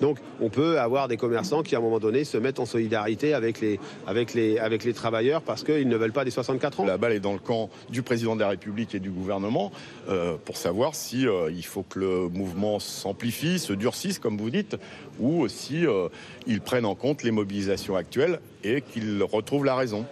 Donc, 0.02 0.20
on 0.42 0.50
peut 0.50 0.80
avoir 0.80 1.08
des 1.08 1.18
commerçants 1.18 1.64
qui, 1.64 1.76
à 1.76 1.80
un 1.80 1.82
moment 1.82 2.00
donné, 2.00 2.24
se 2.24 2.38
mettent 2.38 2.60
en 2.60 2.66
solidarité 2.66 3.34
avec 3.34 3.62
les, 3.62 4.94
travailleurs 4.94 5.42
parce 5.42 5.64
qu'ils 5.64 5.88
ne 5.88 5.98
veulent 5.98 6.12
pas 6.12 6.26
des 6.26 6.32
64 6.32 6.82
ans. 6.82 6.86
La 6.86 6.98
balle 6.98 7.14
est 7.14 7.20
dans 7.20 7.34
le 7.34 7.40
camp 7.40 7.70
du 7.90 8.04
président 8.04 8.36
de 8.36 8.42
la 8.42 8.50
République 8.50 8.94
et 8.96 9.00
du 9.00 9.10
gouvernement 9.10 9.72
euh, 10.10 10.36
pour 10.44 10.58
savoir 10.58 10.96
si 10.96 11.28
euh, 11.28 11.50
faut 11.64 11.84
que 11.84 12.00
le 12.00 12.30
mouvement 12.30 12.80
s'amplifie, 13.08 13.58
se 13.58 13.74
durcisse, 13.74 14.20
comme 14.20 14.38
vous 14.38 14.50
dites, 14.50 14.76
ou 15.20 15.48
si 15.48 15.88
euh, 15.88 16.10
ils 16.46 16.60
prennent 16.60 16.86
en 16.86 16.96
compte 16.96 17.24
les 17.24 17.32
mobilisations 17.32 17.96
actuelles 17.96 18.40
et 18.64 18.82
qu'ils 18.82 19.24
retrouvent 19.24 19.64
la 19.64 19.76
raison. 19.76 20.06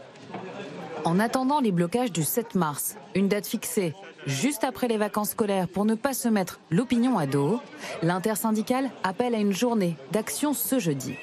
En 1.04 1.20
attendant 1.20 1.60
les 1.60 1.72
blocages 1.72 2.12
du 2.12 2.24
7 2.24 2.56
mars, 2.56 2.96
une 3.14 3.28
date 3.28 3.46
fixée 3.46 3.94
juste 4.26 4.64
après 4.64 4.88
les 4.88 4.98
vacances 4.98 5.32
scolaires 5.32 5.68
pour 5.68 5.86
ne 5.86 5.94
pas 5.94 6.14
se 6.14 6.30
mettre 6.30 6.60
l'opinion 6.72 7.20
à 7.20 7.28
dos, 7.28 7.60
l'intersyndicale 8.02 8.90
appelle 9.04 9.36
à 9.36 9.40
une 9.40 9.54
journée 9.54 9.98
d'action 10.12 10.54
ce 10.54 10.80
jeudi. 10.80 11.16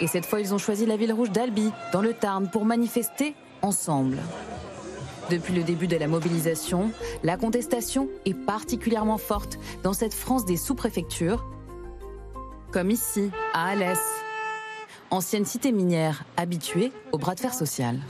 Et 0.00 0.08
cette 0.08 0.26
fois, 0.26 0.40
ils 0.40 0.52
ont 0.52 0.58
choisi 0.58 0.84
la 0.84 0.96
ville 0.96 1.12
rouge 1.12 1.30
d'Albi, 1.30 1.70
dans 1.92 2.02
le 2.02 2.12
Tarn, 2.12 2.50
pour 2.50 2.64
manifester 2.64 3.34
ensemble. 3.62 4.18
Depuis 5.30 5.54
le 5.54 5.62
début 5.62 5.86
de 5.86 5.96
la 5.96 6.06
mobilisation, 6.06 6.90
la 7.22 7.36
contestation 7.36 8.08
est 8.26 8.34
particulièrement 8.34 9.16
forte 9.16 9.58
dans 9.82 9.94
cette 9.94 10.12
France 10.12 10.44
des 10.44 10.58
sous-préfectures, 10.58 11.46
comme 12.70 12.90
ici, 12.90 13.30
à 13.54 13.68
Alès, 13.68 13.98
ancienne 15.10 15.46
cité 15.46 15.72
minière 15.72 16.24
habituée 16.36 16.92
au 17.12 17.18
bras 17.18 17.34
de 17.34 17.40
fer 17.40 17.54
social. 17.54 18.00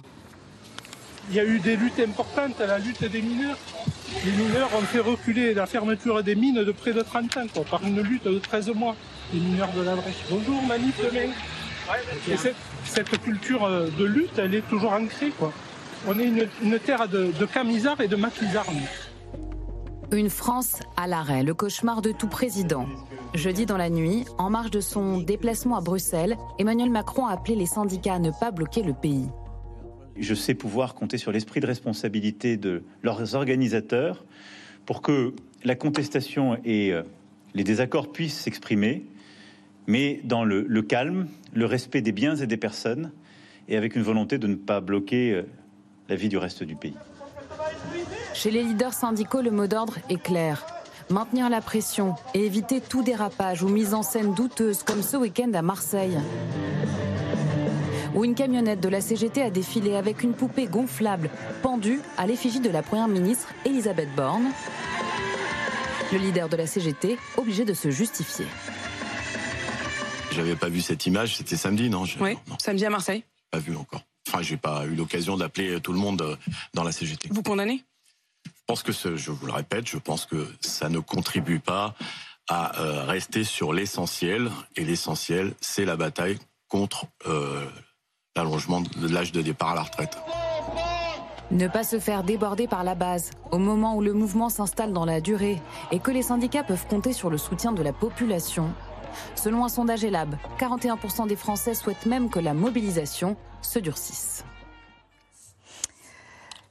Il 1.30 1.36
y 1.36 1.40
a 1.40 1.44
eu 1.44 1.58
des 1.60 1.76
luttes 1.76 2.00
importantes, 2.00 2.58
la 2.58 2.78
lutte 2.78 3.04
des 3.04 3.22
mineurs. 3.22 3.58
Les 4.24 4.32
mineurs 4.32 4.70
ont 4.74 4.82
fait 4.82 4.98
reculer 4.98 5.54
la 5.54 5.66
fermeture 5.66 6.22
des 6.22 6.34
mines 6.34 6.64
de 6.64 6.72
près 6.72 6.92
de 6.92 7.00
30 7.00 7.36
ans, 7.36 7.46
par 7.70 7.82
une 7.84 8.00
lutte 8.00 8.24
de 8.24 8.38
13 8.38 8.70
mois. 8.74 8.96
Les 9.32 9.40
mineurs 9.40 9.72
de 9.72 9.82
la 9.82 9.94
Brèche. 9.94 10.24
Bonjour, 10.30 10.62
manif 10.62 10.98
demain. 10.98 11.32
Et 12.28 12.36
cette, 12.84 13.22
culture 13.22 13.64
euh, 13.64 13.88
de 13.98 14.04
lutte, 14.04 14.38
elle 14.38 14.54
est 14.54 14.66
toujours 14.68 14.92
ancrée. 14.92 15.32
On 16.06 16.18
est 16.18 16.26
une, 16.26 16.46
une 16.62 16.78
terre 16.78 17.08
de, 17.08 17.32
de 17.38 17.46
camisards 17.46 18.00
et 18.00 18.08
de 18.08 18.16
maquisards. 18.16 18.66
Une 20.12 20.28
France 20.28 20.80
à 20.98 21.06
l'arrêt, 21.06 21.42
le 21.42 21.54
cauchemar 21.54 22.02
de 22.02 22.12
tout 22.12 22.28
président. 22.28 22.86
Jeudi 23.32 23.64
dans 23.64 23.78
la 23.78 23.88
nuit, 23.88 24.26
en 24.36 24.50
marge 24.50 24.70
de 24.70 24.80
son 24.80 25.18
déplacement 25.18 25.76
à 25.76 25.80
Bruxelles, 25.80 26.36
Emmanuel 26.58 26.90
Macron 26.90 27.26
a 27.26 27.32
appelé 27.32 27.56
les 27.56 27.66
syndicats 27.66 28.14
à 28.14 28.18
ne 28.18 28.30
pas 28.30 28.50
bloquer 28.50 28.82
le 28.82 28.92
pays. 28.92 29.28
Je 30.16 30.34
sais 30.34 30.54
pouvoir 30.54 30.94
compter 30.94 31.16
sur 31.16 31.32
l'esprit 31.32 31.60
de 31.60 31.66
responsabilité 31.66 32.58
de 32.58 32.82
leurs 33.02 33.34
organisateurs 33.34 34.24
pour 34.84 35.00
que 35.00 35.32
la 35.64 35.74
contestation 35.74 36.58
et 36.64 36.92
euh, 36.92 37.02
les 37.54 37.64
désaccords 37.64 38.12
puissent 38.12 38.38
s'exprimer, 38.38 39.06
mais 39.86 40.20
dans 40.22 40.44
le, 40.44 40.66
le 40.68 40.82
calme, 40.82 41.28
le 41.54 41.64
respect 41.64 42.02
des 42.02 42.12
biens 42.12 42.36
et 42.36 42.46
des 42.46 42.58
personnes, 42.58 43.10
et 43.68 43.76
avec 43.78 43.96
une 43.96 44.02
volonté 44.02 44.36
de 44.36 44.46
ne 44.46 44.54
pas 44.54 44.80
bloquer 44.80 45.32
euh, 45.32 45.42
la 46.08 46.16
vie 46.16 46.28
du 46.28 46.36
reste 46.38 46.62
du 46.62 46.76
pays. 46.76 46.96
Chez 48.34 48.50
les 48.50 48.62
leaders 48.62 48.92
syndicaux, 48.94 49.40
le 49.40 49.50
mot 49.50 49.66
d'ordre 49.66 49.94
est 50.08 50.20
clair. 50.22 50.64
Maintenir 51.10 51.50
la 51.50 51.60
pression 51.60 52.14
et 52.34 52.44
éviter 52.44 52.80
tout 52.80 53.02
dérapage 53.02 53.62
ou 53.62 53.68
mise 53.68 53.94
en 53.94 54.02
scène 54.02 54.34
douteuse 54.34 54.82
comme 54.82 55.02
ce 55.02 55.16
week-end 55.16 55.52
à 55.54 55.62
Marseille. 55.62 56.16
Où 58.14 58.24
une 58.24 58.34
camionnette 58.34 58.80
de 58.80 58.88
la 58.88 59.00
CGT 59.00 59.42
a 59.42 59.50
défilé 59.50 59.96
avec 59.96 60.22
une 60.22 60.34
poupée 60.34 60.66
gonflable 60.66 61.30
pendue 61.62 62.00
à 62.16 62.26
l'effigie 62.26 62.60
de 62.60 62.70
la 62.70 62.82
première 62.82 63.08
ministre 63.08 63.48
Elisabeth 63.64 64.08
Borne. 64.14 64.44
Le 66.12 66.18
leader 66.18 66.48
de 66.48 66.56
la 66.56 66.66
CGT 66.66 67.18
obligé 67.36 67.64
de 67.64 67.74
se 67.74 67.90
justifier. 67.90 68.46
J'avais 70.32 70.56
pas 70.56 70.68
vu 70.68 70.80
cette 70.80 71.06
image, 71.06 71.36
c'était 71.36 71.56
samedi, 71.56 71.90
non? 71.90 72.04
Je- 72.04 72.18
Oui, 72.20 72.36
non, 72.48 72.56
samedi 72.60 72.84
à 72.86 72.90
Marseille. 72.90 73.24
pas 73.50 73.58
vu 73.58 73.76
encore. 73.76 74.02
J'ai 74.42 74.56
pas 74.56 74.84
eu 74.86 74.94
l'occasion 74.94 75.36
d'appeler 75.36 75.80
tout 75.80 75.92
le 75.92 75.98
monde 75.98 76.22
euh, 76.22 76.36
dans 76.74 76.82
la 76.84 76.92
CGT. 76.92 77.28
Vous 77.32 77.42
condamnez? 77.42 77.84
Je 78.46 78.50
pense 78.66 78.82
que, 78.82 78.92
ce- 78.92 79.16
je 79.16 79.30
vous 79.30 79.46
le 79.46 79.52
répète, 79.52 79.86
je 79.88 79.98
pense 79.98 80.26
que 80.26 80.46
ça 80.60 80.88
ne 80.88 80.98
contribue 80.98 81.60
pas 81.60 81.94
à 82.48 82.78
euh, 82.80 83.04
rester 83.04 83.44
sur 83.44 83.72
l'essentiel. 83.72 84.50
Et 84.76 84.84
l'essentiel, 84.84 85.54
c'est 85.60 85.84
la 85.84 85.96
bataille 85.96 86.38
contre 86.68 87.06
euh, 87.26 87.64
l'allongement 88.36 88.80
de 88.80 89.08
l'âge 89.08 89.32
de 89.32 89.42
départ 89.42 89.70
à 89.70 89.74
la 89.74 89.82
retraite. 89.82 90.16
Ne 91.50 91.68
pas 91.68 91.84
se 91.84 92.00
faire 92.00 92.24
déborder 92.24 92.66
par 92.66 92.84
la 92.84 92.94
base, 92.94 93.30
au 93.52 93.58
moment 93.58 93.96
où 93.96 94.00
le 94.00 94.12
mouvement 94.14 94.48
s'installe 94.48 94.92
dans 94.92 95.04
la 95.04 95.20
durée 95.20 95.60
et 95.92 95.98
que 96.00 96.10
les 96.10 96.22
syndicats 96.22 96.64
peuvent 96.64 96.86
compter 96.86 97.12
sur 97.12 97.28
le 97.30 97.36
soutien 97.38 97.72
de 97.72 97.82
la 97.82 97.92
population. 97.92 98.72
Selon 99.36 99.64
un 99.64 99.68
sondage 99.68 100.02
Elab, 100.04 100.36
41% 100.58 101.28
des 101.28 101.36
Français 101.36 101.74
souhaitent 101.74 102.06
même 102.06 102.30
que 102.30 102.40
la 102.40 102.54
mobilisation 102.54 103.36
se 103.64 103.78
durcisse. 103.78 104.44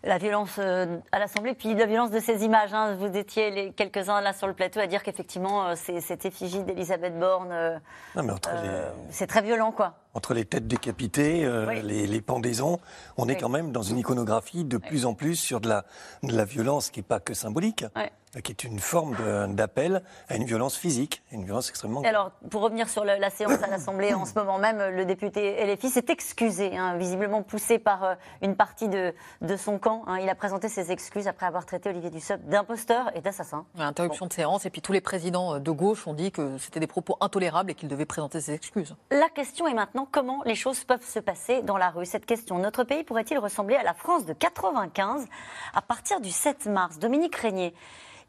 La 0.06 0.18
violence 0.18 0.56
euh, 0.60 0.98
à 1.14 1.20
l'Assemblée, 1.20 1.54
puis 1.54 1.74
la 1.76 1.86
violence 1.86 2.12
de 2.12 2.20
ces 2.20 2.44
images. 2.44 2.74
hein. 2.74 2.96
Vous 2.96 3.16
étiez 3.16 3.52
les 3.52 3.72
quelques-uns 3.72 4.20
là 4.20 4.34
sur 4.34 4.48
le 4.48 4.54
plateau 4.54 4.82
à 4.82 4.88
dire 4.88 5.02
qu'effectivement, 5.02 5.66
euh, 5.68 5.74
c'est- 5.78 6.02
cette 6.02 6.26
effigie 6.26 6.62
d'Elisabeth 6.64 7.18
Borne, 7.18 7.82
Non, 8.16 8.24
mais 8.24 8.34
entre 8.34 8.50
euh, 8.54 8.92
c'est 9.12 9.28
très 9.28 9.42
violent, 9.42 9.72
quoi. 9.72 9.96
Entre 10.16 10.34
les 10.36 10.46
têtes 10.46 10.68
décapitées, 10.68 11.44
euh, 11.44 11.66
Oui. 11.68 11.82
les, 11.82 12.06
les 12.08 12.22
pendaisons, 12.22 12.80
on 13.18 13.28
est 13.28 13.36
quand 13.36 13.50
même 13.50 13.72
dans 13.72 13.82
une 13.82 13.98
iconographie 13.98 14.64
de 14.64 14.78
plus 14.78 15.06
en 15.08 15.16
plus 15.16 15.36
sur 15.36 15.60
de 15.60 15.68
la, 15.70 15.86
de 16.22 16.36
la 16.36 16.46
violence 16.46 16.92
qui 16.92 17.00
n'est 17.00 17.04
pas 17.04 17.20
que 17.20 17.34
symbolique, 17.34 17.84
euh, 17.98 18.40
qui 18.42 18.52
est 18.52 18.64
une 18.64 18.80
forme 18.80 19.16
d'appel 19.56 20.04
à 20.30 20.36
une 20.36 20.46
violence 20.46 20.76
physique, 20.76 21.24
une 21.32 21.46
violence 21.46 21.70
extrêmement 21.70 22.04
Et 22.04 22.08
alors, 22.08 22.32
pour 22.52 22.62
revenir 22.62 22.90
sur 22.90 23.04
le- 23.06 23.18
la 23.20 23.30
séance 23.32 23.62
à 23.64 23.68
l'Assemblée, 23.68 24.14
en 24.14 24.26
ce 24.26 24.34
moment 24.36 24.58
même, 24.60 24.84
le 24.96 25.06
député 25.06 25.56
LFI 25.66 25.90
s'est 25.90 26.06
excusé, 26.10 26.76
hein, 26.78 26.96
visiblement 26.98 27.42
poussé 27.44 27.80
par 27.80 28.04
euh, 28.04 28.16
une 28.44 28.56
partie 28.56 28.90
de, 28.90 29.14
de 29.42 29.56
son 29.58 29.78
camp. 29.80 30.04
hein. 30.08 30.18
Il 30.20 30.30
a 30.30 30.36
présenté 30.36 30.68
ses 30.70 30.92
excuses 30.92 31.28
après 31.28 31.46
avoir 31.48 31.66
traité 31.66 31.90
Olivier 31.90 32.10
Dussopt 32.12 32.44
d'imposteur 32.46 33.12
et 33.16 33.22
d'assassin. 33.22 33.66
Interruption 33.80 34.28
de 34.28 34.34
séance, 34.34 34.66
et 34.68 34.70
puis 34.70 34.82
tous 34.82 34.94
les 34.94 35.02
présidents 35.02 35.60
de 35.60 35.72
gauche 35.72 36.06
ont 36.08 36.14
dit 36.14 36.32
que 36.32 36.58
c'était 36.60 36.80
des 36.80 36.88
propos 36.88 37.18
intolérables 37.22 37.72
et 37.72 37.76
qu'ils 37.76 37.90
devaient 37.90 38.06
présenter 38.06 38.42
ses 38.42 38.54
excuses. 38.54 38.96
La 39.12 39.30
question 39.30 39.68
est 39.68 39.74
maintenant 39.76 40.03
comment 40.06 40.42
les 40.46 40.56
choses 40.56 40.84
peuvent 40.84 41.06
se 41.06 41.20
passer 41.20 41.62
dans 41.62 41.78
la 41.78 41.90
rue. 41.90 42.06
Cette 42.06 42.26
question, 42.26 42.58
notre 42.60 42.84
pays 42.84 43.04
pourrait-il 43.04 43.38
ressembler 43.38 43.76
à 43.76 43.84
la 43.84 43.94
France 43.94 44.26
de 44.26 44.34
95 44.34 45.28
à 45.74 45.82
partir 45.82 46.22
du 46.22 46.32
7 46.32 46.66
mars? 46.68 47.00
Dominique 47.00 47.36
Régnier, 47.36 47.74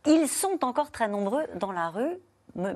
ils 0.06 0.28
sont 0.28 0.64
encore 0.64 0.90
très 0.90 1.08
nombreux 1.08 1.44
dans 1.56 1.72
la 1.72 1.88
rue. 1.88 2.18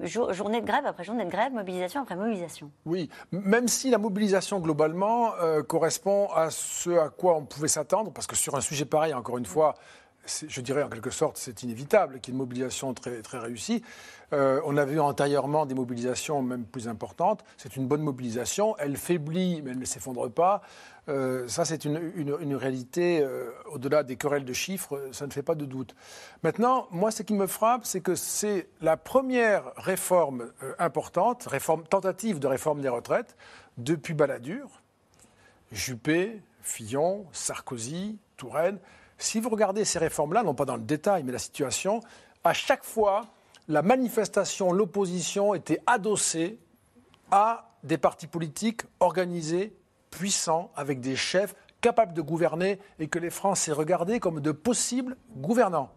Journée 0.02 0.60
de 0.60 0.66
grève 0.66 0.86
après 0.86 1.04
journée 1.04 1.24
de 1.24 1.30
grève, 1.30 1.52
mobilisation 1.52 2.02
après 2.02 2.16
mobilisation. 2.16 2.72
Oui, 2.84 3.08
même 3.30 3.68
si 3.68 3.90
la 3.90 3.98
mobilisation 3.98 4.58
globalement 4.58 5.34
euh, 5.36 5.62
correspond 5.62 6.26
à 6.34 6.50
ce 6.50 6.90
à 6.90 7.10
quoi 7.10 7.36
on 7.36 7.44
pouvait 7.44 7.68
s'attendre, 7.68 8.12
parce 8.12 8.26
que 8.26 8.34
sur 8.34 8.56
un 8.56 8.60
sujet 8.60 8.86
pareil, 8.86 9.14
encore 9.14 9.38
une 9.38 9.46
fois, 9.46 9.74
je 10.48 10.60
dirais 10.60 10.82
en 10.82 10.88
quelque 10.88 11.10
sorte, 11.10 11.36
c'est 11.36 11.62
inévitable 11.62 12.20
qu'il 12.20 12.32
y 12.32 12.34
ait 12.34 12.36
une 12.36 12.38
mobilisation 12.38 12.94
très, 12.94 13.22
très 13.22 13.38
réussie. 13.38 13.82
Euh, 14.32 14.60
on 14.66 14.76
a 14.76 14.84
vu 14.84 15.00
antérieurement 15.00 15.64
des 15.66 15.74
mobilisations 15.74 16.42
même 16.42 16.64
plus 16.64 16.86
importantes. 16.86 17.44
C'est 17.56 17.76
une 17.76 17.86
bonne 17.86 18.02
mobilisation. 18.02 18.76
Elle 18.78 18.96
faiblit, 18.96 19.62
mais 19.62 19.70
elle 19.70 19.78
ne 19.78 19.84
s'effondre 19.84 20.30
pas. 20.30 20.60
Euh, 21.08 21.48
ça, 21.48 21.64
c'est 21.64 21.86
une, 21.86 22.12
une- 22.14 22.54
réalité, 22.54 23.22
euh, 23.22 23.50
au-delà 23.72 24.02
des 24.02 24.16
querelles 24.16 24.44
de 24.44 24.52
chiffres, 24.52 25.08
ça 25.12 25.26
ne 25.26 25.32
fait 25.32 25.42
pas 25.42 25.54
de 25.54 25.64
doute. 25.64 25.94
Maintenant, 26.42 26.86
moi, 26.90 27.10
ce 27.10 27.22
qui 27.22 27.32
me 27.32 27.46
frappe, 27.46 27.86
c'est 27.86 28.00
que 28.02 28.14
c'est 28.14 28.68
la 28.82 28.98
première 28.98 29.72
réforme 29.76 30.52
importante, 30.78 31.48
tentative 31.88 32.38
de 32.38 32.46
réforme 32.46 32.82
des 32.82 32.88
retraites, 32.90 33.36
depuis 33.78 34.12
Balladur, 34.12 34.82
Juppé, 35.72 36.42
Fillon, 36.62 37.26
Sarkozy, 37.32 38.18
Touraine. 38.36 38.78
Si 39.18 39.40
vous 39.40 39.48
regardez 39.48 39.84
ces 39.84 39.98
réformes-là, 39.98 40.42
non 40.44 40.54
pas 40.54 40.64
dans 40.64 40.76
le 40.76 40.82
détail, 40.82 41.24
mais 41.24 41.32
la 41.32 41.38
situation, 41.38 42.00
à 42.44 42.54
chaque 42.54 42.84
fois, 42.84 43.26
la 43.68 43.82
manifestation, 43.82 44.72
l'opposition 44.72 45.54
était 45.54 45.80
adossée 45.86 46.58
à 47.30 47.68
des 47.82 47.98
partis 47.98 48.28
politiques 48.28 48.82
organisés, 49.00 49.76
puissants, 50.10 50.70
avec 50.76 51.00
des 51.00 51.16
chefs 51.16 51.54
capables 51.80 52.14
de 52.14 52.22
gouverner 52.22 52.78
et 52.98 53.08
que 53.08 53.18
les 53.18 53.30
Français 53.30 53.72
regardaient 53.72 54.20
comme 54.20 54.40
de 54.40 54.52
possibles 54.52 55.16
gouvernants. 55.36 55.90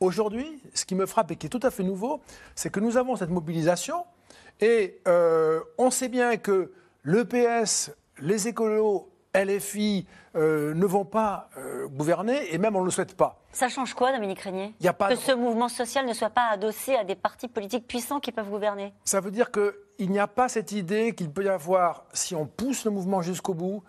Aujourd'hui, 0.00 0.60
ce 0.74 0.84
qui 0.84 0.94
me 0.94 1.06
frappe 1.06 1.30
et 1.30 1.36
qui 1.36 1.46
est 1.46 1.50
tout 1.50 1.60
à 1.62 1.70
fait 1.70 1.82
nouveau, 1.82 2.20
c'est 2.54 2.70
que 2.70 2.80
nous 2.80 2.96
avons 2.96 3.16
cette 3.16 3.30
mobilisation 3.30 4.04
et 4.60 5.00
euh, 5.08 5.60
on 5.78 5.90
sait 5.90 6.08
bien 6.08 6.36
que 6.36 6.72
l'EPS, 7.04 7.92
les 8.20 8.48
écolos, 8.48 9.08
LFI 9.44 10.06
euh, 10.34 10.74
ne 10.74 10.86
vont 10.86 11.04
pas 11.04 11.48
euh, 11.56 11.86
gouverner 11.88 12.52
et 12.54 12.58
même 12.58 12.76
on 12.76 12.80
ne 12.80 12.84
le 12.86 12.90
souhaite 12.90 13.16
pas. 13.16 13.40
Ça 13.52 13.68
change 13.68 13.94
quoi, 13.94 14.12
Dominique 14.12 14.40
Régnier 14.40 14.74
Il 14.80 14.86
y 14.86 14.88
a 14.88 14.92
pas 14.92 15.08
Que 15.08 15.14
de- 15.14 15.18
ce 15.18 15.32
mouvement 15.32 15.68
social 15.68 16.06
ne 16.06 16.12
soit 16.12 16.30
pas 16.30 16.48
adossé 16.50 16.94
à 16.94 17.04
des 17.04 17.14
partis 17.14 17.48
politiques 17.48 17.86
puissants 17.86 18.20
qui 18.20 18.32
peuvent 18.32 18.50
gouverner? 18.50 18.92
Ça 19.04 19.20
veut 19.20 19.30
dire 19.30 19.50
qu'il 19.50 20.10
n'y 20.10 20.18
a 20.18 20.26
pas 20.26 20.48
cette 20.48 20.72
idée 20.72 21.14
qu'il 21.14 21.30
peut 21.30 21.44
y 21.44 21.48
avoir, 21.48 22.04
si 22.12 22.34
on 22.34 22.46
pousse 22.46 22.84
le 22.84 22.90
mouvement 22.90 23.22
jusqu'au 23.22 23.54
bout, 23.54 23.82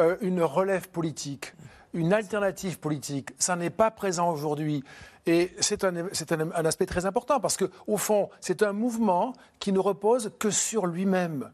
euh, 0.00 0.16
une 0.20 0.42
relève 0.42 0.88
politique, 0.88 1.52
une 1.94 2.12
alternative 2.12 2.78
politique. 2.78 3.30
Ça 3.38 3.56
n'est 3.56 3.70
pas 3.70 3.90
présent 3.90 4.30
aujourd'hui. 4.30 4.84
Et 5.26 5.52
c'est 5.60 5.84
un, 5.84 5.94
un- 5.96 6.06
un 6.54 6.64
aspect 6.64 6.86
très 6.86 7.04
important 7.04 7.40
parce 7.40 7.56
qu'au 7.56 7.96
fond, 7.96 8.30
c'est 8.40 8.62
un 8.62 8.72
mouvement 8.72 9.32
qui 9.58 9.72
ne 9.72 9.78
repose 9.80 10.30
que 10.38 10.50
sur 10.50 10.86
lui-même. 10.86 11.50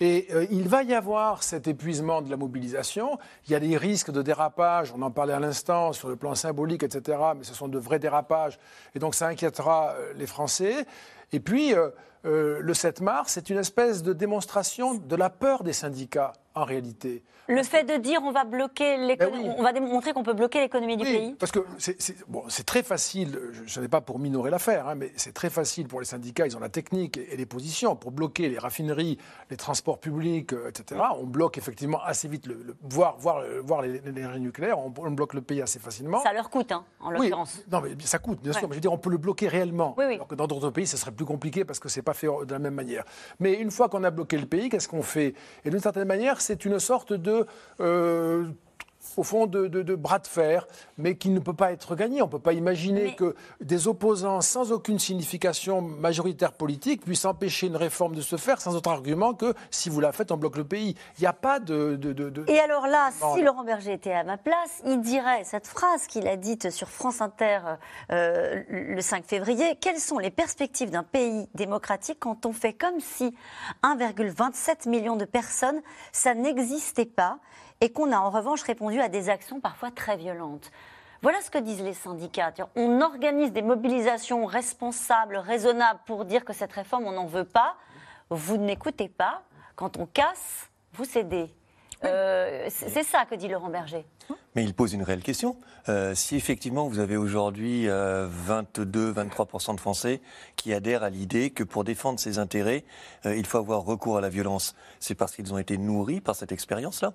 Et 0.00 0.28
euh, 0.32 0.46
il 0.50 0.68
va 0.68 0.82
y 0.82 0.94
avoir 0.94 1.42
cet 1.42 1.68
épuisement 1.68 2.22
de 2.22 2.30
la 2.30 2.36
mobilisation. 2.36 3.18
Il 3.46 3.52
y 3.52 3.54
a 3.54 3.60
des 3.60 3.76
risques 3.76 4.10
de 4.10 4.22
dérapage, 4.22 4.92
on 4.96 5.02
en 5.02 5.10
parlait 5.10 5.32
à 5.32 5.40
l'instant, 5.40 5.92
sur 5.92 6.08
le 6.08 6.16
plan 6.16 6.34
symbolique, 6.34 6.82
etc. 6.82 7.18
Mais 7.36 7.44
ce 7.44 7.54
sont 7.54 7.68
de 7.68 7.78
vrais 7.78 7.98
dérapages. 7.98 8.58
Et 8.94 8.98
donc 8.98 9.14
ça 9.14 9.28
inquiétera 9.28 9.90
euh, 9.92 10.12
les 10.16 10.26
Français. 10.26 10.86
Et 11.32 11.40
puis, 11.40 11.74
euh, 11.74 12.60
le 12.60 12.74
7 12.74 13.00
mars, 13.00 13.32
c'est 13.32 13.50
une 13.50 13.58
espèce 13.58 14.02
de 14.02 14.12
démonstration 14.12 14.94
de 14.94 15.16
la 15.16 15.30
peur 15.30 15.64
des 15.64 15.72
syndicats, 15.72 16.32
en 16.54 16.64
réalité. 16.64 17.22
Le 17.48 17.62
fait 17.64 17.82
de 17.84 17.96
dire 17.96 18.20
on 18.22 18.30
va 18.30 18.44
bloquer 18.44 18.96
l'économie, 18.98 19.44
Ben 19.44 19.48
oui. 19.50 19.54
on 19.58 19.62
va 19.62 19.72
démontrer 19.72 20.12
qu'on 20.12 20.22
peut 20.22 20.32
bloquer 20.32 20.60
l'économie 20.60 20.96
du 20.96 21.04
Oui, 21.04 21.12
pays. 21.12 21.34
Parce 21.38 21.50
que 21.50 21.58
c'est 21.78 21.96
bon, 22.28 22.44
très 22.64 22.82
facile, 22.84 23.36
je 23.52 23.62
ne 23.62 23.68
sais 23.84 23.88
pas 23.88 24.00
pour 24.00 24.20
minorer 24.20 24.50
l'affaire, 24.50 24.86
hein, 24.88 24.94
mais 24.94 25.10
c'est 25.16 25.34
très 25.34 25.50
facile 25.50 25.88
pour 25.88 25.98
les 25.98 26.06
syndicats, 26.06 26.46
ils 26.46 26.56
ont 26.56 26.60
la 26.60 26.68
technique 26.68 27.16
et, 27.16 27.34
et 27.34 27.36
les 27.36 27.44
positions 27.46 27.96
pour 27.96 28.12
bloquer 28.12 28.48
les 28.48 28.58
raffineries, 28.58 29.18
les 29.50 29.56
transports 29.56 29.98
publics, 29.98 30.52
euh, 30.52 30.68
etc. 30.68 31.00
On 31.18 31.24
bloque 31.24 31.58
effectivement 31.58 32.00
assez 32.04 32.28
vite, 32.28 32.46
le, 32.46 32.54
le- 32.54 32.76
voire, 32.82 33.16
voire, 33.18 33.42
voire 33.64 33.82
les- 33.82 34.00
l'énergie 34.00 34.40
nucléaire, 34.40 34.78
on, 34.78 34.92
on 34.96 35.10
bloque 35.10 35.34
le 35.34 35.42
pays 35.42 35.60
assez 35.60 35.80
facilement. 35.80 36.22
Ça 36.22 36.32
leur 36.32 36.48
coûte, 36.48 36.70
hein, 36.70 36.84
en 37.00 37.10
Oui, 37.10 37.24
l'occurrence. 37.28 37.60
non, 37.70 37.80
mais 37.80 37.90
ça 38.04 38.18
coûte, 38.20 38.40
bien 38.40 38.52
Ouais. 38.52 38.58
sûr. 38.58 38.68
Mais 38.68 38.74
je 38.74 38.76
veux 38.76 38.80
dire, 38.82 38.92
on 38.92 38.98
peut 38.98 39.10
le 39.10 39.18
bloquer 39.18 39.48
réellement. 39.48 39.94
Oui, 39.98 40.04
oui. 40.06 40.14
Alors 40.14 40.28
que 40.28 40.36
dans 40.36 40.46
d'autres 40.46 40.70
pays, 40.70 40.86
ce 40.86 40.96
serait 40.96 41.10
plus 41.12 41.26
compliqué 41.26 41.64
parce 41.64 41.80
que 41.80 41.88
c'est 41.88 42.02
pas 42.02 42.14
fait 42.14 42.28
de 42.46 42.52
la 42.52 42.58
même 42.60 42.74
manière. 42.74 43.04
Mais 43.40 43.54
une 43.54 43.70
fois 43.72 43.88
qu'on 43.88 44.04
a 44.04 44.10
bloqué 44.10 44.38
le 44.38 44.46
pays, 44.46 44.68
qu'est-ce 44.68 44.88
qu'on 44.88 45.02
fait? 45.02 45.34
Et 45.64 45.70
d'une 45.70 45.80
certaine 45.80 46.06
manière, 46.06 46.40
c'est 46.42 46.64
une 46.64 46.78
sorte 46.78 47.12
de. 47.12 47.46
Au 49.16 49.22
fond, 49.22 49.46
de, 49.46 49.66
de- 49.66 49.82
de 49.82 49.94
bras 49.94 50.18
de 50.18 50.26
fer, 50.26 50.66
mais 50.98 51.16
qui 51.16 51.30
ne 51.30 51.38
peut 51.40 51.52
pas 51.54 51.72
être 51.72 51.94
gagné. 51.96 52.22
On 52.22 52.26
ne 52.26 52.30
peut 52.30 52.38
pas 52.38 52.52
imaginer 52.52 53.14
que 53.14 53.34
des 53.60 53.88
opposants 53.88 54.40
sans 54.40 54.72
aucune 54.72 54.98
signification 54.98 55.80
majoritaire 55.80 56.52
politique 56.52 57.04
puissent 57.04 57.24
empêcher 57.24 57.66
une 57.66 57.76
réforme 57.76 58.14
de 58.14 58.20
se 58.20 58.36
faire 58.36 58.60
sans 58.60 58.74
autre 58.76 58.90
argument 58.90 59.34
que 59.34 59.54
si 59.70 59.90
vous 59.90 60.00
la 60.00 60.12
faites, 60.12 60.32
on 60.32 60.36
bloque 60.36 60.56
le 60.56 60.64
pays. 60.64 60.94
Il 61.18 61.22
n'y 61.22 61.26
a 61.26 61.32
pas 61.32 61.58
de. 61.60 61.96
de- 61.96 62.12
de- 62.12 62.30
de- 62.30 62.44
Et 62.48 62.58
alors 62.60 62.86
là, 62.86 63.10
Non, 63.20 63.34
si 63.34 63.40
là. 63.40 63.46
Laurent 63.46 63.64
Berger 63.64 63.92
était 63.92 64.12
à 64.12 64.24
ma 64.24 64.36
place, 64.36 64.82
il 64.86 65.00
dirait 65.00 65.44
cette 65.44 65.66
phrase 65.66 66.06
qu'il 66.06 66.26
a 66.28 66.36
dite 66.36 66.70
sur 66.70 66.88
France 66.88 67.20
Inter 67.20 67.60
euh, 68.10 68.62
le 68.68 69.00
5 69.00 69.24
février 69.26 69.76
Quelles 69.80 69.98
sont 69.98 70.18
les 70.18 70.30
perspectives 70.30 70.90
d'un 70.90 71.02
pays 71.02 71.48
démocratique 71.54 72.18
quand 72.20 72.46
on 72.46 72.52
fait 72.52 72.72
comme 72.72 73.00
si 73.00 73.34
1,27 73.82 74.88
million 74.88 75.16
de 75.16 75.24
personnes, 75.24 75.80
ça 76.12 76.34
n'existait 76.34 77.04
pas 77.06 77.38
et 77.82 77.92
qu'on 77.92 78.12
a 78.12 78.16
en 78.16 78.30
revanche 78.30 78.62
répondu 78.62 79.00
à 79.00 79.10
des 79.10 79.28
actions 79.28 79.60
parfois 79.60 79.90
très 79.90 80.16
violentes 80.16 80.70
voilà 81.22 81.40
ce 81.40 81.50
que 81.52 81.58
disent 81.58 81.82
les 81.82 81.94
syndicats. 81.94 82.52
On 82.74 83.00
organise 83.00 83.52
des 83.52 83.62
mobilisations 83.62 84.44
responsables, 84.44 85.36
raisonnables 85.36 86.00
pour 86.04 86.24
dire 86.24 86.44
que 86.44 86.52
cette 86.52 86.72
réforme, 86.72 87.04
on 87.04 87.12
n'en 87.12 87.26
veut 87.26 87.44
pas. 87.44 87.76
Vous 88.28 88.56
n'écoutez 88.56 89.08
pas. 89.08 89.42
Quand 89.76 89.98
on 89.98 90.06
casse, 90.06 90.68
vous 90.94 91.04
cédez. 91.04 91.48
Euh, 92.02 92.66
c'est 92.70 92.88
c'est 92.88 93.04
ça 93.04 93.24
que 93.24 93.36
dit 93.36 93.46
Laurent 93.46 93.68
Berger. 93.68 94.04
Mais 94.54 94.64
il 94.64 94.74
pose 94.74 94.92
une 94.92 95.02
réelle 95.02 95.22
question. 95.22 95.56
Euh, 95.88 96.14
si 96.14 96.36
effectivement 96.36 96.86
vous 96.86 96.98
avez 96.98 97.16
aujourd'hui 97.16 97.86
22-23% 97.86 99.74
de 99.74 99.80
Français 99.80 100.20
qui 100.56 100.72
adhèrent 100.72 101.02
à 101.02 101.10
l'idée 101.10 101.50
que 101.50 101.64
pour 101.64 101.84
défendre 101.84 102.20
ses 102.20 102.38
intérêts, 102.38 102.84
euh, 103.26 103.34
il 103.34 103.46
faut 103.46 103.58
avoir 103.58 103.82
recours 103.82 104.18
à 104.18 104.20
la 104.20 104.28
violence, 104.28 104.74
c'est 105.00 105.14
parce 105.14 105.34
qu'ils 105.34 105.52
ont 105.52 105.58
été 105.58 105.78
nourris 105.78 106.20
par 106.20 106.36
cette 106.36 106.52
expérience-là 106.52 107.14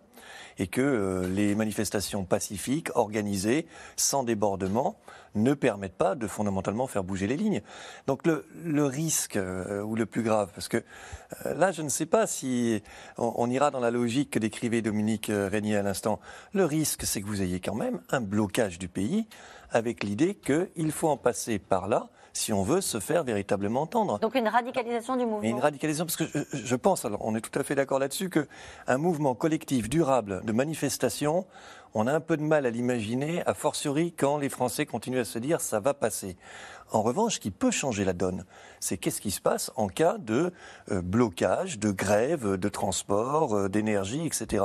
et 0.57 0.67
que 0.67 0.81
euh, 0.81 1.27
les 1.29 1.55
manifestations 1.55 2.25
pacifiques, 2.25 2.89
organisées, 2.95 3.67
sans 3.95 4.23
débordement, 4.23 4.97
ne 5.37 5.53
permettent 5.53 5.97
pas 5.97 6.15
de 6.15 6.27
fondamentalement 6.27 6.87
faire 6.87 7.03
bouger 7.03 7.27
les 7.27 7.37
lignes. 7.37 7.61
Donc 8.07 8.25
le, 8.25 8.85
risque, 8.85 9.37
euh, 9.37 9.81
ou 9.81 9.95
le 9.95 10.05
plus 10.05 10.23
grave, 10.23 10.51
parce 10.53 10.67
que 10.67 10.83
euh, 11.45 11.53
là 11.53 11.71
je 11.71 11.81
ne 11.81 11.89
sais 11.89 12.05
pas 12.05 12.27
si 12.27 12.81
on, 13.17 13.49
ira 13.49 13.71
dans 13.71 13.79
la 13.79 13.91
logique 13.91 14.31
que 14.31 14.39
décrivait 14.39 14.81
Dominique 14.81 15.29
euh, 15.29 15.47
Régnier 15.49 15.77
à 15.77 15.83
l'instant, 15.83 16.19
le 16.53 16.65
risque 16.65 17.03
c'est 17.05 17.21
que 17.27 17.31
vous 17.31 17.41
ayez 17.41 17.59
quand 17.59 17.75
même 17.75 18.01
un 18.09 18.21
blocage 18.21 18.79
du 18.79 18.87
pays 18.87 19.27
avec 19.71 20.03
l'idée 20.03 20.35
qu'il 20.35 20.91
faut 20.91 21.09
en 21.09 21.17
passer 21.17 21.59
par 21.59 21.87
là 21.87 22.09
si 22.31 22.53
on 22.53 22.61
veut 22.61 22.81
se 22.81 22.99
faire 22.99 23.23
véritablement 23.23 23.81
entendre. 23.81 24.19
Donc 24.19 24.35
une 24.35 24.47
radicalisation 24.47 25.17
du 25.17 25.25
mouvement. 25.25 25.41
Une 25.41 25.59
radicalisation, 25.59 26.05
parce 26.05 26.17
que 26.17 26.25
je, 26.25 26.57
je 26.65 26.75
pense, 26.75 27.03
alors 27.03 27.25
on 27.25 27.35
est 27.35 27.41
tout 27.41 27.59
à 27.59 27.63
fait 27.63 27.73
d'accord 27.73 27.97
là-dessus, 27.99 28.29
qu'un 28.29 28.97
mouvement 28.97 29.33
collectif 29.33 29.89
durable 29.89 30.41
de 30.45 30.51
manifestation, 30.51 31.45
on 31.95 32.05
a 32.05 32.13
un 32.13 32.19
peu 32.19 32.37
de 32.37 32.43
mal 32.43 32.67
à 32.67 32.69
l'imaginer, 32.69 33.41
a 33.47 33.55
fortiori 33.55 34.13
quand 34.13 34.37
les 34.37 34.49
Français 34.49 34.85
continuent 34.85 35.19
à 35.19 35.25
se 35.25 35.39
dire 35.39 35.61
ça 35.61 35.79
va 35.79 35.95
passer. 35.95 36.37
En 36.91 37.01
revanche, 37.01 37.35
ce 37.35 37.39
qui 37.39 37.51
peut 37.51 37.71
changer 37.71 38.05
la 38.05 38.13
donne, 38.13 38.45
c'est 38.79 38.97
qu'est-ce 38.97 39.19
qui 39.19 39.31
se 39.31 39.41
passe 39.41 39.71
en 39.75 39.87
cas 39.87 40.17
de 40.17 40.53
euh, 40.91 41.01
blocage, 41.01 41.79
de 41.79 41.91
grève, 41.91 42.55
de 42.55 42.69
transport, 42.69 43.55
euh, 43.55 43.69
d'énergie, 43.69 44.25
etc. 44.25 44.63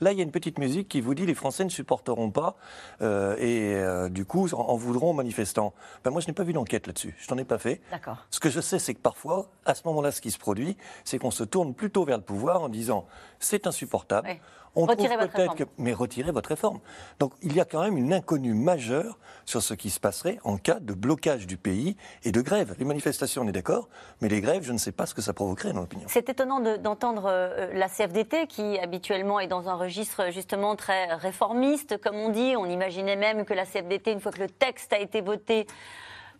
Là, 0.00 0.12
il 0.12 0.18
y 0.18 0.20
a 0.20 0.24
une 0.24 0.30
petite 0.30 0.58
musique 0.58 0.88
qui 0.88 1.00
vous 1.00 1.14
dit 1.14 1.24
les 1.24 1.34
Français 1.34 1.64
ne 1.64 1.70
supporteront 1.70 2.30
pas 2.30 2.56
euh, 3.00 3.36
et 3.38 3.74
euh, 3.74 4.08
du 4.08 4.24
coup 4.24 4.48
en, 4.52 4.60
en 4.60 4.76
voudront 4.76 5.10
aux 5.10 5.14
manifestants. 5.14 5.72
Ben, 6.04 6.10
moi, 6.10 6.20
je 6.20 6.26
n'ai 6.26 6.34
pas 6.34 6.44
vu 6.44 6.52
d'enquête 6.52 6.86
là-dessus. 6.86 7.14
Je 7.18 7.32
n'en 7.32 7.38
ai 7.38 7.44
pas 7.44 7.58
fait. 7.58 7.80
D'accord. 7.90 8.18
Ce 8.30 8.40
que 8.40 8.50
je 8.50 8.60
sais, 8.60 8.78
c'est 8.78 8.94
que 8.94 9.00
parfois, 9.00 9.48
à 9.64 9.74
ce 9.74 9.82
moment-là, 9.86 10.10
ce 10.10 10.20
qui 10.20 10.30
se 10.30 10.38
produit, 10.38 10.76
c'est 11.04 11.18
qu'on 11.18 11.30
se 11.30 11.44
tourne 11.44 11.74
plutôt 11.74 12.04
vers 12.04 12.18
le 12.18 12.24
pouvoir 12.24 12.62
en 12.62 12.68
disant 12.68 13.06
c'est 13.38 13.66
insupportable. 13.66 14.28
On 14.74 14.86
Retirez 14.86 15.08
trouve 15.08 15.20
votre 15.20 15.32
peut-être 15.34 15.54
que, 15.54 15.64
mais 15.76 15.92
retirez 15.92 16.32
votre 16.32 16.48
réforme. 16.48 16.80
Donc 17.18 17.32
il 17.42 17.54
y 17.54 17.60
a 17.60 17.66
quand 17.66 17.82
même 17.82 17.98
une 17.98 18.12
inconnue 18.14 18.54
majeure 18.54 19.18
sur 19.44 19.62
ce 19.62 19.74
qui 19.74 19.90
se 19.90 20.00
passerait 20.00 20.38
en 20.44 20.56
cas 20.56 20.80
de 20.80 20.94
blocage 20.94 21.46
du 21.46 21.58
pays 21.58 21.96
et 22.24 22.32
de 22.32 22.40
grève. 22.40 22.74
Les 22.78 22.84
manifestations, 22.86 23.42
on 23.42 23.48
est 23.48 23.52
d'accord, 23.52 23.88
mais 24.22 24.28
les 24.30 24.40
grèves, 24.40 24.62
je 24.62 24.72
ne 24.72 24.78
sais 24.78 24.92
pas 24.92 25.04
ce 25.04 25.14
que 25.14 25.20
ça 25.20 25.34
provoquerait, 25.34 25.72
dans 25.74 25.80
l'opinion. 25.80 26.06
C'est 26.08 26.28
étonnant 26.30 26.60
de- 26.60 26.76
d'entendre 26.76 27.26
euh, 27.26 27.70
la 27.74 27.88
CFDT 27.88 28.46
qui 28.46 28.78
habituellement 28.78 29.40
est 29.40 29.46
dans 29.46 29.68
un 29.68 29.74
registre 29.74 30.30
justement 30.30 30.74
très 30.74 31.12
réformiste, 31.14 31.98
comme 32.00 32.16
on 32.16 32.30
dit. 32.30 32.54
On 32.56 32.64
imaginait 32.66 33.16
même 33.16 33.44
que 33.44 33.52
la 33.52 33.66
CFDT, 33.66 34.12
une 34.12 34.20
fois 34.20 34.32
que 34.32 34.40
le 34.40 34.48
texte 34.48 34.92
a 34.94 34.98
été 34.98 35.20
voté, 35.20 35.66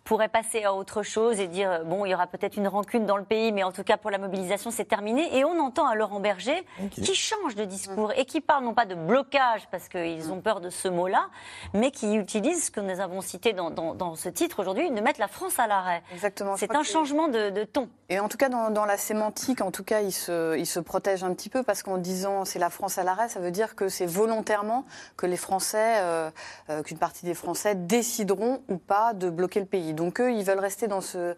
pourrait 0.03 0.27
passer 0.29 0.63
à 0.63 0.73
autre 0.73 1.01
chose 1.01 1.39
et 1.39 1.47
dire 1.47 1.71
euh, 1.71 1.83
bon, 1.83 2.05
il 2.05 2.09
y 2.09 2.13
aura 2.13 2.27
peut-être 2.27 2.57
une 2.57 2.67
rancune 2.67 3.05
dans 3.05 3.15
le 3.17 3.23
pays, 3.23 3.51
mais 3.51 3.63
en 3.63 3.71
tout 3.71 3.83
cas 3.83 3.95
pour 3.97 4.11
la 4.11 4.17
mobilisation, 4.17 4.69
c'est 4.71 4.85
terminé. 4.85 5.37
Et 5.37 5.45
on 5.45 5.57
entend 5.59 5.87
à 5.87 5.95
Laurent 5.95 6.19
Berger 6.19 6.65
qui 6.91 7.15
change 7.15 7.55
de 7.55 7.63
discours 7.65 8.11
et 8.17 8.25
qui 8.25 8.41
parle 8.41 8.65
non 8.65 8.73
pas 8.73 8.85
de 8.85 8.95
blocage 8.95 9.67
parce 9.71 9.87
qu'ils 9.87 10.31
ont 10.31 10.41
peur 10.41 10.59
de 10.61 10.69
ce 10.69 10.87
mot-là, 10.87 11.27
mais 11.73 11.91
qui 11.91 12.15
utilise 12.15 12.65
ce 12.65 12.71
que 12.71 12.81
nous 12.81 12.99
avons 12.99 13.21
cité 13.21 13.53
dans, 13.53 13.69
dans- 13.71 13.95
dans 13.95 14.15
ce 14.15 14.29
titre 14.29 14.59
aujourd'hui, 14.59 14.89
de 14.91 14.99
mettre 15.01 15.19
la 15.19 15.27
France 15.27 15.57
à 15.59 15.67
l'arrêt. 15.67 16.03
Exactement. 16.13 16.57
C'est 16.57 16.75
un 16.75 16.83
changement 16.83 17.27
de, 17.29 17.49
de 17.49 17.63
ton. 17.63 17.87
Et 18.09 18.19
en 18.19 18.27
tout 18.27 18.37
cas, 18.37 18.49
dans, 18.49 18.69
dans 18.69 18.85
la 18.85 18.97
sémantique, 18.97 19.61
en 19.61 19.71
tout 19.71 19.83
cas, 19.83 20.01
il 20.01 20.11
se, 20.11 20.57
il 20.57 20.65
se 20.65 20.79
protège 20.79 21.23
un 21.23 21.33
petit 21.33 21.49
peu 21.49 21.63
parce 21.63 21.81
qu'en 21.81 21.97
disant 21.97 22.43
c'est 22.45 22.59
la 22.59 22.69
France 22.69 22.97
à 22.97 23.03
l'arrêt, 23.03 23.29
ça 23.29 23.39
veut 23.39 23.51
dire 23.51 23.75
que 23.75 23.87
c'est 23.87 24.05
volontairement 24.05 24.85
que 25.17 25.25
les 25.25 25.37
Français, 25.37 25.95
euh, 26.01 26.29
euh, 26.69 26.83
qu'une 26.83 26.97
partie 26.97 27.25
des 27.25 27.33
Français 27.33 27.75
décideront 27.75 28.61
ou 28.69 28.77
pas 28.77 29.13
de 29.13 29.29
bloquer 29.29 29.59
le 29.61 29.65
pays. 29.65 29.92
Donc 29.93 30.19
eux, 30.19 30.31
ils 30.31 30.43
veulent 30.43 30.59
rester 30.59 30.87
dans 30.87 31.01
ce, 31.01 31.35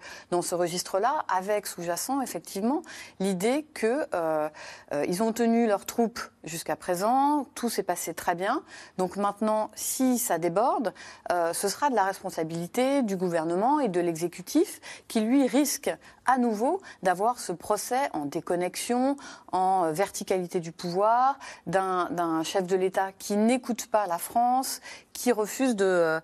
registre-là, 0.56 1.26
avec 1.28 1.68
sous-jacent 1.68 2.22
effectivement 2.22 2.82
l'idée 3.20 3.66
que 3.74 4.06
euh, 4.14 4.50
euh, 4.94 5.22
ont 5.24 5.34
tenu 5.34 5.68
leurs 5.68 5.86
troupes 5.86 6.20
jusqu'à 6.46 6.76
présent, 6.76 7.48
tout 7.56 7.70
s'est 7.70 7.84
passé 7.84 8.14
très 8.14 8.36
bien. 8.36 8.64
Donc 8.98 9.18
maintenant, 9.18 9.72
si 9.76 10.18
ça 10.18 10.38
déborde, 10.38 10.94
euh, 11.32 11.54
ce 11.54 11.68
sera 11.68 11.90
de 11.90 11.96
la 11.96 12.04
responsabilité 12.04 13.02
du 13.02 13.18
gouvernement 13.18 13.80
et 13.80 13.90
de 13.90 14.00
l'exécutif 14.00 14.80
qui 15.08 15.22
lui 15.22 15.48
risque 15.48 15.92
à 16.26 16.38
nouveau 16.38 16.82
d'avoir 17.04 17.40
ce 17.40 17.52
procès 17.52 18.10
en 18.14 18.26
déconnexion, 18.26 19.16
en 19.52 19.92
verticalité 19.92 20.60
du 20.60 20.72
pouvoir, 20.72 21.38
d'un 21.68 22.44
chef 22.44 22.66
de 22.66 22.76
l'État 22.76 23.12
qui 23.20 23.38
n'écoute 23.38 23.88
pas 23.88 24.08
la 24.08 24.18
France, 24.18 24.82
qui 25.14 25.32
refuse 25.32 25.76
euh, 25.80 26.20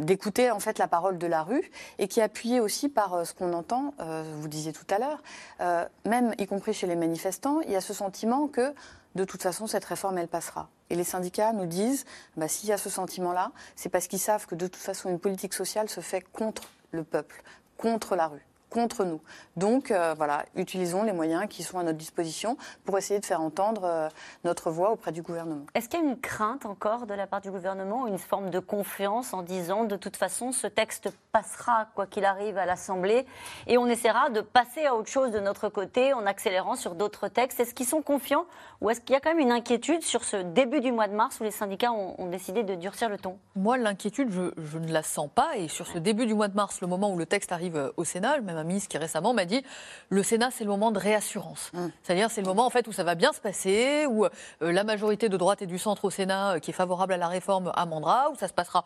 d'écouter 0.00 0.50
en 0.50 0.60
fait 0.60 0.78
la 0.78 0.86
parole 0.86 1.18
de 1.18 1.26
la 1.26 1.42
rue 1.42 1.70
et 1.98 2.08
qui 2.08 2.20
est 2.20 2.22
appuyé 2.22 2.60
aussi 2.60 2.88
par 2.88 3.14
euh, 3.14 3.24
ce 3.24 3.32
qu'on 3.32 3.52
entend, 3.52 3.94
vous 3.98 4.48
disiez 4.48 4.72
tout 4.72 4.86
à 4.90 4.98
l'heure, 4.98 5.88
même 6.04 6.34
y 6.38 6.46
compris 6.46 6.72
chez 6.72 6.86
les 6.86 6.96
manifestants, 6.96 7.60
il 7.62 7.70
y 7.70 7.76
a 7.76 7.80
ce 7.80 7.94
sentiment 7.94 8.48
que 8.48 8.74
de 9.14 9.24
toute 9.24 9.42
façon 9.42 9.66
cette 9.66 9.84
réforme 9.84 10.18
elle 10.18 10.28
passera. 10.28 10.68
Et 10.90 10.96
les 10.96 11.04
syndicats 11.04 11.52
nous 11.52 11.66
disent, 11.66 12.04
bah, 12.36 12.48
s'il 12.48 12.68
y 12.68 12.72
a 12.72 12.78
ce 12.78 12.90
sentiment-là, 12.90 13.52
c'est 13.76 13.88
parce 13.88 14.08
qu'ils 14.08 14.18
savent 14.18 14.46
que 14.46 14.54
de 14.54 14.66
toute 14.66 14.82
façon 14.82 15.08
une 15.08 15.20
politique 15.20 15.54
sociale 15.54 15.88
se 15.88 16.00
fait 16.00 16.20
contre 16.20 16.68
le 16.90 17.04
peuple, 17.04 17.42
contre 17.76 18.16
la 18.16 18.28
rue 18.28 18.44
contre 18.70 19.04
nous. 19.04 19.20
Donc 19.56 19.90
euh, 19.90 20.14
voilà, 20.16 20.44
utilisons 20.54 21.02
les 21.02 21.12
moyens 21.12 21.46
qui 21.48 21.62
sont 21.62 21.78
à 21.78 21.82
notre 21.82 21.98
disposition 21.98 22.56
pour 22.84 22.96
essayer 22.96 23.20
de 23.20 23.26
faire 23.26 23.40
entendre 23.40 23.82
euh, 23.84 24.08
notre 24.44 24.70
voix 24.70 24.92
auprès 24.92 25.12
du 25.12 25.22
gouvernement. 25.22 25.66
Est-ce 25.74 25.88
qu'il 25.88 26.00
y 26.00 26.02
a 26.02 26.06
une 26.06 26.20
crainte 26.20 26.64
encore 26.64 27.06
de 27.06 27.14
la 27.14 27.26
part 27.26 27.40
du 27.40 27.50
gouvernement, 27.50 28.06
une 28.06 28.18
forme 28.18 28.50
de 28.50 28.58
confiance 28.58 29.34
en 29.34 29.42
disant 29.42 29.84
de 29.84 29.96
toute 29.96 30.16
façon 30.16 30.52
ce 30.52 30.66
texte 30.66 31.10
passera 31.32 31.88
quoi 31.94 32.06
qu'il 32.06 32.24
arrive 32.24 32.56
à 32.56 32.66
l'Assemblée 32.66 33.26
et 33.66 33.76
on 33.76 33.86
essaiera 33.86 34.30
de 34.30 34.40
passer 34.40 34.86
à 34.86 34.94
autre 34.94 35.08
chose 35.08 35.32
de 35.32 35.40
notre 35.40 35.68
côté 35.68 36.12
en 36.12 36.24
accélérant 36.26 36.76
sur 36.76 36.94
d'autres 36.94 37.28
textes? 37.28 37.60
Est-ce 37.60 37.74
qu'ils 37.74 37.86
sont 37.86 38.02
confiants 38.02 38.46
ou 38.80 38.90
est-ce 38.90 39.00
qu'il 39.00 39.12
y 39.12 39.16
a 39.16 39.20
quand 39.20 39.30
même 39.30 39.40
une 39.40 39.52
inquiétude 39.52 40.02
sur 40.02 40.24
ce 40.24 40.36
début 40.36 40.80
du 40.80 40.92
mois 40.92 41.08
de 41.08 41.14
mars 41.14 41.40
où 41.40 41.44
les 41.44 41.50
syndicats 41.50 41.92
ont, 41.92 42.14
ont 42.18 42.28
décidé 42.28 42.62
de 42.62 42.74
durcir 42.74 43.08
le 43.08 43.18
ton? 43.18 43.38
Moi, 43.56 43.76
l'inquiétude, 43.76 44.30
je, 44.30 44.52
je 44.56 44.78
ne 44.78 44.92
la 44.92 45.02
sens 45.02 45.28
pas. 45.34 45.56
Et 45.56 45.68
sur 45.68 45.86
ce 45.86 45.98
début 45.98 46.26
du 46.26 46.34
mois 46.34 46.48
de 46.48 46.54
mars, 46.54 46.80
le 46.80 46.86
moment 46.86 47.12
où 47.12 47.18
le 47.18 47.26
texte 47.26 47.52
arrive 47.52 47.76
euh, 47.76 47.90
au 47.96 48.04
Sénat, 48.04 48.40
même 48.40 48.56
qui 48.88 48.98
récemment 48.98 49.32
m'a 49.34 49.44
dit 49.44 49.62
le 50.08 50.22
Sénat, 50.22 50.50
c'est 50.50 50.64
le 50.64 50.70
moment 50.70 50.90
de 50.90 50.98
réassurance. 50.98 51.70
C'est-à-dire, 52.02 52.30
c'est 52.30 52.40
le 52.40 52.46
moment 52.46 52.66
en 52.66 52.70
fait 52.70 52.86
où 52.88 52.92
ça 52.92 53.04
va 53.04 53.14
bien 53.14 53.32
se 53.32 53.40
passer, 53.40 54.06
où 54.06 54.24
euh, 54.24 54.30
la 54.60 54.84
majorité 54.84 55.28
de 55.28 55.36
droite 55.36 55.62
et 55.62 55.66
du 55.66 55.78
centre 55.78 56.04
au 56.04 56.10
Sénat, 56.10 56.54
euh, 56.54 56.58
qui 56.58 56.70
est 56.70 56.74
favorable 56.74 57.12
à 57.12 57.16
la 57.16 57.28
réforme, 57.28 57.72
amendera, 57.74 58.30
où 58.30 58.36
ça 58.36 58.48
se 58.48 58.52
passera 58.52 58.84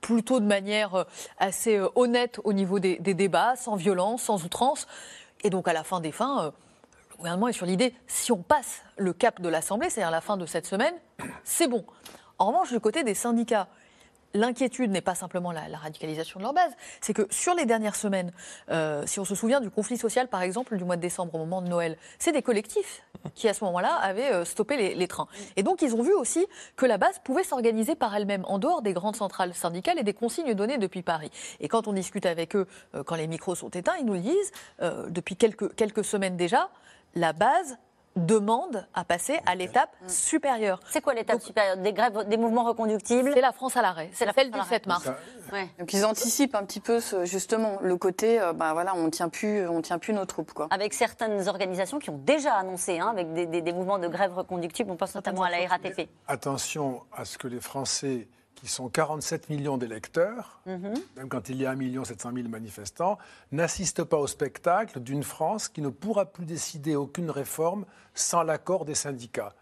plutôt 0.00 0.40
de 0.40 0.46
manière 0.46 0.94
euh, 0.94 1.04
assez 1.38 1.80
honnête 1.94 2.40
au 2.44 2.52
niveau 2.52 2.78
des, 2.78 2.98
des 2.98 3.14
débats, 3.14 3.56
sans 3.56 3.76
violence, 3.76 4.22
sans 4.22 4.44
outrance. 4.44 4.86
Et 5.42 5.50
donc, 5.50 5.68
à 5.68 5.72
la 5.72 5.84
fin 5.84 6.00
des 6.00 6.12
fins, 6.12 6.52
le 7.10 7.16
gouvernement 7.16 7.48
est 7.48 7.52
sur 7.52 7.66
l'idée, 7.66 7.94
si 8.06 8.32
on 8.32 8.42
passe 8.42 8.82
le 8.96 9.12
cap 9.12 9.40
de 9.40 9.48
l'Assemblée, 9.48 9.90
c'est-à-dire 9.90 10.10
la 10.10 10.20
fin 10.20 10.36
de 10.36 10.46
cette 10.46 10.66
semaine, 10.66 10.94
c'est 11.44 11.68
bon. 11.68 11.84
En 12.38 12.48
revanche, 12.48 12.70
du 12.70 12.80
côté 12.80 13.04
des 13.04 13.14
syndicats, 13.14 13.68
l'inquiétude 14.36 14.90
n'est 14.90 15.00
pas 15.00 15.14
simplement 15.14 15.52
la, 15.52 15.66
radicalisation 15.76 16.38
de 16.40 16.44
leur 16.44 16.52
base, 16.52 16.72
c'est 17.00 17.12
que 17.12 17.26
sur 17.30 17.54
les 17.54 17.66
dernières 17.66 17.96
semaines, 17.96 18.32
euh, 18.70 19.04
si 19.06 19.20
on 19.20 19.24
se 19.24 19.34
souvient 19.34 19.60
du 19.60 19.70
conflit 19.70 19.96
social, 19.96 20.28
par 20.28 20.42
exemple, 20.42 20.76
du 20.76 20.84
mois 20.84 20.96
de 20.96 21.00
décembre, 21.00 21.34
au 21.34 21.38
moment 21.38 21.62
de 21.62 21.68
Noël, 21.68 21.96
c'est 22.18 22.32
des 22.32 22.42
collectifs 22.42 23.02
qui, 23.34 23.48
à 23.48 23.54
ce 23.54 23.64
moment-là, 23.64 23.94
avaient 23.94 24.32
euh, 24.32 24.44
stoppé 24.44 24.94
les, 24.94 25.08
trains. 25.08 25.28
Et 25.56 25.62
donc, 25.62 25.82
ils 25.82 25.94
ont 25.94 26.02
vu 26.02 26.12
aussi 26.14 26.46
que 26.76 26.86
la 26.86 26.98
base 26.98 27.18
pouvait 27.24 27.44
s'organiser 27.44 27.94
par 27.94 28.14
elle-même, 28.14 28.44
en 28.46 28.58
dehors 28.58 28.82
des 28.82 28.92
grandes 28.92 29.16
centrales 29.16 29.54
syndicales 29.54 29.98
et 29.98 30.04
des 30.04 30.14
consignes 30.14 30.54
données 30.54 30.78
depuis 30.78 31.02
Paris. 31.02 31.30
Et 31.60 31.68
quand 31.68 31.88
on 31.88 31.92
discute 31.92 32.26
avec 32.26 32.56
eux, 32.56 32.66
euh, 32.94 33.02
quand 33.02 33.16
les 33.16 33.26
micros 33.26 33.54
sont 33.54 33.70
éteints, 33.70 33.96
ils 33.98 34.06
nous 34.06 34.14
le 34.14 34.20
disent, 34.20 34.52
depuis 35.08 35.36
quelques 35.36 36.04
semaines 36.04 36.36
déjà, 36.36 36.70
la 37.14 37.32
base 37.32 37.78
demande 38.16 38.86
à 38.94 39.04
passer 39.04 39.38
à 39.46 39.54
l'étape 39.54 39.90
supérieure. 40.06 40.80
C'est 40.90 41.00
quoi 41.00 41.14
l'étape 41.14 41.40
supérieure 41.40 41.76
Des 41.76 41.92
grèves, 41.92 42.26
des 42.28 42.36
mouvements 42.36 42.64
reconductibles 42.64 43.30
C'est 43.34 43.40
la 43.40 43.52
France 43.52 43.76
à 43.76 43.82
l'arrêt. 43.82 44.10
C'est 44.12 44.24
la 44.24 44.32
celle 44.32 44.48
France 44.50 44.62
à 44.62 44.64
du 44.64 44.68
7 44.70 44.86
mars. 44.86 45.08
Ouais. 45.52 45.68
Donc 45.78 45.92
ils 45.92 46.04
anticipent 46.04 46.54
un 46.54 46.64
petit 46.64 46.80
peu 46.80 47.00
ce- 47.00 47.24
justement 47.24 47.78
le 47.82 47.96
côté, 47.96 48.40
euh, 48.40 48.52
bah 48.52 48.72
voilà, 48.72 48.94
on 48.96 49.10
tient 49.10 49.28
plus, 49.28 49.68
on 49.68 49.82
tient 49.82 49.98
plus 49.98 50.12
nos 50.12 50.24
troupes 50.24 50.52
quoi. 50.52 50.66
Avec 50.70 50.94
certaines 50.94 51.46
organisations 51.48 51.98
qui 51.98 52.10
ont 52.10 52.18
déjà 52.18 52.54
annoncé, 52.54 52.98
hein, 52.98 53.08
avec 53.08 53.32
des, 53.32 53.46
des- 53.46 53.62
des 53.62 53.72
mouvements 53.72 53.98
de 53.98 54.08
grève 54.08 54.34
reconductibles, 54.34 54.90
on 54.90 54.96
pense 54.96 55.14
notamment 55.14 55.42
à 55.42 55.50
la 55.50 55.66
RATP. 55.68 56.08
Attention 56.26 57.02
à 57.16 57.24
ce 57.24 57.38
que 57.38 57.48
les 57.48 57.60
Français, 57.60 58.28
qui 58.56 58.66
sont 58.68 58.88
47 58.88 59.48
millions 59.50 59.78
d'électeurs, 59.78 60.60
Mhm. 60.66 60.94
même 61.16 61.28
quand 61.28 61.48
il 61.48 61.60
y 61.60 61.66
a 61.66 61.70
1 61.70 62.04
700 62.04 62.32
000 62.34 62.48
manifestants, 62.48 63.18
n'assistent 63.52 64.02
pas 64.04 64.16
au 64.18 64.26
spectacle 64.26 64.98
d'une 65.00 65.22
France 65.22 65.68
qui 65.68 65.80
ne 65.82 65.88
pourra 65.90 66.26
plus 66.26 66.44
décider 66.46 66.96
aucune 66.96 67.30
réforme 67.30 67.84
sans 68.14 68.42
l'accord 68.42 68.84
des 68.84 68.94
syndicats. 68.94 69.54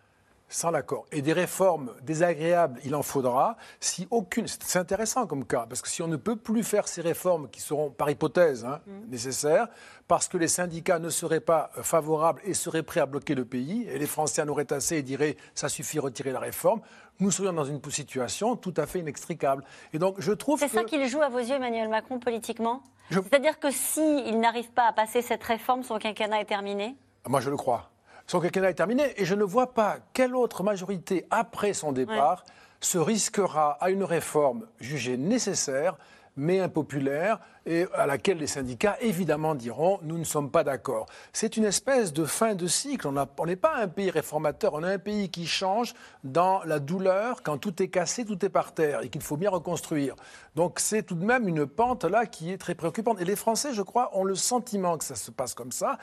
Sans 0.49 0.71
l'accord. 0.71 1.07
Et 1.11 1.23
des 1.23 1.33
réformes 1.33 1.93
désagréables, 2.03 2.79
il 2.85 2.95
en 2.95 3.03
faudra. 3.03 3.57
Si 3.81 4.07
aucune, 4.11 4.47
c'est 4.47 4.79
intéressant 4.79 5.27
comme 5.27 5.45
cas, 5.45 5.67
parce 5.69 5.83
que 5.83 5.89
si 5.89 6.03
on 6.03 6.07
ne 6.07 6.17
peut 6.17 6.37
plus 6.37 6.63
faire 6.63 6.87
ces 6.87 7.01
réformes 7.01 7.49
qui 7.49 7.61
seront, 7.61 7.91
par 7.91 8.11
hypothèse, 8.11 8.65
hein, 8.65 8.81
nécessaires, 9.09 9.69
parce 10.07 10.29
que 10.29 10.37
les 10.37 10.49
syndicats 10.49 10.99
ne 10.99 11.09
seraient 11.09 11.41
pas 11.41 11.71
euh, 11.79 11.83
favorables 11.83 12.41
et 12.45 12.55
seraient 12.55 12.83
prêts 12.83 13.01
à 13.01 13.07
bloquer 13.07 13.35
le 13.35 13.45
pays, 13.45 13.87
et 13.89 13.99
les 13.99 14.07
Français 14.07 14.43
en 14.43 14.49
auraient 14.49 14.73
assez 14.73 14.97
et 14.97 15.03
diraient 15.03 15.37
ça 15.55 15.69
suffit, 15.69 15.99
retirer 15.99 16.31
la 16.31 16.41
réforme, 16.41 16.81
nous 17.21 17.31
serions 17.31 17.53
dans 17.53 17.65
une 17.65 17.81
situation 17.91 18.57
tout 18.57 18.75
à 18.77 18.87
fait 18.87 19.01
inextricable. 19.01 19.65
Et 19.93 19.99
donc 19.99 20.17
je 20.19 20.33
trouve 20.33 20.59
C'est 20.61 20.67
que... 20.67 20.73
ça 20.73 20.85
qu'il 20.85 21.07
joue 21.09 21.23
à 21.23 21.29
vos 21.29 21.39
yeux, 21.39 21.55
Emmanuel 21.55 21.89
Macron, 21.89 22.19
politiquement 22.19 22.83
C'est-à-dire 23.11 23.59
que 23.59 23.71
s'il 23.71 24.41
n'arrive 24.41 24.71
pas 24.71 24.89
à 24.89 24.93
passer 24.93 25.23
cette 25.23 25.43
réforme, 25.43 25.83
son 25.83 25.99
quinquennat 25.99 26.41
est 26.41 26.47
terminé? 26.47 26.97
Moi, 27.27 27.41
je 27.41 27.51
le 27.51 27.57
crois. 27.57 27.91
Son 28.27 28.41
quinquennat 28.41 28.71
est 28.71 28.75
terminé 28.75 29.13
et 29.17 29.25
je 29.25 29.35
ne 29.35 29.45
vois 29.45 29.75
pas 29.75 29.99
quelle 30.13 30.35
autre 30.35 30.63
majorité, 30.63 31.27
après 31.31 31.75
son 31.75 31.93
départ, 31.93 32.45
se 32.81 32.99
risquera 32.99 33.73
à 33.81 33.91
une 33.91 34.05
réforme 34.05 34.67
jugée 34.81 35.17
nécessaire, 35.17 35.97
mais 36.37 36.61
impopulaire, 36.61 37.41
et 37.67 37.87
à 37.95 38.07
laquelle 38.07 38.39
les 38.39 38.47
syndicats, 38.47 38.97
évidemment, 39.01 39.55
diront 39.55 39.99
nous 40.03 40.19
ne 40.19 40.25
sommes 40.25 40.51
pas 40.51 40.65
d'accord. 40.65 41.07
C'est 41.33 41.57
une 41.57 41.65
espèce 41.65 42.13
de 42.13 42.25
fin 42.25 42.55
de 42.55 42.67
cycle. 42.67 43.09
On 43.09 43.47
n'est 43.47 43.57
pas 43.57 43.77
un 43.77 43.89
pays 43.89 44.11
réformateur, 44.11 44.75
on 44.75 44.85
est 44.85 44.93
un 44.93 44.99
pays 44.99 45.31
qui 45.31 45.47
change 45.47 45.95
dans 46.23 46.63
la 46.65 46.79
douleur, 46.79 47.43
quand 47.43 47.59
tout 47.59 47.83
est 47.83 47.89
cassé, 47.89 48.25
tout 48.25 48.45
est 48.45 48.49
par 48.51 48.73
terre, 48.73 49.03
et 49.03 49.09
qu'il 49.09 49.23
faut 49.23 49.37
bien 49.37 49.51
reconstruire. 49.51 50.15
Donc 50.55 50.79
c'est 50.81 51.03
tout 51.03 51.15
de 51.15 51.25
même 51.25 51.49
une 51.49 51.67
pente 51.67 52.05
là 52.05 52.27
qui 52.27 52.53
est 52.53 52.59
très 52.59 52.75
préoccupante. 52.75 53.21
Et 53.21 53.25
les 53.25 53.37
Français, 53.37 53.73
je 53.73 53.83
crois, 53.83 54.17
ont 54.17 54.25
le 54.25 54.35
sentiment 54.35 54.99
que 54.99 55.05
ça 55.05 55.17
se 55.17 55.31
passe 55.31 55.55
comme 55.55 55.73
ça, 55.73 55.99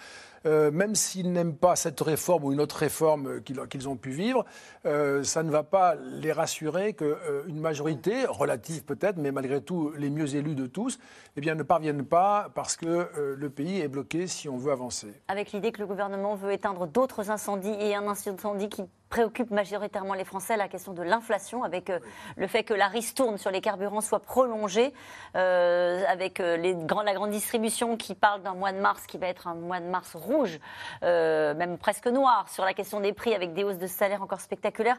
Euh, 0.47 0.71
même 0.71 0.95
s'ils 0.95 1.31
n'aiment 1.31 1.55
pas 1.55 1.75
cette 1.75 2.01
réforme 2.01 2.45
ou 2.45 2.51
une 2.51 2.61
autre 2.61 2.77
réforme 2.77 3.27
euh, 3.27 3.65
qu'ils 3.67 3.87
ont 3.87 3.95
pu 3.95 4.09
vivre, 4.09 4.43
euh, 4.85 5.23
ça 5.23 5.43
ne 5.43 5.51
va 5.51 5.61
pas 5.61 5.95
les 5.95 6.31
rassurer 6.31 6.93
qu'une 6.93 7.59
majorité, 7.59 8.25
relative 8.25 8.83
peut-être, 8.83 9.17
mais 9.17 9.31
malgré 9.31 9.61
tout 9.61 9.91
les 9.97 10.09
mieux 10.09 10.35
élus 10.35 10.55
de 10.55 10.65
tous, 10.65 10.97
eh 11.37 11.41
bien, 11.41 11.50
ne 11.55 11.63
parviennent 11.63 12.05
pas 12.05 12.49
parce 12.55 12.75
que 12.75 12.85
euh, 12.85 13.35
le 13.37 13.49
pays 13.49 13.81
est 13.81 13.87
bloqué 13.87 14.27
si 14.27 14.49
on 14.49 14.57
veut 14.57 14.71
avancer. 14.71 15.13
Avec 15.27 15.51
l'idée 15.51 15.71
que 15.71 15.79
le 15.79 15.87
gouvernement 15.87 16.35
veut 16.35 16.51
éteindre 16.51 16.87
d'autres 16.87 17.29
incendies 17.29 17.75
et 17.79 17.95
un 17.95 18.07
incendie 18.07 18.69
qui 18.69 18.83
préoccupe 19.09 19.51
majoritairement 19.51 20.13
les 20.13 20.23
Français, 20.23 20.55
la 20.55 20.67
question 20.67 20.93
de 20.93 21.01
l'inflation, 21.01 21.63
avec 21.63 21.89
euh, 21.89 21.99
le 22.37 22.47
fait 22.47 22.63
que 22.63 22.73
la 22.73 22.87
ristourne 22.87 23.37
sur 23.37 23.51
les 23.51 23.61
carburants 23.61 24.01
soit 24.01 24.21
prolongée, 24.21 24.93
euh, 25.35 26.03
avec 26.07 26.39
la 26.39 27.13
grande 27.13 27.31
distribution 27.31 27.97
qui 27.97 28.15
parle 28.15 28.41
d'un 28.41 28.53
mois 28.53 28.71
de 28.71 28.79
mars 28.79 29.05
qui 29.07 29.17
va 29.17 29.27
être 29.27 29.47
un 29.47 29.55
mois 29.55 29.79
de 29.79 29.87
mars 29.87 30.15
rouge, 30.15 30.59
même 31.01 31.77
presque 31.77 32.07
noir, 32.07 32.47
sur 32.49 32.63
la 32.63 32.73
question 32.73 32.99
des 32.99 33.13
prix, 33.13 33.35
avec 33.35 33.53
des 33.53 33.63
hausses 33.63 33.79
de 33.79 33.87
salaire 33.87 34.21
encore 34.21 34.39
spectaculaires. 34.39 34.97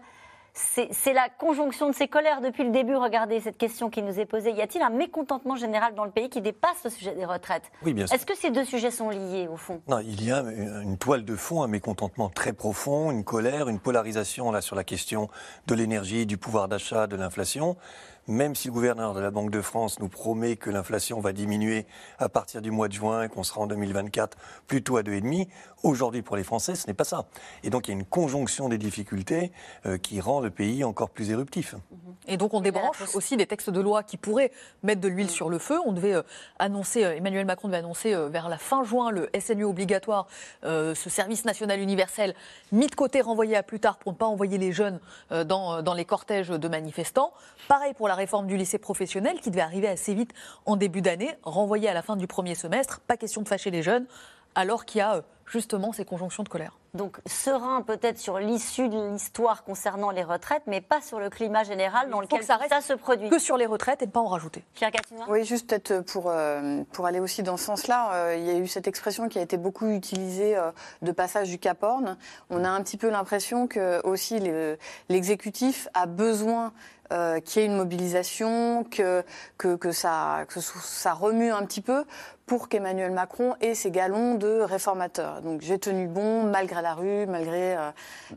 C'est 0.55 1.15
la 1.15 1.31
conjonction 1.31 1.89
de 1.89 1.95
ces 1.95 2.09
colères 2.09 2.43
depuis 2.43 2.65
le 2.65 2.71
début. 2.71 2.95
Regardez 2.95 3.41
cette 3.41 3.57
question 3.57 3.89
qui 3.89 4.03
nous 4.03 4.21
est 4.21 4.27
posée. 4.27 4.53
Y 4.53 4.61
a-t-il 4.61 4.83
un 4.83 4.91
mécontentement 4.91 5.57
général 5.57 5.95
dans 5.95 6.05
le 6.05 6.11
pays 6.11 6.29
qui 6.29 6.43
dépasse 6.43 6.85
le 6.85 6.91
sujet 6.91 7.15
des 7.15 7.25
retraites 7.25 7.73
Oui, 7.83 7.95
bien 7.95 8.07
sûr. 8.07 8.15
Est-ce 8.15 8.27
que 8.27 8.37
ces 8.37 8.51
deux 8.51 8.67
sujets 8.67 8.91
sont 8.91 9.09
liés, 9.09 9.49
au 9.51 9.57
fond? 9.57 9.81
Non, 9.89 10.01
il 10.01 10.23
y 10.23 10.31
a 10.31 10.41
une 10.41 10.99
toile 10.99 11.25
de 11.25 11.37
fond, 11.37 11.63
un 11.63 11.69
mécontentement 11.69 12.29
très 12.29 12.53
profond, 12.53 13.11
une 13.11 13.25
colère, 13.25 13.71
une 13.71 13.81
polarisation 13.81 14.53
là 14.53 14.61
sur 14.61 14.77
la 14.77 14.85
question 14.85 15.31
de 15.69 15.75
l'énergie, 15.75 16.27
du 16.27 16.37
pouvoir 16.37 16.69
d'achat, 16.69 17.07
de 17.07 17.17
l'inflation. 17.17 17.77
Même 18.29 18.55
si 18.55 18.69
le 18.69 18.73
gouverneur 18.73 19.15
de 19.15 19.21
la 19.21 19.31
Banque 19.31 19.51
de 19.51 19.61
France 19.61 19.99
nous 19.99 20.09
promet 20.09 20.57
que 20.57 20.71
l'inflation 20.71 21.21
va 21.21 21.33
diminuer 21.33 21.87
à 22.19 22.29
partir 22.29 22.63
du 22.63 22.71
mois 22.71 22.89
de 22.89 22.93
juin 22.93 23.25
et 23.25 23.29
qu'on 23.29 23.43
sera 23.43 23.61
en 23.63 23.67
2024 23.67 24.37
plutôt 24.67 24.97
à 24.97 25.03
2,5, 25.03 25.49
aujourd'hui 25.83 26.23
pour 26.23 26.37
les 26.37 26.45
Français, 26.45 26.75
ce 26.75 26.87
n'est 26.87 26.95
pas 26.95 27.05
ça. 27.05 27.27
Et 27.65 27.71
donc 27.71 27.89
il 27.89 27.91
y 27.91 27.95
a 27.95 27.99
une 27.99 28.05
conjonction 28.05 28.69
des 28.69 28.79
difficultés 28.79 29.53
euh, 29.87 29.99
qui 29.99 30.21
rend 30.21 30.41
le 30.41 30.51
pays 30.51 30.85
encore 30.85 31.11
plus 31.11 31.31
éruptif. 31.31 31.75
Et 32.29 32.37
donc 32.37 32.55
on 32.55 32.61
débranche 32.61 33.03
aussi 33.15 33.37
des 33.37 33.47
textes 33.47 33.71
de 33.71 33.81
loi 33.81 34.03
qui 34.03 34.17
pourraient 34.17 34.53
mettre 34.83 35.01
de 35.01 35.09
l'huile 35.09 35.31
sur 35.31 35.49
le 35.49 35.59
feu. 35.59 35.79
On 35.85 35.93
devait 35.93 36.15
euh, 36.15 36.23
annoncer, 36.59 37.05
euh, 37.05 37.17
Emmanuel 37.17 37.45
Macron 37.45 37.69
devait 37.69 37.79
annoncer 37.79 38.15
vers 38.31 38.49
la 38.49 38.59
fin 38.59 38.85
juin 38.85 39.11
le 39.11 39.29
SNU 39.39 39.65
obligatoire, 39.65 40.27
ce 40.63 40.95
service 40.95 41.45
national 41.45 41.81
universel, 41.81 42.35
mis 42.71 42.87
de 42.87 42.95
côté, 42.95 43.21
renvoyé 43.21 43.57
à 43.57 43.63
plus 43.63 43.81
tard 43.81 43.97
pour 43.97 44.13
ne 44.13 44.17
pas 44.17 44.27
envoyer 44.27 44.59
les 44.59 44.73
jeunes 44.73 45.01
dans, 45.31 45.83
dans 45.83 45.95
les 45.95 46.05
cortèges 46.05 46.49
de 46.49 46.69
manifestants. 46.69 47.33
Pareil 47.69 47.95
pour 47.95 48.09
la 48.09 48.12
réforme 48.15 48.47
du 48.47 48.57
lycée 48.57 48.79
professionnel 48.79 49.41
qui 49.41 49.51
devait 49.51 49.63
arriver 49.63 49.89
assez 49.89 50.15
vite 50.15 50.33
en 50.67 50.77
début 50.77 51.03
d'année, 51.03 51.31
renvoyée 51.43 51.89
à 51.89 51.95
la 51.95 52.03
fin 52.03 52.17
du 52.17 52.27
premier 52.27 52.55
semestre. 52.55 53.01
Pas 53.01 53.17
question 53.17 53.43
de 53.43 53.49
fâcher 53.49 53.71
les 53.71 53.83
jeunes, 53.83 54.07
alors 54.55 54.85
qu'il 54.85 54.99
y 54.99 55.03
a 55.03 55.17
euh, 55.17 55.23
justement 55.47 55.93
ces 55.93 56.05
conjonctions 56.05 56.43
de 56.43 56.49
colère. 56.49 56.79
Donc 56.95 57.19
serein 57.27 57.81
peut-être 57.81 58.19
sur 58.19 58.39
l'issue 58.39 58.89
de 58.89 59.13
l'histoire 59.13 59.65
concernant 59.65 60.11
les 60.11 60.23
retraites, 60.23 60.63
mais 60.67 60.83
pas 60.83 61.01
sur 61.01 61.19
le 61.19 61.31
climat 61.31 61.65
général 61.65 62.11
dans 62.11 62.21
lequel 62.21 62.43
ça, 62.43 62.59
se 62.83 62.93
produit. 62.93 63.31
Que 63.31 63.39
sur 63.39 63.57
les 63.57 63.65
retraites 63.65 64.03
et 64.03 64.07
ne 64.07 64.11
pas 64.11 64.21
en 64.21 64.27
rajouter. 64.27 64.63
Pierre 64.75 64.91
Oui, 65.29 65.45
juste 65.45 65.69
peut-être 65.69 66.01
pour, 66.01 66.29
euh, 66.29 66.83
pour 66.93 67.07
aller 67.07 67.19
aussi 67.21 67.43
dans 67.43 67.57
ce 67.57 67.65
sens-là, 67.65 68.13
euh, 68.13 68.37
il 68.37 68.45
y 68.45 68.51
a 68.51 68.59
eu 68.59 68.67
cette 68.67 68.89
expression 68.89 69.29
qui 69.29 69.39
a 69.39 69.43
été 69.43 69.57
beaucoup 69.57 69.89
utilisée 69.89 70.59
de 71.01 71.13
passage 71.13 71.49
du 71.49 71.59
Cap 71.59 71.83
Horn. 71.83 72.19
On 72.51 72.63
a 72.63 72.69
un 72.69 72.83
petit 72.83 72.99
peu 72.99 73.09
l'impression 73.09 73.67
que 73.67 74.05
aussi 74.07 74.39
l'exécutif 75.09 75.89
a 75.95 76.05
besoin 76.07 76.73
euh, 77.13 77.41
qu'il 77.41 77.63
y 77.63 77.65
ait 77.65 77.69
une 77.69 77.77
mobilisation, 77.77 78.85
que, 78.85 79.23
que, 79.59 79.77
que, 79.77 79.93
ça, 79.93 80.45
que 80.49 80.61
ça 80.61 81.13
remue 81.13 81.51
un 81.51 81.65
petit 81.65 81.83
peu 81.83 82.05
pour 82.47 82.69
qu'Emmanuel 82.69 83.13
Macron 83.13 83.55
ait 83.61 83.75
ses 83.75 83.91
galons 83.91 84.35
de 84.35 84.61
réformateur. 84.61 85.43
Donc 85.43 85.61
j'ai 85.61 85.79
tenu 85.79 86.07
bon 86.07 86.45
malgré 86.45 86.83
la 86.83 86.95
rue, 86.95 87.27
malgré... 87.27 87.77
Euh, 87.77 87.91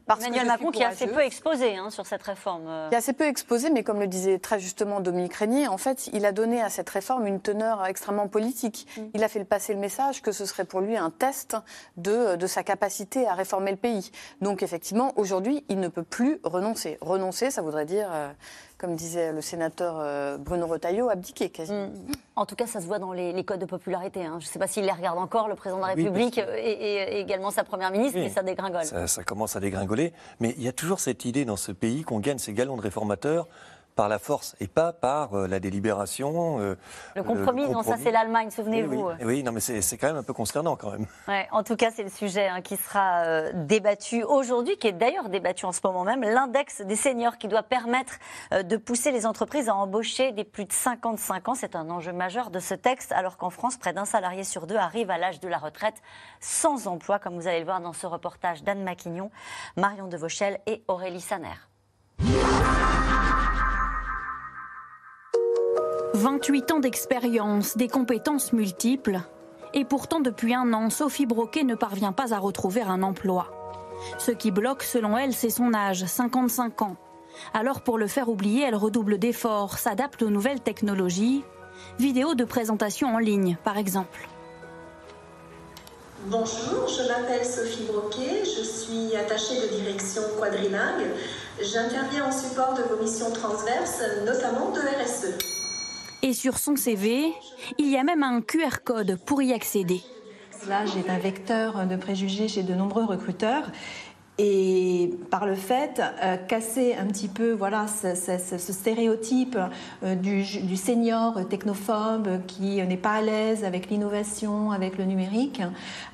Emmanuel 0.07 0.47
Macron 0.47 0.71
qui 0.71 0.81
est 0.81 0.85
assez 0.85 1.07
peu 1.07 1.21
exposé 1.21 1.75
hein, 1.75 1.89
sur 1.89 2.05
cette 2.05 2.21
réforme. 2.21 2.65
Euh. 2.67 2.89
Qui 2.89 2.95
est 2.95 2.97
assez 2.97 3.13
peu 3.13 3.25
exposé, 3.25 3.69
mais 3.69 3.83
comme 3.83 3.99
le 3.99 4.07
disait 4.07 4.39
très 4.39 4.59
justement 4.59 4.99
Dominique 4.99 5.33
Régnier, 5.33 5.67
en 5.67 5.77
fait, 5.77 6.07
il 6.13 6.25
a 6.25 6.31
donné 6.31 6.61
à 6.61 6.69
cette 6.69 6.89
réforme 6.89 7.27
une 7.27 7.41
teneur 7.41 7.85
extrêmement 7.85 8.27
politique. 8.27 8.87
Mm. 8.97 9.01
Il 9.15 9.23
a 9.23 9.27
fait 9.27 9.43
passer 9.43 9.73
le 9.73 9.79
message 9.79 10.21
que 10.21 10.31
ce 10.31 10.45
serait 10.45 10.65
pour 10.65 10.81
lui 10.81 10.97
un 10.97 11.09
test 11.09 11.57
de, 11.97 12.35
de 12.35 12.47
sa 12.47 12.63
capacité 12.63 13.27
à 13.27 13.33
réformer 13.33 13.71
le 13.71 13.77
pays. 13.77 14.11
Donc 14.41 14.63
effectivement, 14.63 15.13
aujourd'hui, 15.17 15.65
il 15.69 15.79
ne 15.79 15.87
peut 15.87 16.03
plus 16.03 16.39
renoncer. 16.43 16.97
Renoncer, 17.01 17.51
ça 17.51 17.61
voudrait 17.61 17.85
dire 17.85 18.09
comme 18.77 18.95
disait 18.95 19.31
le 19.31 19.41
sénateur 19.41 19.95
euh, 19.99 20.37
Bruno 20.37 20.67
Retailleau, 20.67 21.09
abdiquer 21.09 21.49
quasiment. 21.49 21.87
Mm. 21.87 22.11
En 22.35 22.45
tout 22.45 22.55
cas, 22.55 22.67
ça 22.67 22.81
se 22.81 22.87
voit 22.87 22.99
dans 22.99 23.13
les, 23.13 23.43
codes 23.43 23.61
de 23.61 23.65
popularité. 23.65 24.25
Hein. 24.25 24.37
Je 24.39 24.45
ne 24.45 24.49
sais 24.49 24.59
pas 24.59 24.67
s'il 24.67 24.83
les 24.83 24.91
regarde 24.91 25.17
encore, 25.17 25.47
le 25.47 25.55
président 25.55 25.77
de 25.77 25.81
la 25.87 25.93
République 25.93 26.37
et, 26.37 27.19
également 27.19 27.51
sa 27.51 27.63
première 27.63 27.91
ministre, 27.91 28.19
mais 28.19 28.29
ça 28.29 28.43
dégringole. 28.43 28.83
Ça, 28.83 29.07
ça, 29.07 29.23
commence 29.23 29.55
à 29.55 29.61
dégringoler. 29.61 30.11
Mais 30.41 30.53
il 30.57 30.63
y 30.63 30.67
a 30.67 30.73
toujours 30.73 30.99
cette 30.99 31.23
idée 31.23 31.45
dans 31.45 31.55
ce 31.55 31.71
pays 31.71 32.03
qu'on 32.03 32.19
gagne 32.19 32.37
ses 32.37 32.53
galons 32.53 32.75
de 32.75 32.81
réformateurs 32.81 33.47
par 33.95 34.09
la 34.09 34.19
force 34.19 34.55
et 34.59 34.67
pas 34.67 34.93
par 34.93 35.33
euh, 35.33 35.47
la 35.47 35.59
délibération. 35.59 36.59
Euh, 36.59 36.75
le, 37.15 37.23
compromis, 37.23 37.67
non, 37.69 37.81
ça 37.81 37.95
c'est 37.97 38.11
l'Allemagne, 38.11 38.51
souvenez-vous. 38.51 39.09
Oui, 39.23 39.43
non, 39.43 39.51
mais 39.51 39.59
c'est 39.59 39.97
quand 39.97 40.07
même 40.07 40.17
un 40.17 40.23
peu 40.23 40.33
consternant 40.33 40.75
quand 40.75 40.91
même. 40.91 41.05
Ouais, 41.27 41.47
en 41.51 41.63
tout 41.63 41.75
cas, 41.75 41.91
c'est 41.91 42.03
le 42.03 42.09
sujet 42.09 42.47
hein, 42.47 42.61
qui 42.61 42.77
sera 42.77 43.23
euh, 43.23 43.51
débattu 43.53 44.23
aujourd'hui, 44.23 44.77
qui 44.77 44.87
est 44.87 44.93
d'ailleurs 44.93 45.29
débattu 45.29 45.65
en 45.65 45.71
ce 45.71 45.79
moment 45.83 46.03
même, 46.03 46.21
l'index 46.21 46.81
des 46.81 46.95
seniors 46.95 47.37
qui 47.37 47.47
doit 47.47 47.63
permettre 47.63 48.13
de 48.51 48.77
pousser 48.77 49.11
les 49.11 49.25
entreprises 49.25 49.69
à 49.69 49.75
embaucher 49.75 50.31
des 50.31 50.43
plus 50.43 50.65
de 50.65 50.73
55 50.73 51.49
ans. 51.49 51.55
C'est 51.55 51.75
un 51.75 51.89
enjeu 51.89 52.11
majeur 52.11 52.49
de 52.51 52.59
ce 52.59 52.73
texte, 52.73 53.11
alors 53.11 53.37
qu'en 53.37 53.49
France, 53.49 53.77
près 53.77 53.93
d'un 53.93 54.05
salarié 54.05 54.43
sur 54.43 54.67
deux 54.67 54.75
arrive 54.75 55.09
à 55.09 55.17
l'âge 55.17 55.39
de 55.39 55.47
la 55.47 55.57
retraite 55.57 55.95
sans 56.41 56.87
emploi, 56.87 57.19
comme 57.19 57.35
vous 57.35 57.47
allez 57.47 57.59
le 57.59 57.65
voir 57.65 57.81
dans 57.81 57.93
ce 57.93 58.07
reportage 58.07 58.63
d'Anne 58.63 58.83
Maquignon, 58.83 59.31
Marion 59.77 60.07
Devauchel 60.07 60.59
et 60.67 60.83
Aurélie 60.87 61.21
Saner. 61.21 61.55
28 66.25 66.71
ans 66.71 66.79
d'expérience, 66.79 67.77
des 67.77 67.87
compétences 67.87 68.51
multiples. 68.51 69.19
Et 69.75 69.85
pourtant, 69.85 70.19
depuis 70.19 70.55
un 70.55 70.73
an, 70.73 70.89
Sophie 70.89 71.27
Broquet 71.27 71.63
ne 71.63 71.75
parvient 71.75 72.13
pas 72.13 72.33
à 72.33 72.39
retrouver 72.39 72.81
un 72.81 73.03
emploi. 73.03 73.51
Ce 74.17 74.31
qui 74.31 74.49
bloque, 74.49 74.81
selon 74.81 75.15
elle, 75.19 75.33
c'est 75.33 75.51
son 75.51 75.75
âge, 75.75 76.03
55 76.03 76.81
ans. 76.81 76.95
Alors, 77.53 77.81
pour 77.81 77.99
le 77.99 78.07
faire 78.07 78.27
oublier, 78.27 78.63
elle 78.63 78.75
redouble 78.75 79.19
d'efforts, 79.19 79.77
s'adapte 79.77 80.23
aux 80.23 80.31
nouvelles 80.31 80.61
technologies. 80.61 81.43
Vidéo 81.99 82.33
de 82.33 82.43
présentation 82.43 83.13
en 83.13 83.19
ligne, 83.19 83.55
par 83.63 83.77
exemple. 83.77 84.27
Bonjour, 86.25 86.87
je 86.87 87.07
m'appelle 87.07 87.45
Sophie 87.45 87.85
Broquet, 87.85 88.45
je 88.45 88.63
suis 88.63 89.15
attachée 89.15 89.61
de 89.61 89.75
direction 89.75 90.23
quadrilingue. 90.39 91.05
J'interviens 91.61 92.25
en 92.25 92.31
support 92.31 92.73
de 92.73 92.81
vos 92.81 92.99
missions 92.99 93.29
transverses, 93.31 94.01
notamment 94.25 94.71
de 94.71 94.79
RSE. 94.79 95.37
Et 96.21 96.33
sur 96.33 96.57
son 96.57 96.75
CV, 96.75 97.33
il 97.77 97.87
y 97.89 97.97
a 97.97 98.03
même 98.03 98.23
un 98.23 98.41
QR 98.41 98.83
code 98.83 99.17
pour 99.25 99.41
y 99.41 99.53
accéder. 99.53 100.01
L'âge 100.67 100.97
est 100.97 101.09
un 101.09 101.19
vecteur 101.19 101.85
de 101.85 101.95
préjugés 101.95 102.47
chez 102.47 102.63
de 102.63 102.73
nombreux 102.73 103.05
recruteurs. 103.05 103.71
Et 104.37 105.11
par 105.31 105.45
le 105.45 105.55
fait, 105.55 106.01
euh, 106.21 106.35
casser 106.35 106.93
un 106.95 107.05
petit 107.05 107.29
peu 107.29 107.53
voilà, 107.53 107.85
ce, 107.87 108.57
stéréotype 108.57 109.57
euh, 110.03 110.15
du, 110.15 110.43
du, 110.43 110.75
senior 110.75 111.47
technophobe 111.47 112.45
qui 112.45 112.81
n'est 112.83 112.97
pas 112.97 113.13
à 113.13 113.21
l'aise 113.21 113.63
avec 113.63 113.89
l'innovation, 113.89 114.71
avec 114.71 114.97
le 114.97 115.05
numérique. 115.05 115.61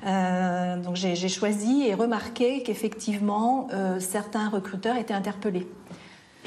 Euh, 0.06 0.76
donc 0.76 0.94
j'ai 0.94 1.28
choisi 1.28 1.84
et 1.88 1.94
remarqué 1.94 2.62
qu'effectivement, 2.62 3.66
certains 3.98 4.48
recruteurs 4.48 4.96
étaient 4.96 5.14
interpellés. 5.14 5.66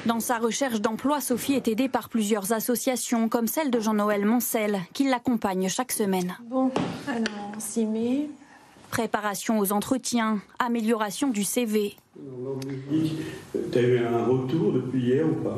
Dans 0.05 0.19
sa 0.19 0.37
recherche 0.37 0.81
d'emploi, 0.81 1.19
Sophie 1.19 1.53
est 1.53 1.67
aidée 1.67 1.89
par 1.89 2.09
plusieurs 2.09 2.53
associations, 2.53 3.27
comme 3.27 3.47
celle 3.47 3.71
de 3.71 3.79
Jean-Noël 3.79 4.23
Moncel, 4.23 4.79
qui 4.93 5.09
l'accompagne 5.09 5.67
chaque 5.67 5.91
semaine. 5.91 6.35
Bon, 6.43 6.69
alors, 7.07 7.51
on 7.55 7.59
s'y 7.59 7.85
met. 7.85 8.29
Préparation 8.91 9.57
aux 9.57 9.73
entretiens, 9.73 10.39
amélioration 10.59 11.29
du 11.29 11.43
CV. 11.43 11.95
Tu 13.71 13.77
as 13.77 13.81
eu 13.81 13.97
un 14.05 14.25
retour 14.25 14.73
depuis 14.73 15.01
hier 15.01 15.25
ou 15.25 15.43
pas? 15.43 15.57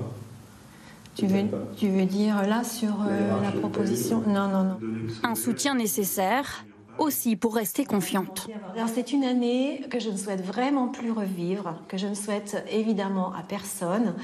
Tu 1.14 1.28
veux, 1.28 1.44
tu 1.76 1.90
veux 1.90 2.06
dire 2.06 2.42
là 2.48 2.64
sur 2.64 2.94
euh, 3.02 3.42
la 3.44 3.52
proposition? 3.52 4.24
Non, 4.28 4.48
non, 4.48 4.64
non. 4.64 4.78
Un 5.24 5.36
soutien 5.36 5.76
nécessaire 5.76 6.64
aussi 7.00 7.36
pour 7.36 7.56
rester 7.56 7.86
confiante. 7.86 8.48
C'est 8.88 9.12
une 9.12 9.24
année 9.24 9.86
que 9.90 10.00
je 10.00 10.10
ne 10.10 10.18
souhaite 10.18 10.44
vraiment 10.44 10.88
plus 10.88 11.12
revivre, 11.12 11.76
que 11.88 11.98
je 11.98 12.08
ne 12.08 12.14
souhaite 12.14 12.64
évidemment 12.72 13.34
à 13.34 13.44
personne. 13.44 14.16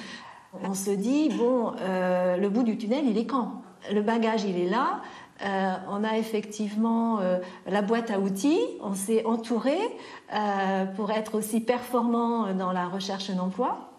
On 0.64 0.74
se 0.74 0.92
dit, 0.92 1.30
bon, 1.30 1.74
euh, 1.82 2.38
le 2.38 2.50
bout 2.50 2.64
du 2.64 2.78
tunnel, 2.78 3.06
il 3.08 3.18
est 3.18 3.26
quand? 3.26 3.64
Le 3.92 4.02
bagage, 4.02 4.44
il 4.44 4.58
est 4.58 4.70
là. 4.70 5.02
Euh, 5.44 5.74
on 5.90 6.04
a 6.04 6.18
effectivement 6.18 7.20
euh, 7.20 7.40
la 7.68 7.82
boîte 7.82 8.12
à 8.12 8.20
outils, 8.20 8.62
on 8.82 8.94
s'est 8.94 9.26
entouré 9.26 9.78
pour 10.96 11.12
être 11.12 11.36
aussi 11.36 11.60
performant 11.60 12.54
dans 12.54 12.72
la 12.72 12.88
recherche 12.88 13.30
d'emploi. 13.32 13.90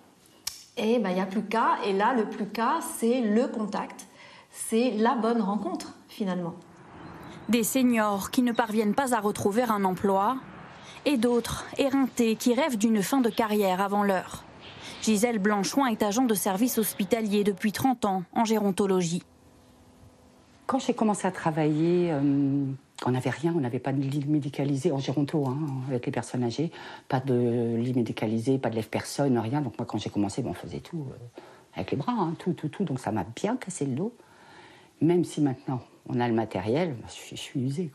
Et 0.76 0.98
ben, 0.98 1.10
il 1.10 1.14
n'y 1.14 1.20
a 1.20 1.26
plus 1.26 1.44
qu'à, 1.44 1.76
et 1.86 1.92
là, 1.92 2.14
le 2.14 2.24
plus 2.24 2.46
qu'à, 2.46 2.80
c'est 2.98 3.20
le 3.20 3.46
contact, 3.46 4.06
c'est 4.50 4.90
la 4.92 5.14
bonne 5.14 5.40
rencontre 5.40 5.94
finalement. 6.08 6.54
Des 7.48 7.62
seniors 7.62 8.30
qui 8.30 8.40
ne 8.40 8.52
parviennent 8.52 8.94
pas 8.94 9.14
à 9.14 9.20
retrouver 9.20 9.62
un 9.62 9.84
emploi 9.84 10.38
et 11.04 11.18
d'autres 11.18 11.66
éreintés 11.76 12.36
qui 12.36 12.54
rêvent 12.54 12.78
d'une 12.78 13.02
fin 13.02 13.20
de 13.20 13.28
carrière 13.28 13.82
avant 13.82 14.02
l'heure. 14.02 14.44
Gisèle 15.02 15.38
Blanchouin 15.38 15.88
est 15.88 16.02
agent 16.02 16.24
de 16.24 16.32
service 16.34 16.78
hospitalier 16.78 17.44
depuis 17.44 17.72
30 17.72 18.06
ans 18.06 18.22
en 18.32 18.46
gérontologie. 18.46 19.22
Quand 20.66 20.78
j'ai 20.78 20.94
commencé 20.94 21.26
à 21.26 21.30
travailler, 21.30 22.10
euh, 22.10 22.64
on 23.04 23.10
n'avait 23.10 23.28
rien, 23.28 23.52
on 23.54 23.60
n'avait 23.60 23.78
pas 23.78 23.92
de 23.92 24.00
lit 24.00 24.24
médicalisé 24.26 24.90
en 24.90 24.98
géronto 24.98 25.46
hein, 25.46 25.58
avec 25.88 26.06
les 26.06 26.12
personnes 26.12 26.42
âgées, 26.42 26.72
pas 27.08 27.20
de 27.20 27.76
lit 27.76 27.92
médicalisé, 27.92 28.56
pas 28.56 28.70
de 28.70 28.76
lève-personne, 28.76 29.36
rien. 29.36 29.60
Donc 29.60 29.76
moi, 29.78 29.86
quand 29.86 29.98
j'ai 29.98 30.08
commencé, 30.08 30.42
on 30.46 30.54
faisait 30.54 30.80
tout 30.80 31.04
euh, 31.10 31.40
avec 31.74 31.90
les 31.90 31.98
bras, 31.98 32.14
hein, 32.18 32.34
tout, 32.38 32.54
tout, 32.54 32.68
tout. 32.68 32.84
Donc 32.84 32.98
ça 33.00 33.12
m'a 33.12 33.26
bien 33.36 33.56
cassé 33.56 33.84
le 33.84 33.92
dos. 33.92 34.14
Même 35.02 35.24
si 35.24 35.42
maintenant 35.42 35.82
on 36.06 36.20
a 36.20 36.28
le 36.28 36.34
matériel, 36.34 36.96
je 37.30 37.36
suis, 37.36 37.60
usée. 37.60 37.90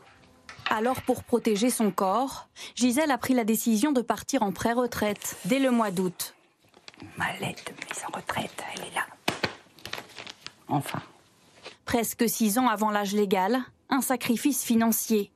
Alors, 0.68 1.02
pour 1.02 1.24
protéger 1.24 1.70
son 1.70 1.90
corps, 1.90 2.48
Gisèle 2.74 3.10
a 3.10 3.18
pris 3.18 3.34
la 3.34 3.44
décision 3.44 3.92
de 3.92 4.02
partir 4.02 4.42
en 4.42 4.52
pré-retraite 4.52 5.36
dès 5.44 5.58
le 5.58 5.70
mois 5.70 5.90
d'août. 5.90 6.34
Ma 7.16 7.32
lettre 7.38 7.64
de 7.66 7.72
mise 7.72 8.04
en 8.06 8.16
retraite, 8.16 8.64
elle 8.74 8.82
est 8.82 8.94
là. 8.94 9.06
Enfin. 10.68 11.02
Presque 11.84 12.28
six 12.28 12.58
ans 12.58 12.68
avant 12.68 12.90
l'âge 12.90 13.14
légal, 13.14 13.58
un 13.88 14.00
sacrifice 14.00 14.62
financier. 14.62 15.32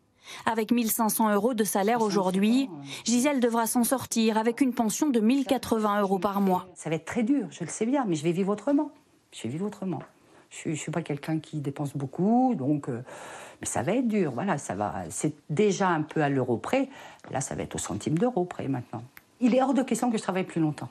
Avec 0.46 0.70
1500 0.70 1.34
euros 1.34 1.54
de 1.54 1.64
salaire 1.64 2.00
aujourd'hui, 2.00 2.70
Gisèle 3.04 3.40
devra 3.40 3.66
s'en 3.66 3.84
sortir 3.84 4.38
avec 4.38 4.60
une 4.60 4.72
pension 4.72 5.10
de 5.10 5.20
1080 5.20 6.00
euros 6.00 6.18
par 6.18 6.40
mois. 6.40 6.66
Ça 6.74 6.90
va 6.90 6.96
être 6.96 7.04
très 7.04 7.22
dur, 7.22 7.48
je 7.50 7.64
le 7.64 7.70
sais 7.70 7.86
bien, 7.86 8.04
mais 8.06 8.14
je 8.14 8.24
vais 8.24 8.32
vivre 8.32 8.52
autrement. 8.52 8.90
Je 9.32 9.42
vais 9.42 9.48
vivre 9.48 9.66
autrement. 9.66 10.00
Je 10.62 10.70
ne 10.70 10.74
suis 10.74 10.90
pas 10.90 11.02
quelqu'un 11.02 11.40
qui 11.40 11.60
dépense 11.60 11.96
beaucoup, 11.96 12.54
donc 12.54 12.88
euh, 12.88 13.02
mais 13.60 13.66
ça 13.66 13.82
va 13.82 13.92
être 13.92 14.06
dur. 14.06 14.32
Voilà, 14.32 14.58
ça 14.58 14.74
va. 14.74 15.04
C'est 15.10 15.34
déjà 15.50 15.88
un 15.88 16.02
peu 16.02 16.22
à 16.22 16.28
l'euro 16.28 16.56
près. 16.58 16.88
Là, 17.30 17.40
ça 17.40 17.54
va 17.54 17.62
être 17.62 17.74
au 17.74 17.78
centime 17.78 18.18
d'euro 18.18 18.44
près 18.44 18.68
maintenant. 18.68 19.02
Il 19.40 19.54
est 19.54 19.62
hors 19.62 19.74
de 19.74 19.82
question 19.82 20.10
que 20.10 20.18
je 20.18 20.22
travaille 20.22 20.44
plus 20.44 20.60
longtemps. 20.60 20.88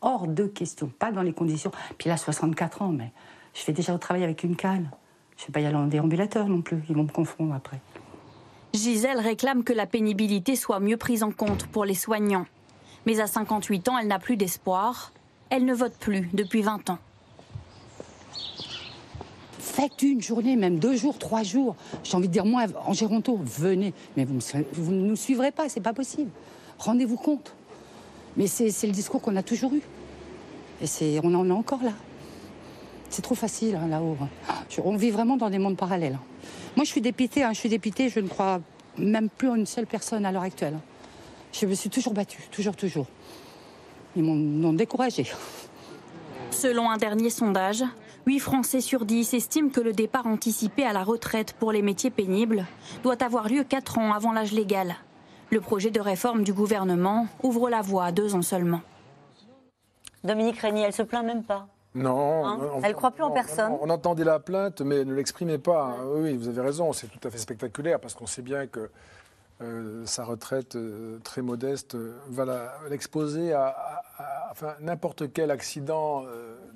Hors 0.00 0.26
de 0.26 0.46
question, 0.46 0.88
pas 0.98 1.12
dans 1.12 1.22
les 1.22 1.32
conditions. 1.32 1.70
Puis 1.98 2.08
là, 2.08 2.16
64 2.16 2.82
ans, 2.82 2.88
mais 2.88 3.12
je 3.52 3.60
fais 3.60 3.72
déjà 3.72 3.94
au 3.94 3.98
travail 3.98 4.24
avec 4.24 4.42
une 4.42 4.56
canne. 4.56 4.90
Je 5.36 5.42
ne 5.42 5.46
vais 5.48 5.52
pas 5.52 5.60
y 5.60 5.66
aller 5.66 5.76
en 5.76 5.86
déambulateur 5.86 6.48
non 6.48 6.62
plus. 6.62 6.82
Ils 6.88 6.96
vont 6.96 7.04
me 7.04 7.12
confondre 7.12 7.54
après. 7.54 7.80
Gisèle 8.72 9.20
réclame 9.20 9.64
que 9.64 9.72
la 9.72 9.86
pénibilité 9.86 10.56
soit 10.56 10.80
mieux 10.80 10.96
prise 10.96 11.22
en 11.22 11.30
compte 11.30 11.66
pour 11.66 11.84
les 11.84 11.94
soignants. 11.94 12.46
Mais 13.06 13.20
à 13.20 13.26
58 13.26 13.88
ans, 13.88 13.98
elle 13.98 14.08
n'a 14.08 14.18
plus 14.18 14.36
d'espoir. 14.36 15.12
Elle 15.50 15.64
ne 15.64 15.74
vote 15.74 15.96
plus 15.98 16.28
depuis 16.32 16.62
20 16.62 16.90
ans. 16.90 16.98
Faites 19.74 20.02
une 20.02 20.22
journée, 20.22 20.54
même 20.54 20.78
deux 20.78 20.94
jours, 20.94 21.18
trois 21.18 21.42
jours. 21.42 21.74
J'ai 22.04 22.16
envie 22.16 22.28
de 22.28 22.32
dire, 22.32 22.44
moi, 22.44 22.66
en 22.86 22.92
Géronto, 22.92 23.40
venez. 23.42 23.92
Mais 24.16 24.24
vous, 24.24 24.92
ne 24.92 25.02
nous 25.02 25.16
suivrez 25.16 25.50
pas, 25.50 25.68
c'est 25.68 25.80
pas 25.80 25.92
possible. 25.92 26.30
Rendez-vous 26.78 27.16
compte. 27.16 27.56
Mais 28.36 28.46
c'est 28.46 28.86
le 28.86 28.92
discours 28.92 29.20
qu'on 29.20 29.34
a 29.34 29.42
toujours 29.42 29.74
eu. 29.74 29.82
Et 30.80 31.18
on 31.24 31.34
en 31.34 31.48
est 31.48 31.52
encore 31.52 31.82
là. 31.82 31.90
C'est 33.10 33.22
trop 33.22 33.34
facile 33.34 33.74
hein, 33.74 33.88
là-haut. 33.88 34.16
On 34.84 34.94
vit 34.94 35.10
vraiment 35.10 35.36
dans 35.36 35.50
des 35.50 35.58
mondes 35.58 35.76
parallèles. 35.76 36.20
Moi, 36.76 36.84
je 36.84 36.90
suis 36.90 37.00
dépitée. 37.00 37.42
Hein, 37.42 37.52
je 37.52 37.58
suis 37.58 37.68
dépitée. 37.68 38.08
Je 38.08 38.20
ne 38.20 38.28
crois 38.28 38.60
même 38.96 39.28
plus 39.28 39.48
en 39.48 39.56
une 39.56 39.66
seule 39.66 39.88
personne 39.88 40.24
à 40.24 40.30
l'heure 40.30 40.42
actuelle. 40.42 40.78
Je 41.52 41.66
me 41.66 41.74
suis 41.74 41.90
toujours 41.90 42.14
battue, 42.14 42.42
toujours, 42.52 42.76
toujours. 42.76 43.06
Ils 44.14 44.22
m'ont 44.22 44.72
découragée. 44.72 45.26
Selon 46.52 46.90
un 46.90 46.96
dernier 46.96 47.30
sondage, 47.30 47.82
8 48.26 48.38
Français 48.38 48.80
sur 48.80 49.04
10 49.04 49.34
estiment 49.34 49.68
que 49.68 49.82
le 49.82 49.92
départ 49.92 50.26
anticipé 50.26 50.84
à 50.84 50.94
la 50.94 51.04
retraite 51.04 51.52
pour 51.52 51.72
les 51.72 51.82
métiers 51.82 52.10
pénibles 52.10 52.64
doit 53.02 53.22
avoir 53.22 53.48
lieu 53.48 53.64
4 53.64 53.98
ans 53.98 54.14
avant 54.14 54.32
l'âge 54.32 54.52
légal. 54.52 54.96
Le 55.50 55.60
projet 55.60 55.90
de 55.90 56.00
réforme 56.00 56.42
du 56.42 56.54
gouvernement 56.54 57.26
ouvre 57.42 57.68
la 57.68 57.82
voie 57.82 58.06
à 58.06 58.12
deux 58.12 58.34
ans 58.34 58.42
seulement. 58.42 58.80
Dominique 60.22 60.58
Régnier, 60.58 60.84
elle 60.84 60.94
se 60.94 61.02
plaint 61.02 61.24
même 61.24 61.44
pas. 61.44 61.66
Non, 61.94 62.46
hein 62.46 62.58
elle 62.82 62.92
ne 62.92 62.96
croit 62.96 63.10
plus 63.10 63.22
en 63.22 63.30
personne. 63.30 63.72
On, 63.80 63.90
entendait 63.90 64.24
la 64.24 64.40
plainte, 64.40 64.80
mais 64.80 65.04
ne 65.04 65.12
l'exprimait 65.12 65.58
pas. 65.58 65.94
Oui, 66.16 66.34
vous 66.36 66.48
avez 66.48 66.62
raison, 66.62 66.94
c'est 66.94 67.08
tout 67.08 67.28
à 67.28 67.30
fait 67.30 67.38
spectaculaire 67.38 68.00
parce 68.00 68.14
qu'on 68.14 68.26
sait 68.26 68.42
bien 68.42 68.66
que 68.66 68.90
euh, 69.60 70.04
sa 70.04 70.24
retraite 70.24 70.74
euh, 70.74 71.20
très 71.22 71.40
modeste 71.40 71.94
euh, 71.94 72.18
va 72.28 72.72
l'exposer 72.90 73.52
à, 73.52 73.76
n'importe 74.80 75.32
quel 75.32 75.50
accident 75.50 76.24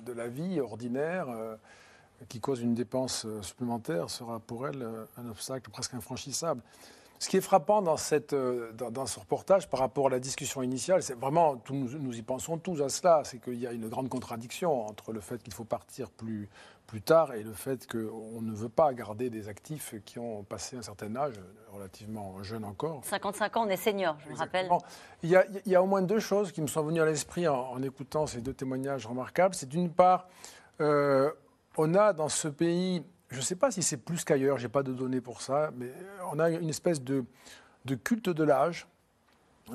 de 0.05 0.11
la 0.11 0.27
vie 0.27 0.59
ordinaire 0.59 1.27
qui 2.27 2.41
cause 2.41 2.59
une 2.59 2.73
dépense 2.73 3.25
supplémentaire 3.41 4.09
sera 4.09 4.39
pour 4.39 4.67
elle 4.67 4.85
un 5.17 5.29
obstacle 5.29 5.71
presque 5.71 5.93
infranchissable. 5.93 6.61
Ce 7.19 7.29
qui 7.29 7.37
est 7.37 7.41
frappant 7.41 7.81
dans, 7.81 7.95
cette, 7.95 8.35
dans, 8.35 9.05
ce 9.05 9.17
reportage 9.17 9.69
par 9.69 9.79
rapport 9.79 10.07
à 10.07 10.09
la 10.09 10.19
discussion 10.19 10.61
initiale, 10.61 11.01
c'est 11.01 11.17
vraiment, 11.17 11.61
nous, 11.69 11.87
nous, 11.97 12.17
y 12.17 12.21
pensons 12.21 12.57
tous 12.57 12.81
à 12.81 12.89
cela, 12.89 13.21
c'est 13.23 13.39
qu'il 13.39 13.59
y 13.59 13.65
a 13.65 13.71
une 13.71 13.87
grande 13.87 14.09
contradiction 14.09 14.85
entre 14.85 15.13
le 15.13 15.21
fait 15.21 15.41
qu'il 15.41 15.53
faut 15.53 15.63
partir 15.63 16.09
plus, 16.09 16.49
plus 16.89 17.01
tard 17.01 17.33
et 17.35 17.43
le 17.43 17.53
fait 17.53 17.85
qu'on 17.85 18.41
ne 18.41 18.51
veut 18.51 18.67
pas 18.67 18.91
garder 18.95 19.29
des 19.29 19.47
actifs 19.47 19.93
qui 20.05 20.17
ont 20.17 20.43
passé 20.43 20.75
un 20.75 20.81
certain 20.81 21.15
âge, 21.15 21.35
relativement 21.71 22.41
jeune 22.41 22.65
encore. 22.65 23.05
55 23.05 23.57
ans, 23.57 23.67
on 23.67 23.69
est 23.69 23.77
senior, 23.77 24.17
je 24.25 24.31
me 24.31 24.35
rappelle. 24.35 24.67
Il 25.21 25.29
y, 25.29 25.35
a, 25.35 25.45
il 25.67 25.71
y, 25.71 25.75
a, 25.75 25.83
au 25.83 25.85
moins 25.85 26.01
deux 26.01 26.19
choses 26.19 26.51
qui 26.51 26.63
me 26.63 26.67
sont 26.67 26.81
venues 26.81 26.99
à 26.99 27.05
l'esprit 27.05 27.47
en, 27.47 27.79
écoutant 27.83 28.25
ces 28.25 28.41
deux 28.41 28.53
témoignages 28.53 29.05
remarquables. 29.05 29.53
C'est 29.53 29.69
d'une 29.69 29.91
part, 29.91 30.27
euh, 30.81 31.31
on 31.77 31.93
a 31.93 32.11
dans 32.11 32.27
ce 32.27 32.47
pays, 32.47 33.05
je 33.29 33.37
ne 33.37 33.43
sais 33.43 33.55
pas 33.55 33.69
si 33.69 33.83
c'est 33.83 33.97
plus 33.97 34.23
qu'ailleurs, 34.23 34.57
je 34.57 34.63
n'ai 34.63 34.71
pas 34.71 34.81
de 34.81 34.91
données 34.91 35.21
pour 35.21 35.43
ça, 35.43 35.69
mais 35.75 35.93
on 36.33 36.39
a 36.39 36.49
une 36.49 36.69
espèce 36.69 37.03
de, 37.03 37.23
de 37.85 37.93
culte 37.93 38.29
de 38.29 38.43
l'âge 38.43 38.87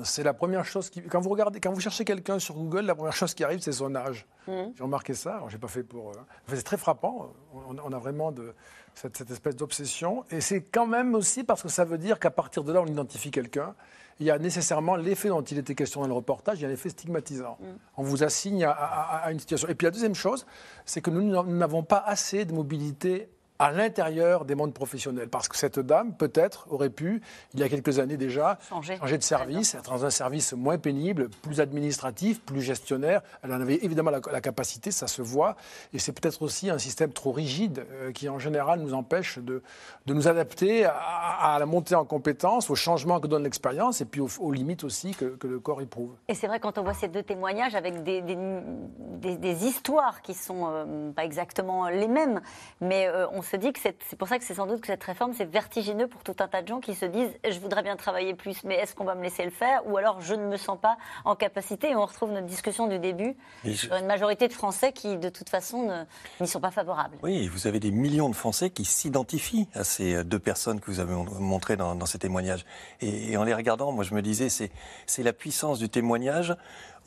c'est 0.03 0.23
la 0.23 0.33
première 0.33 0.65
chose 0.65 0.89
qui. 0.89 1.01
Quand 1.01 1.19
vous 1.19 1.29
regardez, 1.29 1.59
quand 1.59 1.71
vous 1.71 1.79
cherchez 1.79 2.05
quelqu'un 2.05 2.39
sur 2.39 2.55
Google, 2.55 2.81
la 2.81 2.95
première 2.95 3.13
chose 3.13 3.33
qui 3.33 3.43
arrive, 3.43 3.59
c'est 3.59 3.71
son 3.71 3.95
âge. 3.95 4.25
Mmh. 4.47 4.51
J'ai 4.75 4.83
remarqué 4.83 5.13
ça. 5.13 5.41
J'ai 5.49 5.57
pas 5.57 5.67
fait 5.67 5.83
pour. 5.83 6.09
Euh, 6.09 6.13
c'est 6.47 6.63
très 6.63 6.77
frappant. 6.77 7.33
On, 7.53 7.91
a 7.91 7.97
vraiment 7.97 8.31
de, 8.31 8.53
cette, 8.93 9.29
espèce 9.29 9.55
d'obsession. 9.55 10.23
Et 10.31 10.41
c'est 10.41 10.61
quand 10.61 10.87
même 10.87 11.15
aussi 11.15 11.43
parce 11.43 11.61
que 11.61 11.69
ça 11.69 11.85
veut 11.85 11.97
dire 11.97 12.19
qu'à 12.19 12.31
partir 12.31 12.63
de 12.63 12.73
là, 12.73 12.81
on 12.81 12.87
identifie 12.87 13.31
quelqu'un. 13.31 13.75
Il 14.19 14.25
y 14.25 14.31
a 14.31 14.39
nécessairement 14.39 14.95
l'effet 14.95 15.27
dont 15.27 15.41
il 15.41 15.57
était 15.57 15.75
question 15.75 15.99
dans 16.01 16.07
le 16.07 16.13
reportage, 16.13 16.59
il 16.59 16.63
y 16.63 16.65
a 16.65 16.69
l'effet 16.69 16.89
stigmatisant. 16.89 17.57
Mmh. 17.59 17.65
On 17.97 18.03
vous 18.03 18.23
assigne 18.23 18.63
à, 18.63 18.71
à, 18.71 19.31
une 19.31 19.39
situation. 19.39 19.67
Et 19.67 19.75
puis 19.75 19.85
la 19.85 19.91
deuxième 19.91 20.15
chose, 20.15 20.45
c'est 20.85 21.01
que 21.01 21.09
nous 21.09 21.43
n'avons 21.43 21.83
pas 21.83 22.03
assez 22.05 22.45
de 22.45 22.53
mobilité 22.53 23.29
à 23.59 23.71
l'intérieur 23.71 24.45
des 24.45 24.55
mondes 24.55 24.73
professionnels. 24.73 25.29
Parce 25.29 25.47
que 25.47 25.55
cette 25.55 25.79
dame, 25.79 26.13
peut-être, 26.13 26.67
aurait 26.69 26.89
pu, 26.89 27.21
il 27.53 27.59
y 27.59 27.63
a 27.63 27.69
quelques 27.69 27.99
années 27.99 28.17
déjà, 28.17 28.57
changer, 28.69 29.17
de 29.17 29.23
service, 29.23 29.75
être 29.75 29.91
dans 29.91 30.05
un 30.05 30.09
service 30.09 30.53
moins 30.53 30.77
pénible, 30.77 31.29
plus 31.41 31.61
administratif, 31.61 32.41
plus 32.41 32.61
gestionnaire. 32.61 33.21
Elle 33.43 33.53
en 33.53 33.61
avait 33.61 33.79
évidemment 33.83 34.11
la, 34.11 34.41
capacité, 34.41 34.91
ça 34.91 35.07
se 35.07 35.21
voit. 35.21 35.55
Et 35.93 35.99
c'est 35.99 36.11
peut-être 36.11 36.41
aussi 36.41 36.69
un 36.69 36.77
système 36.77 37.11
trop 37.11 37.31
rigide 37.31 37.85
euh, 37.91 38.11
qui, 38.11 38.29
en 38.29 38.39
général, 38.39 38.79
nous 38.79 38.93
empêche 38.93 39.39
de, 39.39 39.63
de 40.05 40.13
nous 40.13 40.27
adapter 40.27 40.85
à, 40.85 41.57
la 41.59 41.65
montée 41.65 41.95
en 41.95 42.05
compétences, 42.05 42.69
aux 42.69 42.75
changements 42.75 43.19
que 43.19 43.27
donne 43.27 43.43
l'expérience 43.43 44.01
et 44.01 44.05
puis 44.05 44.21
aux, 44.21 44.51
limites 44.51 44.83
aussi 44.83 45.11
que, 45.13 45.37
le 45.45 45.59
corps 45.59 45.81
éprouve. 45.81 46.15
Et 46.27 46.33
c'est 46.33 46.47
vrai, 46.47 46.59
quand 46.59 46.77
on 46.77 46.83
voit 46.83 46.93
ces 46.93 47.07
deux 47.07 47.23
témoignages 47.23 47.75
avec 47.75 48.03
des, 48.03 48.21
des, 48.21 49.65
histoires 49.65 50.21
qui 50.21 50.33
sont 50.33 50.67
euh, 50.67 51.11
pas 51.11 51.23
exactement 51.23 51.87
les 51.87 52.07
mêmes, 52.07 52.41
mais 52.81 53.07
euh, 53.07 53.27
on 53.31 53.41
se 53.45 53.55
dit 53.55 53.71
que 53.71 53.79
c'est 53.79 54.15
pour 54.17 54.27
ça 54.27 54.37
que 54.37 54.43
c'est 54.43 54.55
sans 54.55 54.67
doute 54.67 54.81
que 54.81 54.87
cette 54.87 55.03
réforme, 55.03 55.33
c'est 55.33 55.45
vertigineux 55.49 56.07
pour 56.07 56.23
tout 56.23 56.35
un 56.39 56.47
tas 56.47 56.61
de 56.61 56.67
gens 56.67 56.79
qui 56.79 56.95
se 56.95 57.05
disent 57.05 57.31
je 57.49 57.59
voudrais 57.59 57.83
bien 57.83 57.95
travailler 57.95 58.33
plus, 58.33 58.63
mais 58.63 58.75
est-ce 58.75 58.95
qu'on 58.95 59.05
va 59.05 59.15
me 59.15 59.23
laisser 59.23 59.43
le 59.43 59.51
faire? 59.51 59.87
Ou 59.87 59.97
alors 59.97 60.21
je 60.21 60.33
ne 60.33 60.45
me 60.47 60.57
sens 60.57 60.79
pas 60.79 60.97
en 61.23 61.35
capacité. 61.35 61.91
Et 61.91 61.95
on 61.95 62.05
retrouve 62.05 62.31
notre 62.31 62.47
discussion 62.47 62.87
du 62.87 62.99
début 62.99 63.35
sur 63.73 63.95
une 63.95 64.07
majorité 64.07 64.47
de 64.47 64.53
Français 64.53 64.91
qui, 64.91 65.17
de 65.17 65.29
toute 65.29 65.49
façon, 65.49 66.05
n'y 66.41 66.47
sont 66.47 66.59
pas 66.59 66.71
favorables. 66.71 67.17
Oui, 67.23 67.47
vous 67.47 67.67
avez 67.67 67.79
des 67.79 67.91
millions 67.91 68.29
de 68.29 68.35
Français 68.35 68.69
qui 68.69 68.85
s'identifient 68.85 69.67
à 69.73 69.83
ces 69.83 70.23
deux 70.23 70.39
personnes 70.39 70.79
que 70.79 70.91
vous 70.91 70.99
avez 70.99 71.15
montrées 71.39 71.77
dans, 71.77 72.05
ces 72.05 72.19
témoignages. 72.19 72.65
et 73.01 73.37
en 73.37 73.43
les 73.43 73.53
regardant, 73.53 73.91
moi 73.91 74.03
je 74.03 74.13
me 74.13 74.21
disais, 74.21 74.49
c'est 74.49 75.23
la 75.23 75.33
puissance 75.33 75.79
du 75.79 75.89
témoignage 75.89 76.55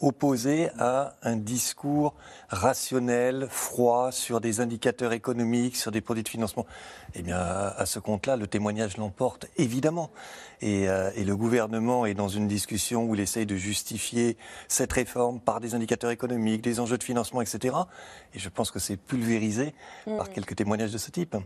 opposé 0.00 0.70
à 0.78 1.14
un 1.22 1.36
discours 1.36 2.14
rationnel, 2.48 3.48
froid, 3.50 4.12
sur 4.12 4.40
des 4.40 4.60
indicateurs 4.60 5.12
économiques, 5.12 5.76
sur 5.76 5.90
des 5.90 6.00
produits 6.00 6.22
de 6.22 6.28
financement. 6.28 6.66
Eh 7.14 7.22
bien, 7.22 7.36
à 7.36 7.86
ce 7.86 7.98
compte-là, 7.98 8.36
le 8.36 8.46
témoignage 8.46 8.96
l'emporte, 8.96 9.46
évidemment. 9.56 10.10
Et, 10.60 10.88
euh, 10.88 11.10
et, 11.14 11.24
le 11.24 11.36
gouvernement 11.36 12.04
est 12.04 12.14
dans 12.14 12.28
une 12.28 12.48
discussion 12.48 13.04
où 13.04 13.14
il 13.14 13.20
essaye 13.20 13.46
de 13.46 13.56
justifier 13.56 14.36
cette 14.66 14.92
réforme 14.92 15.38
par 15.40 15.60
des 15.60 15.74
indicateurs 15.74 16.10
économiques, 16.10 16.62
des 16.62 16.80
enjeux 16.80 16.98
de 16.98 17.04
financement, 17.04 17.40
etc. 17.40 17.76
Et 18.34 18.38
je 18.38 18.48
pense 18.48 18.70
que 18.70 18.80
c'est 18.80 18.96
pulvérisé 18.96 19.72
par 20.04 20.26
mmh. 20.26 20.32
quelques 20.32 20.56
témoignages 20.56 20.92
de 20.92 20.98
ce 20.98 21.10
type. 21.10 21.34
Mmh. 21.34 21.42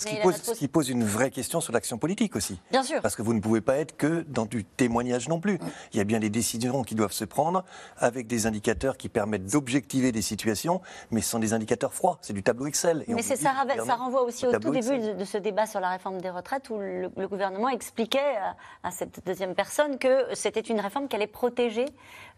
Ce, 0.00 0.06
qui 0.06 0.16
pose, 0.16 0.36
ce 0.42 0.52
qui 0.52 0.68
pose, 0.68 0.88
une 0.88 1.04
vraie 1.04 1.30
question 1.30 1.60
sur 1.60 1.74
l'action 1.74 1.98
politique 1.98 2.34
aussi. 2.34 2.58
Bien 2.70 2.82
sûr. 2.82 3.02
Parce 3.02 3.16
que 3.16 3.22
vous 3.22 3.34
ne 3.34 3.40
pouvez 3.40 3.60
pas 3.60 3.76
être 3.76 3.98
que 3.98 4.24
dans 4.28 4.46
du 4.46 4.64
témoignage 4.64 5.28
non 5.28 5.40
plus. 5.40 5.58
Il 5.92 5.98
y 5.98 6.00
a 6.00 6.04
bien 6.04 6.20
des 6.20 6.30
décisions 6.30 6.82
qui 6.82 6.94
doivent 6.94 7.12
se 7.12 7.26
prendre 7.26 7.64
avec 7.98 8.26
des 8.26 8.46
indicateurs 8.46 8.96
qui 8.96 9.10
permettent 9.10 9.44
d'objectiver 9.44 10.10
des 10.10 10.22
situations, 10.22 10.80
mais 11.10 11.20
ce 11.20 11.28
sont 11.28 11.38
des 11.38 11.52
indicateurs 11.52 11.92
froids. 11.92 12.18
C'est 12.22 12.32
du 12.32 12.42
tableau 12.42 12.66
Excel. 12.66 13.04
mais 13.08 13.20
ça, 13.20 13.36
ça, 13.36 13.52
renvoie 13.94 14.22
aussi 14.22 14.46
au, 14.46 14.52
tout 14.58 14.70
début 14.70 15.14
de, 15.14 15.24
ce 15.24 15.36
débat 15.36 15.66
sur 15.66 15.80
la 15.80 15.90
réforme 15.90 16.18
des 16.20 16.30
retraites 16.30 16.70
où 16.70 16.78
le, 16.78 17.10
le 17.14 17.28
gouvernement 17.28 17.68
expliquait 17.68 18.38
à, 18.82 18.90
cette 18.90 19.24
deuxième 19.26 19.54
personne 19.54 19.98
que 19.98 20.24
c'était 20.34 20.60
une 20.60 20.80
réforme 20.80 21.08
qui 21.08 21.16
allait 21.16 21.26
protéger. 21.26 21.84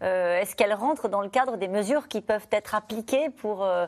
Euh, 0.03 0.41
est-ce 0.41 0.55
qu'elle 0.55 0.73
rentre 0.73 1.07
dans 1.07 1.21
le 1.21 1.29
cadre 1.29 1.57
des 1.57 1.67
mesures 1.67 2.07
qui 2.07 2.21
peuvent 2.21 2.47
être 2.51 2.75
appliquées 2.75 3.29
pour 3.29 3.63
euh, 3.63 3.87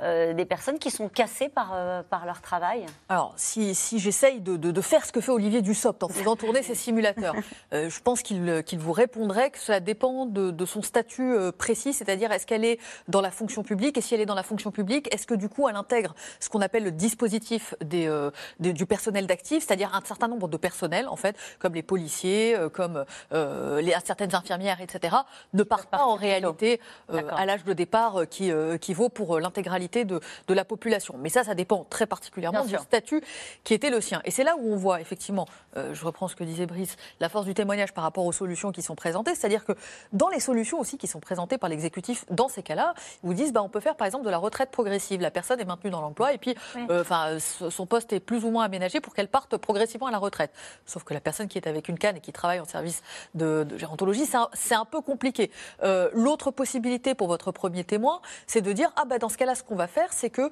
euh, 0.00 0.34
des 0.34 0.44
personnes 0.44 0.78
qui 0.78 0.90
sont 0.90 1.08
cassées 1.08 1.48
par, 1.48 1.74
par 2.10 2.26
leur 2.26 2.40
travail? 2.40 2.84
Alors, 3.08 3.32
si, 3.36 3.74
si 3.74 3.98
j'essaye 3.98 4.40
de, 4.40 4.56
de, 4.56 4.80
faire 4.80 5.06
ce 5.06 5.12
que 5.12 5.20
fait 5.20 5.30
Olivier 5.30 5.62
Dussopt 5.62 6.02
en 6.02 6.08
faisant 6.08 6.36
tourner 6.36 6.62
ses 6.62 6.74
simulateurs, 6.74 7.34
je 7.72 8.00
pense 8.00 8.22
qu'il 8.22 8.78
vous 8.78 8.92
répondrait 8.92 9.50
que 9.50 9.58
cela 9.58 9.80
dépend 9.80 10.26
de, 10.26 10.50
de 10.50 10.66
son 10.66 10.82
statut 10.82 11.36
précis, 11.56 11.92
c'est-à-dire 11.92 12.32
est-ce 12.32 12.46
qu'elle 12.46 12.64
est 12.64 12.78
dans 13.08 13.20
la 13.20 13.30
fonction 13.30 13.62
publique 13.62 13.96
et 13.96 14.00
si 14.00 14.14
elle 14.14 14.20
est 14.20 14.26
dans 14.26 14.34
la 14.34 14.42
fonction 14.42 14.70
publique, 14.70 15.12
est-ce 15.14 15.26
que 15.26 15.34
du 15.34 15.48
coup 15.48 15.68
elle 15.68 15.76
intègre 15.76 16.14
ce 16.40 16.48
qu'on 16.48 16.60
appelle 16.60 16.84
le 16.84 16.92
dispositif 16.92 17.74
des, 17.80 18.10
du 18.58 18.86
personnel 18.86 19.26
d'actif, 19.26 19.64
c'est-à-dire 19.64 19.94
un 19.94 20.02
certain 20.04 20.28
nombre 20.28 20.48
de 20.48 20.56
personnels, 20.56 21.08
en 21.08 21.16
fait, 21.16 21.36
comme 21.58 21.74
les 21.74 21.82
policiers, 21.82 22.56
comme 22.72 23.04
les, 23.30 23.94
certaines 24.04 24.34
infirmières, 24.34 24.80
etc., 24.80 25.14
ne 25.54 25.62
partent 25.62 25.88
pas 25.88 26.04
en 26.04 26.14
réalité 26.14 26.80
à 27.08 27.46
l'âge 27.46 27.64
de 27.64 27.72
départ 27.72 28.28
qui, 28.28 28.50
qui 28.80 28.94
vaut 28.94 29.08
pour 29.08 29.40
l'intégralité 29.40 30.04
de, 30.04 30.20
la 30.48 30.64
population. 30.64 31.16
Mais 31.18 31.28
ça, 31.30 31.44
ça 31.44 31.54
dépend 31.54 31.84
très 31.84 32.06
particulièrement 32.06 32.64
du 32.64 32.76
statut 32.76 33.22
qui 33.64 33.74
était 33.74 33.90
le 33.90 34.00
sien. 34.00 34.20
Et 34.24 34.30
c'est 34.30 34.44
là 34.44 34.56
où 34.58 34.72
on 34.72 34.76
voit 34.76 35.00
effectivement, 35.00 35.46
euh, 35.76 35.94
je 35.94 36.04
reprends 36.04 36.28
ce 36.28 36.36
que 36.36 36.44
disait 36.44 36.66
Brice, 36.66 36.96
la 37.20 37.28
force 37.28 37.46
du 37.46 37.54
témoignage 37.54 37.92
par 37.92 38.04
rapport 38.04 38.24
aux 38.24 38.32
solutions 38.32 38.72
qui 38.72 38.82
sont 38.82 38.94
présentées. 38.94 39.34
C'est-à-dire 39.34 39.64
que 39.64 39.72
dans 40.12 40.28
les 40.28 40.40
solutions 40.40 40.80
aussi, 40.80 40.98
qui 40.98 41.06
sont 41.06 41.20
présentées 41.20 41.58
par 41.58 41.68
l'exécutif 41.68 42.24
dans 42.30 42.48
ces 42.48 42.62
cas-là. 42.62 42.94
Ils 43.22 43.26
vous 43.26 43.34
disent, 43.34 43.52
bah, 43.52 43.62
on 43.62 43.68
peut 43.68 43.80
faire 43.80 43.96
par 43.96 44.06
exemple 44.06 44.24
de 44.24 44.30
la 44.30 44.38
retraite 44.38 44.70
progressive. 44.70 45.20
La 45.20 45.30
personne 45.30 45.60
est 45.60 45.64
maintenue 45.64 45.90
dans 45.90 46.00
l'emploi 46.00 46.32
et 46.32 46.38
puis 46.38 46.54
euh, 46.76 47.02
enfin, 47.02 47.38
son 47.38 47.86
poste 47.86 48.12
est 48.12 48.20
plus 48.20 48.44
ou 48.44 48.50
moins 48.50 48.64
aménagé 48.64 49.00
pour 49.00 49.14
qu'elle 49.14 49.28
parte 49.28 49.56
progressivement 49.56 50.06
à 50.06 50.10
la 50.10 50.18
retraite. 50.18 50.50
Sauf 50.86 51.04
que 51.04 51.14
la 51.14 51.20
personne 51.20 51.48
qui 51.48 51.58
est 51.58 51.66
avec 51.66 51.88
une 51.88 51.98
canne 51.98 52.16
et 52.16 52.20
qui 52.20 52.32
travaille 52.32 52.60
en 52.60 52.64
service 52.64 53.02
de, 53.34 53.66
gérontologie, 53.76 54.24
c'est 54.54 54.74
un, 54.74 54.84
peu 54.84 55.00
compliqué. 55.00 55.43
Euh, 55.82 56.10
l'autre 56.12 56.50
possibilité 56.50 57.14
pour 57.14 57.28
votre 57.28 57.52
premier 57.52 57.84
témoin, 57.84 58.20
c'est 58.46 58.62
de 58.62 58.72
dire, 58.72 58.92
ah 58.96 59.04
bah, 59.04 59.18
dans 59.18 59.28
ce 59.28 59.36
cas-là, 59.36 59.54
ce 59.54 59.62
qu'on 59.62 59.76
va 59.76 59.86
faire, 59.86 60.12
c'est 60.12 60.30
que 60.30 60.50